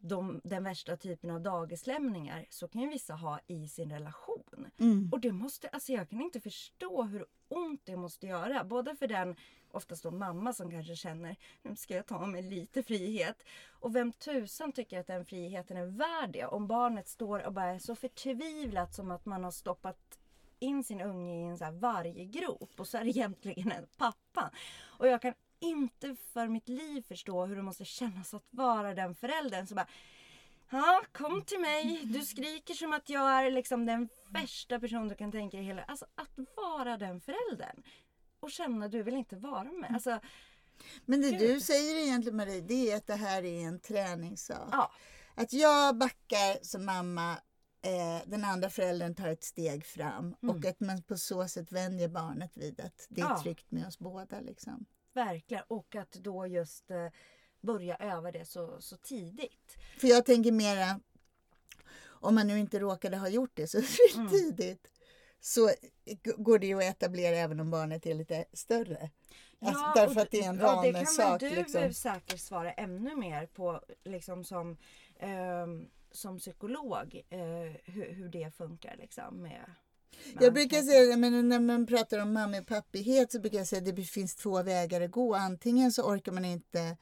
de, 0.00 0.40
den 0.44 0.64
värsta 0.64 0.96
typen 0.96 1.30
av 1.30 1.40
dagislämningar 1.40 2.46
så 2.50 2.68
kan 2.68 2.82
ju 2.82 2.88
vissa 2.88 3.14
ha 3.14 3.40
i 3.46 3.68
sin 3.68 3.90
relation. 3.90 4.66
Mm. 4.78 5.08
Och 5.12 5.20
det 5.20 5.32
måste, 5.32 5.68
alltså 5.68 5.92
jag 5.92 6.08
kan 6.08 6.20
inte 6.20 6.40
förstå 6.40 7.02
hur 7.02 7.26
ont 7.52 7.80
det 7.84 7.96
måste 7.96 8.26
göra. 8.26 8.64
Både 8.64 8.96
för 8.96 9.06
den, 9.06 9.36
oftast 9.70 10.02
då 10.02 10.10
mamma 10.10 10.52
som 10.52 10.70
kanske 10.70 10.96
känner, 10.96 11.36
nu 11.62 11.76
ska 11.76 11.94
jag 11.94 12.06
ta 12.06 12.26
mig 12.26 12.42
lite 12.42 12.82
frihet. 12.82 13.42
Och 13.70 13.96
vem 13.96 14.12
tusan 14.12 14.72
tycker 14.72 15.00
att 15.00 15.06
den 15.06 15.24
friheten 15.24 15.76
är 15.76 15.86
värd 15.86 16.30
det? 16.30 16.46
Om 16.46 16.66
barnet 16.66 17.08
står 17.08 17.46
och 17.46 17.52
bara 17.52 17.74
är 17.74 17.78
så 17.78 17.94
förtvivlat 17.94 18.94
som 18.94 19.10
att 19.10 19.26
man 19.26 19.44
har 19.44 19.50
stoppat 19.50 20.18
in 20.58 20.84
sin 20.84 21.00
unge 21.00 21.40
i 21.40 21.42
en 21.42 21.58
så 21.58 21.64
här 21.64 21.72
varggrop 21.72 22.80
och 22.80 22.88
så 22.88 22.98
är 22.98 23.04
det 23.04 23.10
egentligen 23.10 23.72
en 23.72 23.86
pappa. 23.96 24.50
Och 24.82 25.08
jag 25.08 25.22
kan 25.22 25.34
inte 25.58 26.16
för 26.32 26.48
mitt 26.48 26.68
liv 26.68 27.02
förstå 27.02 27.46
hur 27.46 27.56
det 27.56 27.62
måste 27.62 27.84
kännas 27.84 28.34
att 28.34 28.46
vara 28.50 28.94
den 28.94 29.14
föräldern 29.14 29.66
som 29.66 29.74
bara 29.74 29.88
Ja, 30.70 31.02
kom 31.12 31.42
till 31.42 31.60
mig. 31.60 32.00
Du 32.04 32.20
skriker 32.20 32.74
som 32.74 32.92
att 32.92 33.08
jag 33.08 33.30
är 33.46 33.50
liksom 33.50 33.86
den 33.86 34.08
värsta 34.30 34.80
person 34.80 35.08
du 35.08 35.14
kan 35.14 35.32
tänka 35.32 35.56
dig 35.56 35.66
hela... 35.66 35.82
Alltså 35.84 36.06
att 36.14 36.30
vara 36.56 36.96
den 36.96 37.20
föräldern. 37.20 37.82
Och 38.40 38.50
känna 38.50 38.84
att 38.86 38.92
du 38.92 39.02
vill 39.02 39.14
inte 39.14 39.36
vara 39.36 39.64
med. 39.64 39.90
Alltså, 39.94 40.20
Men 41.04 41.20
det 41.20 41.30
Gud. 41.30 41.38
du 41.40 41.60
säger 41.60 41.96
egentligen 41.96 42.36
Marie, 42.36 42.60
det 42.60 42.90
är 42.92 42.96
att 42.96 43.06
det 43.06 43.14
här 43.14 43.44
är 43.44 43.66
en 43.66 43.80
träningssak. 43.80 44.68
ja. 44.72 44.92
Att 45.34 45.52
jag 45.52 45.96
backar 45.98 46.64
som 46.64 46.84
mamma, 46.84 47.32
eh, 47.82 48.26
den 48.26 48.44
andra 48.44 48.70
föräldern 48.70 49.14
tar 49.14 49.28
ett 49.28 49.44
steg 49.44 49.86
fram 49.86 50.34
Mm. 50.42 50.56
och 50.56 50.64
att 50.64 50.80
man 50.80 51.02
på 51.02 51.16
så 51.18 51.48
sätt 51.48 51.72
vänjer 51.72 52.08
barnet 52.08 52.56
vid 52.56 52.80
att 52.80 53.06
det 53.08 53.20
är 53.20 53.24
Ja. 53.24 53.42
tryggt 53.42 53.70
med 53.70 53.86
oss 53.86 53.98
båda. 53.98 54.40
Liksom. 54.40 54.84
Verkligen. 55.12 55.62
Och 55.68 55.94
att 55.96 56.12
då 56.12 56.46
just 56.46 56.90
eh, 56.90 57.06
börja 57.60 57.96
öva 57.96 58.32
det 58.32 58.44
så, 58.44 58.80
så 58.80 58.96
tidigt. 58.96 59.76
För 59.98 60.08
jag 60.08 60.26
tänker 60.26 60.52
mera, 60.52 61.00
om 62.06 62.34
man 62.34 62.46
nu 62.46 62.58
inte 62.58 62.78
råkade 62.78 63.16
ha 63.16 63.28
gjort 63.28 63.50
det 63.54 63.66
så 63.66 63.78
Mm. 64.14 64.30
tidigt, 64.30 64.86
så 65.40 65.70
går 66.36 66.58
det 66.58 66.66
ju 66.66 66.76
att 66.78 66.84
etablera 66.84 67.36
även 67.36 67.60
om 67.60 67.70
barnet 67.70 68.06
är 68.06 68.14
lite 68.14 68.44
större. 68.52 69.10
Alltså, 69.62 69.82
Ja, 69.82 69.92
därför 69.96 70.20
att 70.20 70.30
det 70.30 70.40
är 70.40 70.48
en 70.48 70.58
ja, 70.58 70.82
det 70.82 70.92
kan 70.92 71.38
väl 71.38 71.38
du 71.38 71.56
Liksom. 71.56 71.94
säkert 71.94 72.40
svara 72.40 72.72
ännu 72.72 73.16
mer 73.16 73.46
på 73.46 73.80
liksom 74.04 74.44
som, 74.44 74.76
ehm, 75.18 75.86
som 76.10 76.38
psykolog. 76.38 77.22
eh, 77.30 77.38
hur, 77.84 78.12
hur 78.12 78.28
det 78.28 78.50
funkar 78.56 78.96
liksom 78.98 79.42
med, 79.42 79.74
Jag 80.40 80.52
brukar 80.54 80.82
säga, 80.82 81.16
men 81.16 81.48
när 81.48 81.60
man 81.60 81.86
pratar 81.86 82.18
om 82.18 82.32
mamma 82.32 82.58
och 82.58 82.66
pappighet 82.66 83.32
så 83.32 83.40
brukar 83.40 83.58
jag 83.58 83.66
säga 83.66 83.90
att 83.90 83.96
det 83.96 84.02
finns 84.04 84.36
två 84.36 84.62
vägar 84.62 85.00
att 85.00 85.10
gå. 85.10 85.34
Antingen 85.34 85.92
så 85.92 86.02
orkar 86.02 86.32
man 86.32 86.44
inte 86.44 86.96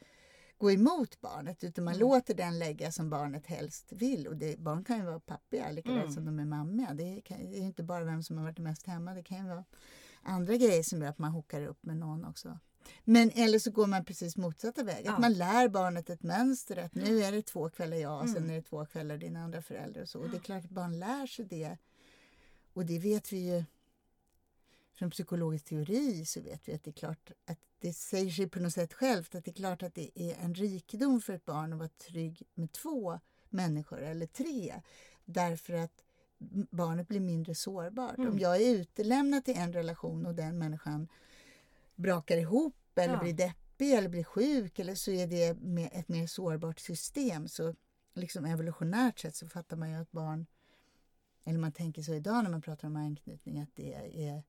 gå 0.58 0.70
emot 0.72 1.20
barnet 1.20 1.64
utan 1.64 1.84
man 1.84 1.94
Mm. 1.94 2.08
låter 2.08 2.34
den 2.34 2.58
lägga 2.58 2.92
som 2.92 3.10
barnet 3.10 3.46
helst 3.46 3.92
vill. 3.92 4.28
Och 4.28 4.36
det, 4.36 4.58
barn 4.58 4.84
kan 4.84 4.96
ju 4.98 5.04
vara 5.04 5.20
pappiga 5.20 5.70
lika 5.70 5.90
väl 5.90 5.98
Mm. 6.00 6.12
som 6.12 6.24
de 6.24 6.38
är 6.38 6.44
mammiga. 6.44 6.94
Det, 6.94 7.20
kan, 7.20 7.50
det 7.50 7.58
är 7.58 7.62
inte 7.62 7.82
bara 7.82 8.04
vem 8.04 8.22
som 8.22 8.36
har 8.38 8.44
varit 8.44 8.58
mest 8.58 8.86
hemma. 8.86 9.14
Det 9.14 9.22
kan 9.22 9.38
ju 9.38 9.44
vara 9.44 9.64
andra 10.22 10.56
grejer 10.56 10.82
som 10.82 11.02
gör 11.02 11.08
att 11.08 11.18
man 11.18 11.32
hookar 11.32 11.66
upp 11.66 11.82
med 11.84 11.96
någon 11.96 12.24
också. 12.24 12.58
Men 13.04 13.30
eller 13.30 13.58
så 13.58 13.70
går 13.70 13.86
man 13.86 14.04
precis 14.04 14.36
motsatta 14.36 14.82
väg. 14.82 15.02
Ja. 15.06 15.12
Att 15.12 15.18
man 15.20 15.32
lär 15.32 15.68
barnet 15.68 16.10
ett 16.10 16.22
mönster. 16.22 16.76
Att 16.76 16.94
nu 16.94 17.22
är 17.22 17.32
det 17.32 17.42
två 17.42 17.70
kvällar 17.70 17.96
jag 17.96 18.22
och 18.22 18.28
sen 18.28 18.36
Mm. 18.36 18.50
är 18.50 18.54
det 18.54 18.62
två 18.62 18.86
kvällar 18.86 19.16
din 19.16 19.36
andra 19.36 19.62
förälder. 19.62 20.02
Och, 20.02 20.08
så. 20.08 20.20
och 20.20 20.30
det 20.30 20.36
är 20.36 20.40
klart 20.40 20.64
att 20.64 20.70
barn 20.70 20.98
lär 20.98 21.26
sig 21.26 21.44
det. 21.44 21.76
Och 22.72 22.86
det 22.86 22.98
vet 22.98 23.32
vi 23.32 23.38
ju 23.54 23.64
från 24.94 25.10
psykologisk 25.10 25.64
teori 25.64 26.24
så 26.26 26.40
vet 26.40 26.68
vi 26.68 26.72
att 26.74 26.84
det 26.84 26.90
är 26.90 26.92
klart 26.92 27.30
att 27.46 27.58
det 27.80 27.92
säger 27.92 28.30
sig 28.30 28.48
på 28.48 28.60
något 28.60 28.72
sätt 28.72 28.94
självt 28.94 29.34
att 29.34 29.44
det 29.44 29.50
är 29.50 29.54
klart 29.54 29.82
att 29.82 29.94
det 29.94 30.10
är 30.14 30.36
en 30.44 30.54
rikedom 30.54 31.20
för 31.20 31.32
ett 31.32 31.44
barn 31.44 31.72
att 31.72 31.78
vara 31.78 31.88
trygg 31.88 32.42
med 32.54 32.72
två 32.72 33.20
människor 33.48 34.02
eller 34.02 34.26
tre. 34.26 34.82
Därför 35.24 35.72
att 35.72 36.04
barnet 36.70 37.08
blir 37.08 37.20
mindre 37.20 37.54
sårbart. 37.54 38.18
Mm. 38.18 38.30
Om 38.30 38.38
jag 38.38 38.56
är 38.62 38.70
utelämnad 38.74 39.44
till 39.44 39.56
en 39.56 39.72
relation 39.72 40.26
och 40.26 40.34
den 40.34 40.58
människan 40.58 41.08
brakar 41.94 42.36
ihop 42.36 42.74
eller 42.94 43.14
Ja. 43.14 43.20
blir 43.22 43.32
deppig 43.32 43.94
eller 43.94 44.08
blir 44.08 44.24
sjuk 44.24 44.78
eller 44.78 44.94
så 44.94 45.10
är 45.10 45.26
det 45.26 45.54
med 45.60 45.90
ett 45.92 46.08
mer 46.08 46.26
sårbart 46.26 46.78
system. 46.78 47.48
Så 47.48 47.74
liksom 48.14 48.44
evolutionärt 48.44 49.18
sett 49.18 49.36
så 49.36 49.48
fattar 49.48 49.76
man 49.76 49.90
ju 49.90 49.96
att 49.96 50.10
barn, 50.10 50.46
eller 51.44 51.58
man 51.58 51.72
tänker 51.72 52.02
så 52.02 52.14
idag 52.14 52.44
när 52.44 52.50
man 52.50 52.62
pratar 52.62 52.88
om 52.88 52.96
anknytning, 52.96 53.60
att 53.60 53.74
det 53.74 53.94
är 54.28 54.42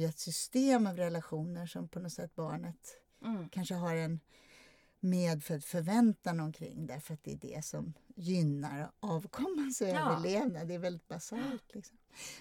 ju 0.00 0.06
ett 0.06 0.18
system 0.18 0.86
av 0.86 0.96
relationer 0.96 1.66
som 1.66 1.88
på 1.88 2.00
något 2.00 2.12
sätt 2.12 2.34
barnet 2.34 2.96
Mm. 3.22 3.48
kanske 3.48 3.74
har 3.74 3.94
en 3.96 4.20
medfödd 5.00 5.64
förväntan 5.64 6.40
omkring 6.40 6.86
därför 6.86 7.14
att 7.14 7.24
det 7.24 7.32
är 7.32 7.36
det 7.36 7.64
som 7.64 7.92
gynnar 8.16 8.90
avkommans 9.00 9.80
Ja. 9.80 9.86
överlevnad. 9.88 10.68
Det 10.68 10.74
är 10.74 10.78
väldigt 10.78 11.08
basalt. 11.08 11.74
Liksom. 11.74 11.96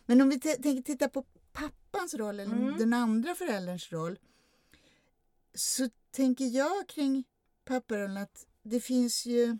Men 0.05 0.21
om 0.21 0.29
vi 0.29 0.39
tänker 0.39 0.81
titta 0.81 1.09
på 1.09 1.25
pappans 1.51 2.13
roll 2.13 2.39
eller 2.39 2.55
Mm. 2.55 2.77
den 2.77 2.93
andra 2.93 3.35
förälderns 3.35 3.91
roll 3.91 4.19
så 5.53 5.89
tänker 6.11 6.45
jag 6.45 6.87
kring 6.89 7.23
papparollen 7.65 8.17
att 8.17 8.45
det 8.63 8.79
finns 8.79 9.25
ju 9.25 9.57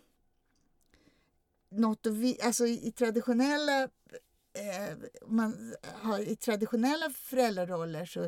något 1.70 2.08
att 2.08 2.14
vi, 2.14 2.42
alltså 2.42 2.66
i, 2.68 2.88
i 2.88 2.92
traditionella 2.92 3.90
eh, 4.60 4.98
man 5.28 5.76
har, 5.84 6.20
i 6.20 6.36
traditionella 6.36 7.10
föräldraroller 7.10 8.06
så 8.06 8.24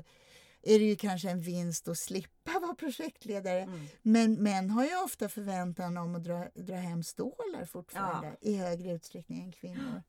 är 0.64 0.80
det 0.80 0.86
ju 0.86 0.96
kanske 0.96 1.30
en 1.30 1.42
vinst 1.42 1.88
att 1.88 1.98
slippa 1.98 2.60
vara 2.60 2.76
projektledare. 2.76 3.62
Mm. 3.62 3.86
Men 4.02 4.34
män 4.34 4.70
har 4.70 4.86
ju 4.86 5.04
ofta 5.04 5.30
förväntan 5.30 5.98
om 5.98 6.16
att 6.16 6.24
dra, 6.24 6.46
dra 6.56 6.76
hem 6.76 7.04
stålar 7.04 7.66
fortfarande 7.66 8.36
i 8.42 8.56
högre 8.58 8.92
utsträckning 8.92 9.44
än 9.44 9.52
kvinnor. 9.52 10.04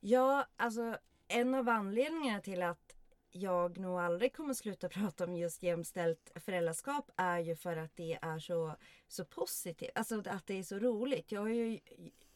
Ja, 0.00 0.46
alltså 0.56 0.96
en 1.28 1.54
av 1.54 1.68
anledningarna 1.68 2.40
till 2.40 2.62
att 2.62 2.87
jag 3.30 3.78
nog 3.78 3.98
aldrig 3.98 4.36
kommer 4.36 4.54
sluta 4.54 4.88
prata 4.88 5.24
om 5.24 5.36
just 5.36 5.62
jämställt 5.62 6.32
föräldraskap 6.34 7.10
är 7.16 7.38
ju 7.38 7.56
för 7.56 7.76
att 7.76 7.96
det 7.96 8.18
är 8.22 8.38
så, 8.38 8.74
så 9.08 9.24
positivt. 9.24 9.90
Alltså 9.94 10.22
att 10.26 10.46
det 10.46 10.58
är 10.58 10.62
så 10.62 10.78
roligt. 10.78 11.32
Jag 11.32 11.40
har 11.40 11.48
ju 11.48 11.78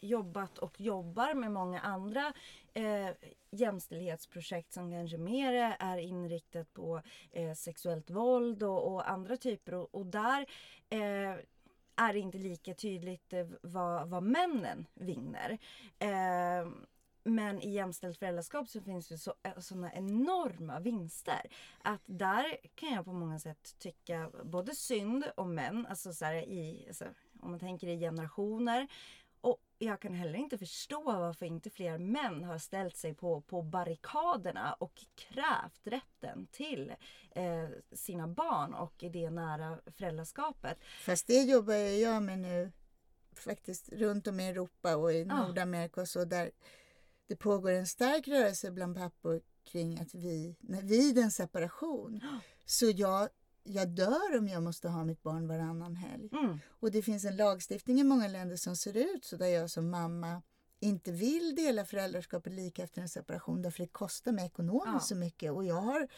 jobbat 0.00 0.58
och 0.58 0.80
jobbar 0.80 1.34
med 1.34 1.52
många 1.52 1.80
andra 1.80 2.32
eh, 2.74 3.08
jämställdhetsprojekt 3.50 4.72
som 4.72 4.90
kanske 4.90 5.18
mer 5.18 5.76
är 5.78 5.96
inriktat 5.98 6.72
på 6.72 7.02
eh, 7.30 7.54
sexuellt 7.54 8.10
våld 8.10 8.62
och, 8.62 8.92
och 8.92 9.10
andra 9.10 9.36
typer. 9.36 9.74
Och, 9.74 9.94
och 9.94 10.06
där 10.06 10.46
eh, 10.90 11.36
är 11.96 12.12
det 12.12 12.18
inte 12.18 12.38
lika 12.38 12.74
tydligt 12.74 13.32
eh, 13.32 13.46
vad, 13.62 14.08
vad 14.08 14.22
männen 14.22 14.86
vinner. 14.94 15.58
Eh, 15.98 16.68
men 17.24 17.62
i 17.62 17.70
jämställt 17.70 18.18
föräldraskap 18.18 18.68
så 18.68 18.80
finns 18.80 19.08
det 19.08 19.18
så, 19.18 19.34
sådana 19.58 19.92
enorma 19.92 20.80
vinster. 20.80 21.52
Att 21.82 22.02
där 22.06 22.56
kan 22.74 22.92
jag 22.92 23.04
på 23.04 23.12
många 23.12 23.38
sätt 23.38 23.74
tycka 23.78 24.30
både 24.44 24.74
synd 24.74 25.24
om 25.36 25.54
män, 25.54 25.86
alltså, 25.86 26.12
så 26.12 26.24
här, 26.24 26.34
i, 26.34 26.84
alltså 26.88 27.04
om 27.40 27.50
man 27.50 27.60
tänker 27.60 27.86
i 27.88 28.00
generationer. 28.00 28.88
Och 29.40 29.58
jag 29.78 30.00
kan 30.00 30.14
heller 30.14 30.38
inte 30.38 30.58
förstå 30.58 31.02
varför 31.02 31.46
inte 31.46 31.70
fler 31.70 31.98
män 31.98 32.44
har 32.44 32.58
ställt 32.58 32.96
sig 32.96 33.14
på, 33.14 33.40
på 33.40 33.62
barrikaderna 33.62 34.72
och 34.74 35.04
krävt 35.14 35.80
rätten 35.84 36.46
till 36.46 36.94
eh, 37.30 37.68
sina 37.92 38.28
barn 38.28 38.74
och 38.74 39.04
det 39.12 39.30
nära 39.30 39.78
föräldraskapet. 39.96 40.78
Fast 41.04 41.26
det 41.26 41.42
jobbar 41.42 41.74
ju 41.74 41.88
jag 41.88 42.22
med 42.22 42.38
nu 42.38 42.72
faktiskt 43.34 43.92
runt 43.92 44.26
om 44.26 44.40
i 44.40 44.48
Europa 44.48 44.96
och 44.96 45.12
i 45.12 45.22
Ja. 45.28 45.46
Nordamerika 45.46 46.00
och 46.00 46.08
så 46.08 46.24
där 46.24 46.50
det 47.32 47.36
pågår 47.36 47.70
en 47.70 47.86
stark 47.86 48.28
rörelse 48.28 48.70
bland 48.70 48.96
pappor 48.96 49.40
kring 49.64 49.98
att 49.98 50.14
vi, 50.14 50.56
när 50.60 50.82
vid 50.82 51.18
en 51.18 51.30
separation, 51.30 52.20
så 52.64 52.86
jag, 52.90 53.28
jag 53.62 53.88
dör 53.88 54.38
om 54.38 54.48
jag 54.48 54.62
måste 54.62 54.88
ha 54.88 55.04
mitt 55.04 55.22
barn 55.22 55.48
varannan 55.48 55.96
helg. 55.96 56.28
Mm. 56.32 56.58
Och 56.80 56.90
det 56.90 57.02
finns 57.02 57.24
en 57.24 57.36
lagstiftning 57.36 58.00
i 58.00 58.04
många 58.04 58.28
länder 58.28 58.56
som 58.56 58.76
ser 58.76 58.96
ut 58.96 59.24
så 59.24 59.36
där 59.36 59.46
jag 59.46 59.70
som 59.70 59.90
mamma 59.90 60.42
inte 60.80 61.12
vill 61.12 61.54
dela 61.54 61.84
föräldraskapet 61.84 62.52
lika 62.52 62.82
efter 62.82 63.00
en 63.02 63.08
separation 63.08 63.62
därför 63.62 63.78
det 63.82 63.88
kostar 63.92 64.32
mig 64.32 64.46
ekonomiskt 64.46 64.92
Ja. 64.94 65.00
så 65.00 65.14
mycket. 65.16 65.52
Och 65.52 65.64
jag 65.64 65.80
har 65.82 66.08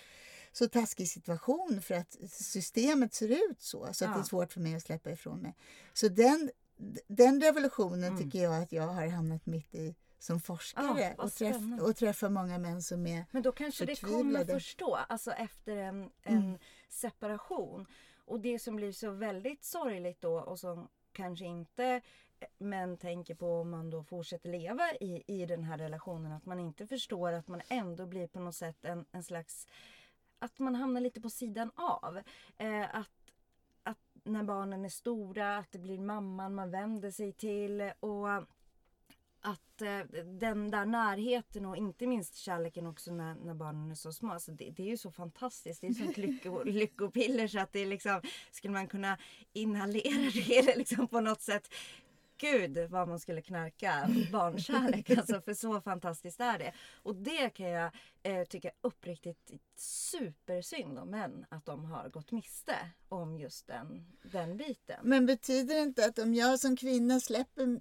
så 0.53 0.69
taskig 0.69 1.09
situation 1.09 1.83
för 1.83 1.95
att 1.95 2.17
systemet 2.31 3.15
ser 3.15 3.29
ut 3.29 3.61
så, 3.63 3.79
så 3.79 4.05
att 4.05 4.11
Ja. 4.11 4.17
det 4.17 4.21
är 4.23 4.25
svårt 4.25 4.53
för 4.53 4.61
mig 4.61 4.75
att 4.75 4.83
släppa 4.83 5.11
ifrån 5.11 5.39
mig. 5.41 5.55
Så 5.93 6.09
den, 6.09 6.51
den 7.09 7.41
revolutionen 7.41 8.05
Mm. 8.05 8.19
tycker 8.25 8.43
jag 8.43 8.63
att 8.63 8.73
jag 8.73 8.87
har 8.87 9.07
hamnat 9.07 9.47
mitt 9.47 9.75
i 9.75 9.95
som 10.25 10.41
forskare 10.41 11.15
vad 11.19 11.27
och, 11.27 11.33
träff, 11.33 11.57
och 11.81 11.97
träffar 11.97 12.29
många 12.29 12.59
män 12.59 12.83
som 12.83 13.07
är 13.07 13.25
Men 13.31 13.43
då 13.43 13.53
kanske 13.53 13.85
det 13.85 14.01
kommer 14.01 14.15
Förtvivlade. 14.15 14.53
förstå, 14.55 14.95
alltså 14.95 15.31
efter 15.33 15.77
en, 15.77 16.11
en 16.23 16.37
Mm. 16.39 16.59
separation. 16.89 17.87
Och 18.27 18.41
det 18.41 18.59
som 18.59 18.77
blir 18.77 18.93
så 18.93 19.11
väldigt 19.11 19.65
sorgligt 19.65 20.21
då 20.21 20.41
och 20.41 20.59
som 20.59 20.89
kanske 21.13 21.45
inte 21.45 22.01
män 22.59 22.97
tänker 22.97 23.35
på 23.35 23.61
om 23.61 23.71
man 23.71 23.91
då 23.91 24.05
fortsätter 24.05 24.49
leva 24.51 24.91
i, 25.01 25.23
i 25.27 25.47
den 25.47 25.65
här 25.65 25.79
relationen. 25.79 26.33
Att 26.33 26.47
man 26.47 26.61
inte 26.61 26.87
förstår 26.87 27.33
att 27.33 27.49
man 27.49 27.61
ändå 27.69 28.07
blir 28.07 28.27
på 28.27 28.41
något 28.41 28.57
sätt 28.57 28.85
en, 28.85 29.05
en 29.13 29.23
slags... 29.23 29.67
Att 30.39 30.59
man 30.59 30.75
hamnar 30.75 31.01
lite 31.01 31.21
på 31.21 31.31
sidan 31.31 31.71
av. 31.75 32.21
Eh, 32.59 32.97
att, 32.97 33.33
att 33.83 33.99
när 34.23 34.43
barnen 34.43 34.85
är 34.85 34.89
stora, 34.89 35.57
att 35.59 35.73
det 35.73 35.79
blir 35.79 35.99
mamman 35.99 36.55
man 36.55 36.71
vänder 36.71 37.11
sig 37.11 37.33
till. 37.33 37.93
och 38.01 38.29
att 39.45 39.83
eh, 39.83 39.99
den 40.25 40.71
där 40.71 40.87
närheten 40.87 41.67
och 41.67 41.77
inte 41.77 42.07
minst 42.07 42.37
kärleken 42.37 42.87
också 42.87 43.13
när, 43.13 43.35
när 43.35 43.55
barnen 43.55 43.91
är 43.91 43.95
så 43.95 44.13
små. 44.13 44.33
Alltså 44.33 44.53
det, 44.53 44.71
det 44.71 44.83
är 44.83 44.87
ju 44.87 44.97
så 44.97 45.11
fantastiskt. 45.11 45.81
Det 45.81 45.87
är 45.87 45.93
sånt 45.93 46.17
lycko, 46.17 46.63
lyckopiller 46.65 47.49
så 47.49 47.59
att 47.61 47.73
det 47.73 47.81
är 47.81 47.87
liksom, 47.87 48.21
skulle 48.51 48.73
man 48.73 48.89
kunna 48.89 49.19
inhalera 49.53 50.31
det 50.35 50.59
eller 50.59 50.77
liksom 50.77 51.09
på 51.09 51.21
något 51.21 51.41
sätt. 51.41 51.69
Gud 52.37 52.91
vad 52.91 53.09
man 53.09 53.21
skulle 53.21 53.43
knarka 53.43 54.09
barnkärlek. 54.33 55.11
Alltså 55.19 55.41
för 55.41 55.55
så 55.55 55.81
fantastiskt 55.81 56.41
är 56.41 56.59
det. 56.59 56.73
Och 57.03 57.17
det 57.17 57.51
kan 57.51 57.69
jag 57.69 57.91
eh, 58.23 58.45
tycka 58.45 58.71
uppriktigt 58.81 59.53
supersynd 59.77 60.99
om 60.99 61.11
män. 61.11 61.47
Att 61.49 61.67
de 61.67 61.85
har 61.85 62.09
gått 62.09 62.33
miste 62.33 62.77
om 63.09 63.39
just 63.39 63.67
den, 63.67 64.07
den 64.23 64.57
biten. 64.57 65.01
Men 65.03 65.27
betyder 65.27 65.75
det 65.75 65.81
inte 65.81 66.07
att 66.07 66.19
om 66.19 66.35
jag 66.35 66.61
som 66.61 66.77
kvinna 66.77 67.21
släpper 67.21 67.81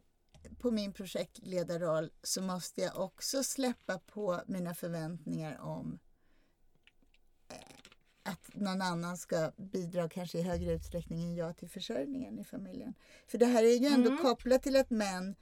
på 0.59 0.71
min 0.71 0.93
projektledarroll 0.93 2.11
så 2.23 2.41
måste 2.41 2.81
jag 2.81 2.99
också 2.99 3.43
släppa 3.43 3.99
på 3.99 4.41
mina 4.47 4.73
förväntningar 4.75 5.59
om 5.61 5.99
eh, 7.49 7.55
att 8.23 8.49
någon 8.55 8.81
annan 8.81 9.17
ska 9.17 9.51
bidra 9.57 10.09
kanske 10.09 10.37
i 10.39 10.41
högre 10.41 10.71
utsträckning 10.73 11.23
än 11.23 11.35
jag 11.35 11.57
till 11.57 11.69
försörjningen 11.69 12.39
i 12.39 12.43
familjen. 12.43 12.93
För 13.27 13.37
det 13.37 13.45
här 13.45 13.63
är 13.63 13.75
ju 13.77 13.87
ändå 13.87 14.09
Mm. 14.09 14.21
kopplat 14.23 14.63
till 14.63 14.75
att 14.75 14.89
män 14.89 15.35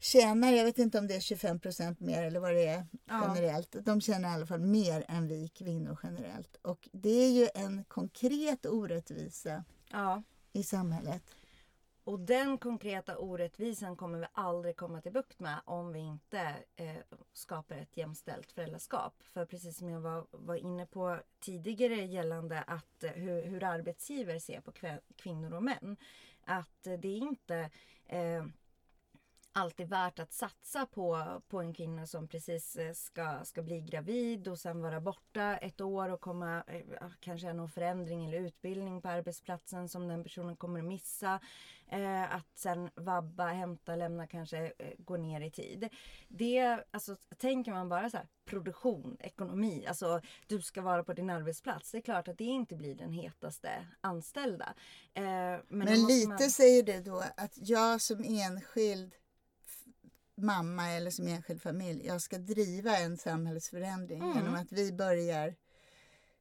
tjänar, 0.00 0.52
jag 0.52 0.64
vet 0.64 0.78
inte 0.78 0.98
om 0.98 1.06
det 1.06 1.14
är 1.16 1.20
25 1.20 1.60
procent 1.60 2.00
mer 2.00 2.22
eller 2.22 2.40
vad 2.40 2.54
det 2.54 2.66
är 2.66 2.86
Ja. 3.04 3.34
generellt. 3.36 3.76
De 3.84 4.00
tjänar 4.00 4.28
i 4.30 4.32
alla 4.32 4.46
fall 4.46 4.60
mer 4.60 5.04
än 5.08 5.28
vi 5.28 5.48
kvinnor 5.48 5.98
generellt. 6.02 6.56
Och 6.62 6.88
det 6.92 7.08
är 7.24 7.30
ju 7.30 7.48
en 7.54 7.84
konkret 7.84 8.66
orättvisa 8.66 9.64
Ja. 9.90 10.22
i 10.52 10.62
samhället. 10.62 11.22
Och 12.06 12.20
den 12.20 12.58
konkreta 12.58 13.18
orättvisan 13.18 13.96
kommer 13.96 14.18
vi 14.18 14.26
aldrig 14.32 14.76
komma 14.76 15.00
till 15.00 15.12
bukt 15.12 15.40
med 15.40 15.60
om 15.64 15.92
vi 15.92 15.98
inte 15.98 16.54
eh, 16.76 16.96
skapar 17.32 17.76
ett 17.76 17.96
jämställt 17.96 18.52
föräldraskap. 18.52 19.14
För 19.32 19.46
precis 19.46 19.78
som 19.78 19.90
jag 19.90 20.00
var, 20.00 20.26
var 20.30 20.54
inne 20.54 20.86
på 20.86 21.20
tidigare 21.40 21.94
gällande 21.94 22.62
att 22.62 23.04
eh, 23.04 23.10
hur, 23.10 23.42
hur 23.42 23.64
arbetsgivare 23.64 24.40
ser 24.40 24.60
på 24.60 24.72
kvinnor 25.16 25.54
och 25.54 25.62
män. 25.62 25.96
Att 26.44 26.86
eh, 26.86 26.98
det 26.98 27.08
är 27.08 27.18
inte 27.18 27.70
eh, 28.06 28.44
alltid 29.56 29.88
värt 29.88 30.18
att 30.18 30.32
satsa 30.32 30.86
på, 30.86 31.42
på 31.48 31.60
en 31.60 31.74
kvinna 31.74 32.06
som 32.06 32.28
precis 32.28 32.76
eh, 32.76 32.92
ska, 32.92 33.44
ska 33.44 33.62
bli 33.62 33.80
gravid 33.80 34.48
och 34.48 34.58
sen 34.58 34.82
vara 34.82 35.00
borta 35.00 35.56
ett 35.56 35.80
år 35.80 36.08
och 36.08 36.20
komma, 36.20 36.64
eh, 36.66 37.08
kanske 37.20 37.52
någon 37.52 37.68
förändring 37.68 38.26
eller 38.26 38.38
utbildning 38.38 39.02
på 39.02 39.08
arbetsplatsen 39.08 39.88
som 39.88 40.08
den 40.08 40.22
personen 40.22 40.56
kommer 40.56 40.80
att 40.80 40.86
missa. 40.86 41.40
Eh, 41.88 42.34
att 42.34 42.58
sen 42.58 42.90
vabba, 42.94 43.46
hämta, 43.46 43.96
lämna, 43.96 44.26
kanske 44.26 44.72
eh, 44.78 44.92
gå 44.98 45.16
ner 45.16 45.40
i 45.40 45.50
tid. 45.50 45.88
Det, 46.28 46.84
alltså 46.90 47.16
tänker 47.38 47.72
man 47.72 47.88
bara 47.88 48.10
så 48.10 48.16
här, 48.16 48.28
produktion, 48.44 49.16
ekonomi, 49.20 49.86
alltså 49.88 50.20
du 50.46 50.62
ska 50.62 50.82
vara 50.82 51.04
på 51.04 51.12
din 51.12 51.30
arbetsplats. 51.30 51.90
Det 51.90 51.98
är 51.98 52.02
klart 52.02 52.28
att 52.28 52.38
det 52.38 52.44
inte 52.44 52.76
blir 52.76 52.94
den 52.94 53.12
hetaste 53.12 53.86
anställda. 54.00 54.74
Eh, 55.14 55.22
men, 55.22 55.62
men 55.68 56.06
lite 56.06 56.28
man... 56.28 56.38
säger 56.38 56.82
det 56.82 57.00
då 57.00 57.22
att 57.36 57.52
jag 57.54 58.00
som 58.00 58.24
enskild 58.24 59.14
mamma 60.36 60.90
eller 60.90 61.10
som 61.10 61.28
enskild 61.28 61.62
familj, 61.62 62.06
jag 62.06 62.22
ska 62.22 62.38
driva 62.38 62.98
en 62.98 63.16
samhällsförändring 63.16 64.22
mm. 64.22 64.36
genom 64.36 64.54
att 64.54 64.72
vi 64.72 64.92
börjar 64.92 65.54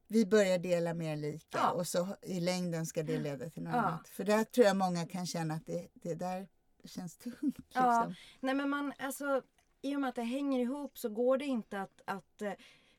vi 0.07 0.25
börjar 0.25 0.57
dela 0.57 0.93
mer 0.93 1.15
lika 1.15 1.57
ja. 1.57 1.71
och 1.71 1.87
så 1.87 2.07
i 2.21 2.39
längden 2.39 2.85
ska 2.85 3.03
det 3.03 3.19
leda 3.19 3.49
till 3.49 3.63
något 3.63 3.73
ja. 3.73 3.79
annat. 3.79 4.07
För 4.07 4.23
där 4.23 4.43
tror 4.43 4.67
jag 4.67 4.77
många 4.77 5.05
kan 5.05 5.25
känna 5.25 5.53
att 5.53 5.65
det, 5.65 5.87
det 5.93 6.15
där 6.15 6.47
känns 6.83 7.17
tungt. 7.17 7.57
Liksom. 7.57 7.83
Ja, 7.83 8.13
nej 8.39 8.55
men 8.55 8.69
man, 8.69 8.93
alltså 8.99 9.41
i 9.81 9.95
och 9.95 10.01
med 10.01 10.09
att 10.09 10.15
det 10.15 10.23
hänger 10.23 10.59
ihop 10.59 10.97
så 10.97 11.09
går 11.09 11.37
det 11.37 11.45
inte 11.45 11.81
att, 11.81 12.01
att 12.05 12.41
eh, 12.41 12.53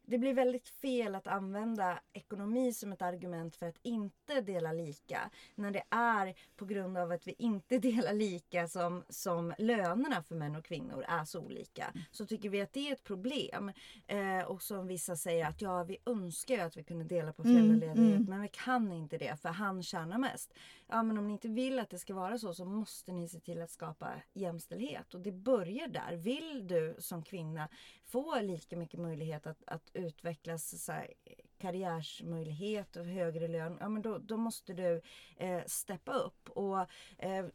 det 0.07 0.19
blir 0.19 0.35
väldigt 0.35 0.69
fel 0.69 1.15
att 1.15 1.27
använda 1.27 2.01
ekonomi 2.13 2.73
som 2.73 2.93
ett 2.93 3.03
argument 3.03 3.57
för 3.57 3.67
att 3.67 3.79
inte 3.83 4.41
dela 4.41 4.73
lika. 4.73 5.31
När 5.55 5.71
det 5.71 5.83
är 5.91 6.35
på 6.57 6.65
grund 6.65 6.99
av 6.99 7.13
att 7.13 7.27
vi 7.27 7.35
inte 7.39 7.79
delar 7.87 8.13
lika 8.13 8.69
som, 8.69 9.05
som 9.09 9.55
lönerna 9.59 10.23
för 10.23 10.35
män 10.35 10.57
och 10.57 10.65
kvinnor 10.65 11.05
är 11.09 11.25
så 11.25 11.41
olika. 11.41 11.93
Så 12.11 12.27
tycker 12.27 12.49
vi 12.49 12.61
att 12.61 12.73
det 12.73 12.89
är 12.89 12.93
ett 12.93 13.05
problem. 13.05 13.73
Eh, 14.07 14.41
och 14.41 14.63
som 14.63 14.87
vissa 14.87 15.17
säger 15.17 15.47
att 15.47 15.63
ja, 15.63 15.85
vi 15.85 15.97
önskar 16.07 16.59
att 16.59 16.77
vi 16.77 16.85
kunde 16.85 17.05
dela 17.05 17.33
på 17.33 17.43
föräldraledighet 17.43 17.97
mm, 17.97 18.13
mm. 18.13 18.25
men 18.29 18.43
vi 18.43 18.49
kan 18.49 18.93
inte 18.93 19.19
det 19.19 19.41
för 19.41 19.49
han 19.49 19.83
tjänar 19.83 20.19
mest. 20.19 20.55
Ja 20.89 21.03
men 21.03 21.19
om 21.19 21.27
ni 21.27 21.33
inte 21.33 21.49
vill 21.49 21.79
att 21.79 21.91
det 21.91 21.99
ska 21.99 22.15
vara 22.15 22.39
så 22.39 22.55
så 22.55 22.65
måste 22.65 23.13
ni 23.13 23.29
se 23.29 23.41
till 23.41 23.63
att 23.63 23.71
skapa 23.71 24.13
jämställdhet. 24.33 25.15
Och 25.15 25.21
det 25.21 25.33
börjar 25.33 25.89
där. 25.89 26.17
Vill 26.17 26.67
du 26.67 26.97
som 26.99 27.23
kvinna 27.23 27.69
få 28.07 28.41
lika 28.41 28.77
mycket 28.77 29.01
möjlighet 29.01 29.47
att, 29.47 29.63
att 29.67 29.91
utvecklas 29.93 30.85
så 30.85 30.93
här, 30.93 31.13
karriärsmöjlighet 31.59 32.97
och 32.97 33.05
högre 33.05 33.49
lön, 33.49 33.77
ja 33.81 33.89
men 33.89 34.03
då, 34.03 34.19
då 34.19 34.37
måste 34.37 34.73
du 34.73 35.01
eh, 35.37 35.63
steppa 35.67 36.13
upp. 36.13 36.49
Och 36.49 36.81
eh, 37.19 37.47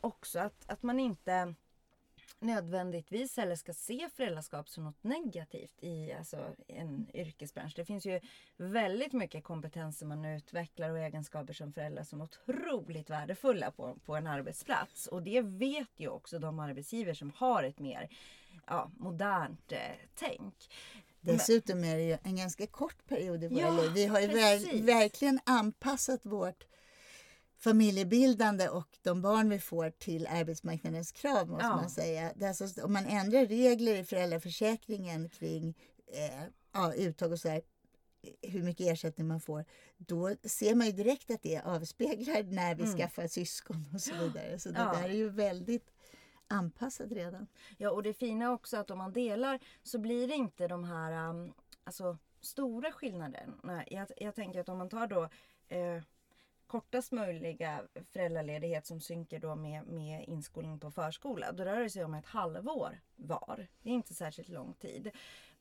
också 0.00 0.38
att, 0.38 0.70
att 0.70 0.82
man 0.82 1.00
inte 1.00 1.54
nödvändigtvis 2.38 3.36
heller 3.36 3.56
ska 3.56 3.72
se 3.72 4.08
föräldraskap 4.14 4.68
som 4.68 4.84
något 4.84 5.04
negativt 5.04 5.82
i 5.84 6.12
alltså, 6.12 6.54
en 6.68 7.06
yrkesbransch. 7.14 7.72
Det 7.76 7.84
finns 7.84 8.06
ju 8.06 8.20
väldigt 8.56 9.12
mycket 9.12 9.44
kompetenser 9.44 10.06
man 10.06 10.24
utvecklar 10.24 10.90
och 10.90 10.98
egenskaper 10.98 11.52
som 11.52 11.72
föräldrar 11.72 12.04
som 12.04 12.20
är 12.20 12.24
otroligt 12.24 13.10
värdefulla 13.10 13.70
på, 13.70 13.96
på 14.04 14.16
en 14.16 14.26
arbetsplats. 14.26 15.06
Och 15.06 15.22
det 15.22 15.40
vet 15.40 15.90
ju 15.96 16.08
också 16.08 16.38
de 16.38 16.58
arbetsgivare 16.58 17.14
som 17.14 17.32
har 17.36 17.62
ett 17.62 17.78
mer 17.78 18.08
ja, 18.66 18.90
modernt 18.96 19.72
eh, 19.72 19.78
tänk. 20.14 20.54
Dessutom 21.20 21.84
är 21.84 21.96
det 21.96 22.02
ju 22.02 22.18
en 22.22 22.36
ganska 22.36 22.66
kort 22.66 23.06
period 23.08 23.44
i 23.44 23.48
våra 23.48 23.60
ja, 23.60 23.82
liv. 23.82 23.92
Vi 23.94 24.06
har 24.06 24.20
ju 24.20 24.26
ver 24.26 24.82
verkligen 24.82 25.40
anpassat 25.44 26.26
vårt 26.26 26.64
familjebildande 27.58 28.68
och 28.68 28.98
de 29.02 29.22
barn 29.22 29.48
vi 29.48 29.58
får 29.58 29.90
till 29.90 30.26
arbetsmarknadens 30.26 31.12
krav 31.12 31.48
måste 31.48 31.66
ja. 31.66 31.76
man 31.76 31.90
säga. 31.90 32.32
Alltså, 32.42 32.82
om 32.82 32.92
man 32.92 33.06
ändrar 33.06 33.46
regler 33.46 33.94
i 33.94 34.04
föräldraförsäkringen 34.04 35.28
kring 35.28 35.78
eh, 36.06 36.42
ja, 36.72 36.94
uttag 36.94 37.32
och 37.32 37.40
så 37.40 37.48
här, 37.48 37.62
hur 38.42 38.62
mycket 38.62 38.86
ersättning 38.86 39.26
man 39.26 39.40
får, 39.40 39.64
då 39.96 40.36
ser 40.44 40.74
man 40.74 40.86
ju 40.86 40.92
direkt 40.92 41.30
att 41.30 41.42
det 41.42 41.60
avspeglar 41.60 42.42
när 42.42 42.74
vi 42.74 42.82
mm. 42.82 42.96
skaffar 42.98 43.26
syskon 43.26 43.90
och 43.94 44.00
så 44.00 44.14
vidare. 44.14 44.58
Så 44.58 44.68
det 44.68 44.78
ja. 44.78 44.92
där 44.92 45.08
är 45.08 45.14
ju 45.14 45.28
väldigt 45.28 45.93
anpassat 46.48 47.12
redan. 47.12 47.46
Ja, 47.78 47.90
och 47.90 48.02
det 48.02 48.14
fina 48.14 48.52
också 48.52 48.76
att 48.76 48.90
om 48.90 48.98
man 48.98 49.12
delar 49.12 49.58
så 49.82 49.98
blir 49.98 50.28
det 50.28 50.34
inte 50.34 50.68
de 50.68 50.84
här 50.84 51.30
um, 51.30 51.54
alltså, 51.84 52.18
stora 52.40 52.92
skillnaderna. 52.92 53.84
Jag, 53.86 54.08
jag 54.16 54.34
tänker 54.34 54.60
att 54.60 54.68
om 54.68 54.78
man 54.78 54.88
tar 54.88 55.06
då 55.06 55.28
eh, 55.68 56.02
kortast 56.66 57.12
möjliga 57.12 57.82
föräldraledighet 58.12 58.86
som 58.86 59.00
synker 59.00 59.38
då 59.38 59.54
med, 59.54 59.86
med 59.86 60.24
inskolning 60.28 60.78
på 60.78 60.90
förskola. 60.90 61.52
Då 61.52 61.64
rör 61.64 61.80
det 61.80 61.90
sig 61.90 62.04
om 62.04 62.14
ett 62.14 62.26
halvår 62.26 63.00
var. 63.16 63.66
Det 63.82 63.90
är 63.90 63.94
inte 63.94 64.14
särskilt 64.14 64.48
lång 64.48 64.74
tid. 64.74 65.10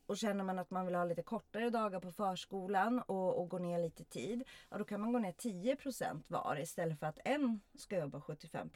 Och 0.05 0.17
känner 0.17 0.43
man 0.43 0.59
att 0.59 0.71
man 0.71 0.85
vill 0.85 0.95
ha 0.95 1.05
lite 1.05 1.23
kortare 1.23 1.69
dagar 1.69 1.99
på 1.99 2.11
förskolan 2.11 2.99
och, 2.99 3.41
och 3.41 3.49
gå 3.49 3.57
ner 3.57 3.79
lite 3.79 4.03
tid. 4.03 4.43
Ja, 4.69 4.77
då 4.77 4.83
kan 4.83 5.01
man 5.01 5.13
gå 5.13 5.19
ner 5.19 5.31
10% 5.31 6.23
var 6.27 6.59
istället 6.59 6.99
för 6.99 7.07
att 7.07 7.19
en 7.25 7.61
ska 7.75 7.97
jobba 7.97 8.21
75 8.21 8.69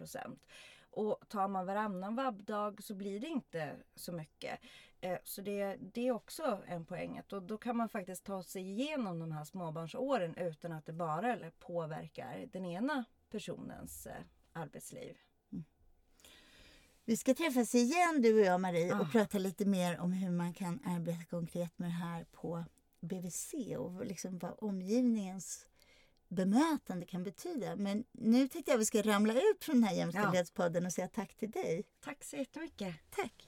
och 0.98 1.30
tar 1.30 1.48
man 1.48 1.66
varannan 1.66 2.16
vabbdag 2.16 2.84
så 2.84 2.96
blir 2.96 3.20
det 3.20 3.28
inte 3.28 3.76
så 3.96 4.12
mycket. 4.12 4.60
Eh, 5.02 5.18
så 5.24 5.42
det, 5.42 5.78
det 5.94 6.08
är 6.08 6.12
också 6.12 6.62
en 6.68 6.86
poäng. 6.86 7.22
Och 7.32 7.44
då 7.44 7.58
kan 7.58 7.78
man 7.78 7.90
faktiskt 7.90 8.24
ta 8.24 8.44
sig 8.44 8.62
igenom 8.62 9.20
de 9.20 9.32
här 9.32 9.44
småbarnsåren 9.44 10.36
utan 10.36 10.72
att 10.72 10.86
det 10.86 10.94
bara 10.94 11.52
påverkar 11.60 12.50
den 12.52 12.66
ena 12.66 13.06
personens 13.30 14.08
eh, 14.08 14.14
arbetsliv. 14.54 15.18
Mm. 15.52 15.66
Vi 17.06 17.18
ska 17.18 17.34
träffas 17.34 17.76
igen 17.76 18.22
du 18.22 18.40
och 18.40 18.46
jag 18.46 18.62
Marie 18.62 18.94
och 18.94 19.02
ah. 19.02 19.10
prata 19.12 19.38
lite 19.38 19.66
mer 19.66 20.00
om 20.00 20.12
hur 20.12 20.32
man 20.32 20.54
kan 20.54 20.80
arbeta 20.86 21.26
konkret 21.26 21.80
med 21.80 21.90
det 21.90 21.94
här 21.94 22.26
på 22.32 22.64
BVC 23.00 23.54
och 23.78 24.06
liksom 24.06 24.38
vad 24.38 24.56
omgivningens 24.58 25.66
bemötande 26.30 27.06
kan 27.06 27.24
betyda. 27.24 27.76
Men 27.76 28.04
nu 28.12 28.48
tänkte 28.48 28.72
jag 28.72 28.76
att 28.76 28.82
vi 28.82 28.86
ska 28.86 29.02
ramla 29.02 29.34
ut 29.34 29.64
från 29.64 29.76
den 29.76 29.84
här 29.84 29.96
jämställdhetspodden 29.96 30.86
och 30.86 30.94
säga 30.94 31.08
tack 31.08 31.36
till 31.36 31.52
dig. 31.52 31.84
Tack 32.04 32.24
så 32.24 32.36
jättemycket. 32.36 32.96
Tack. 33.10 33.47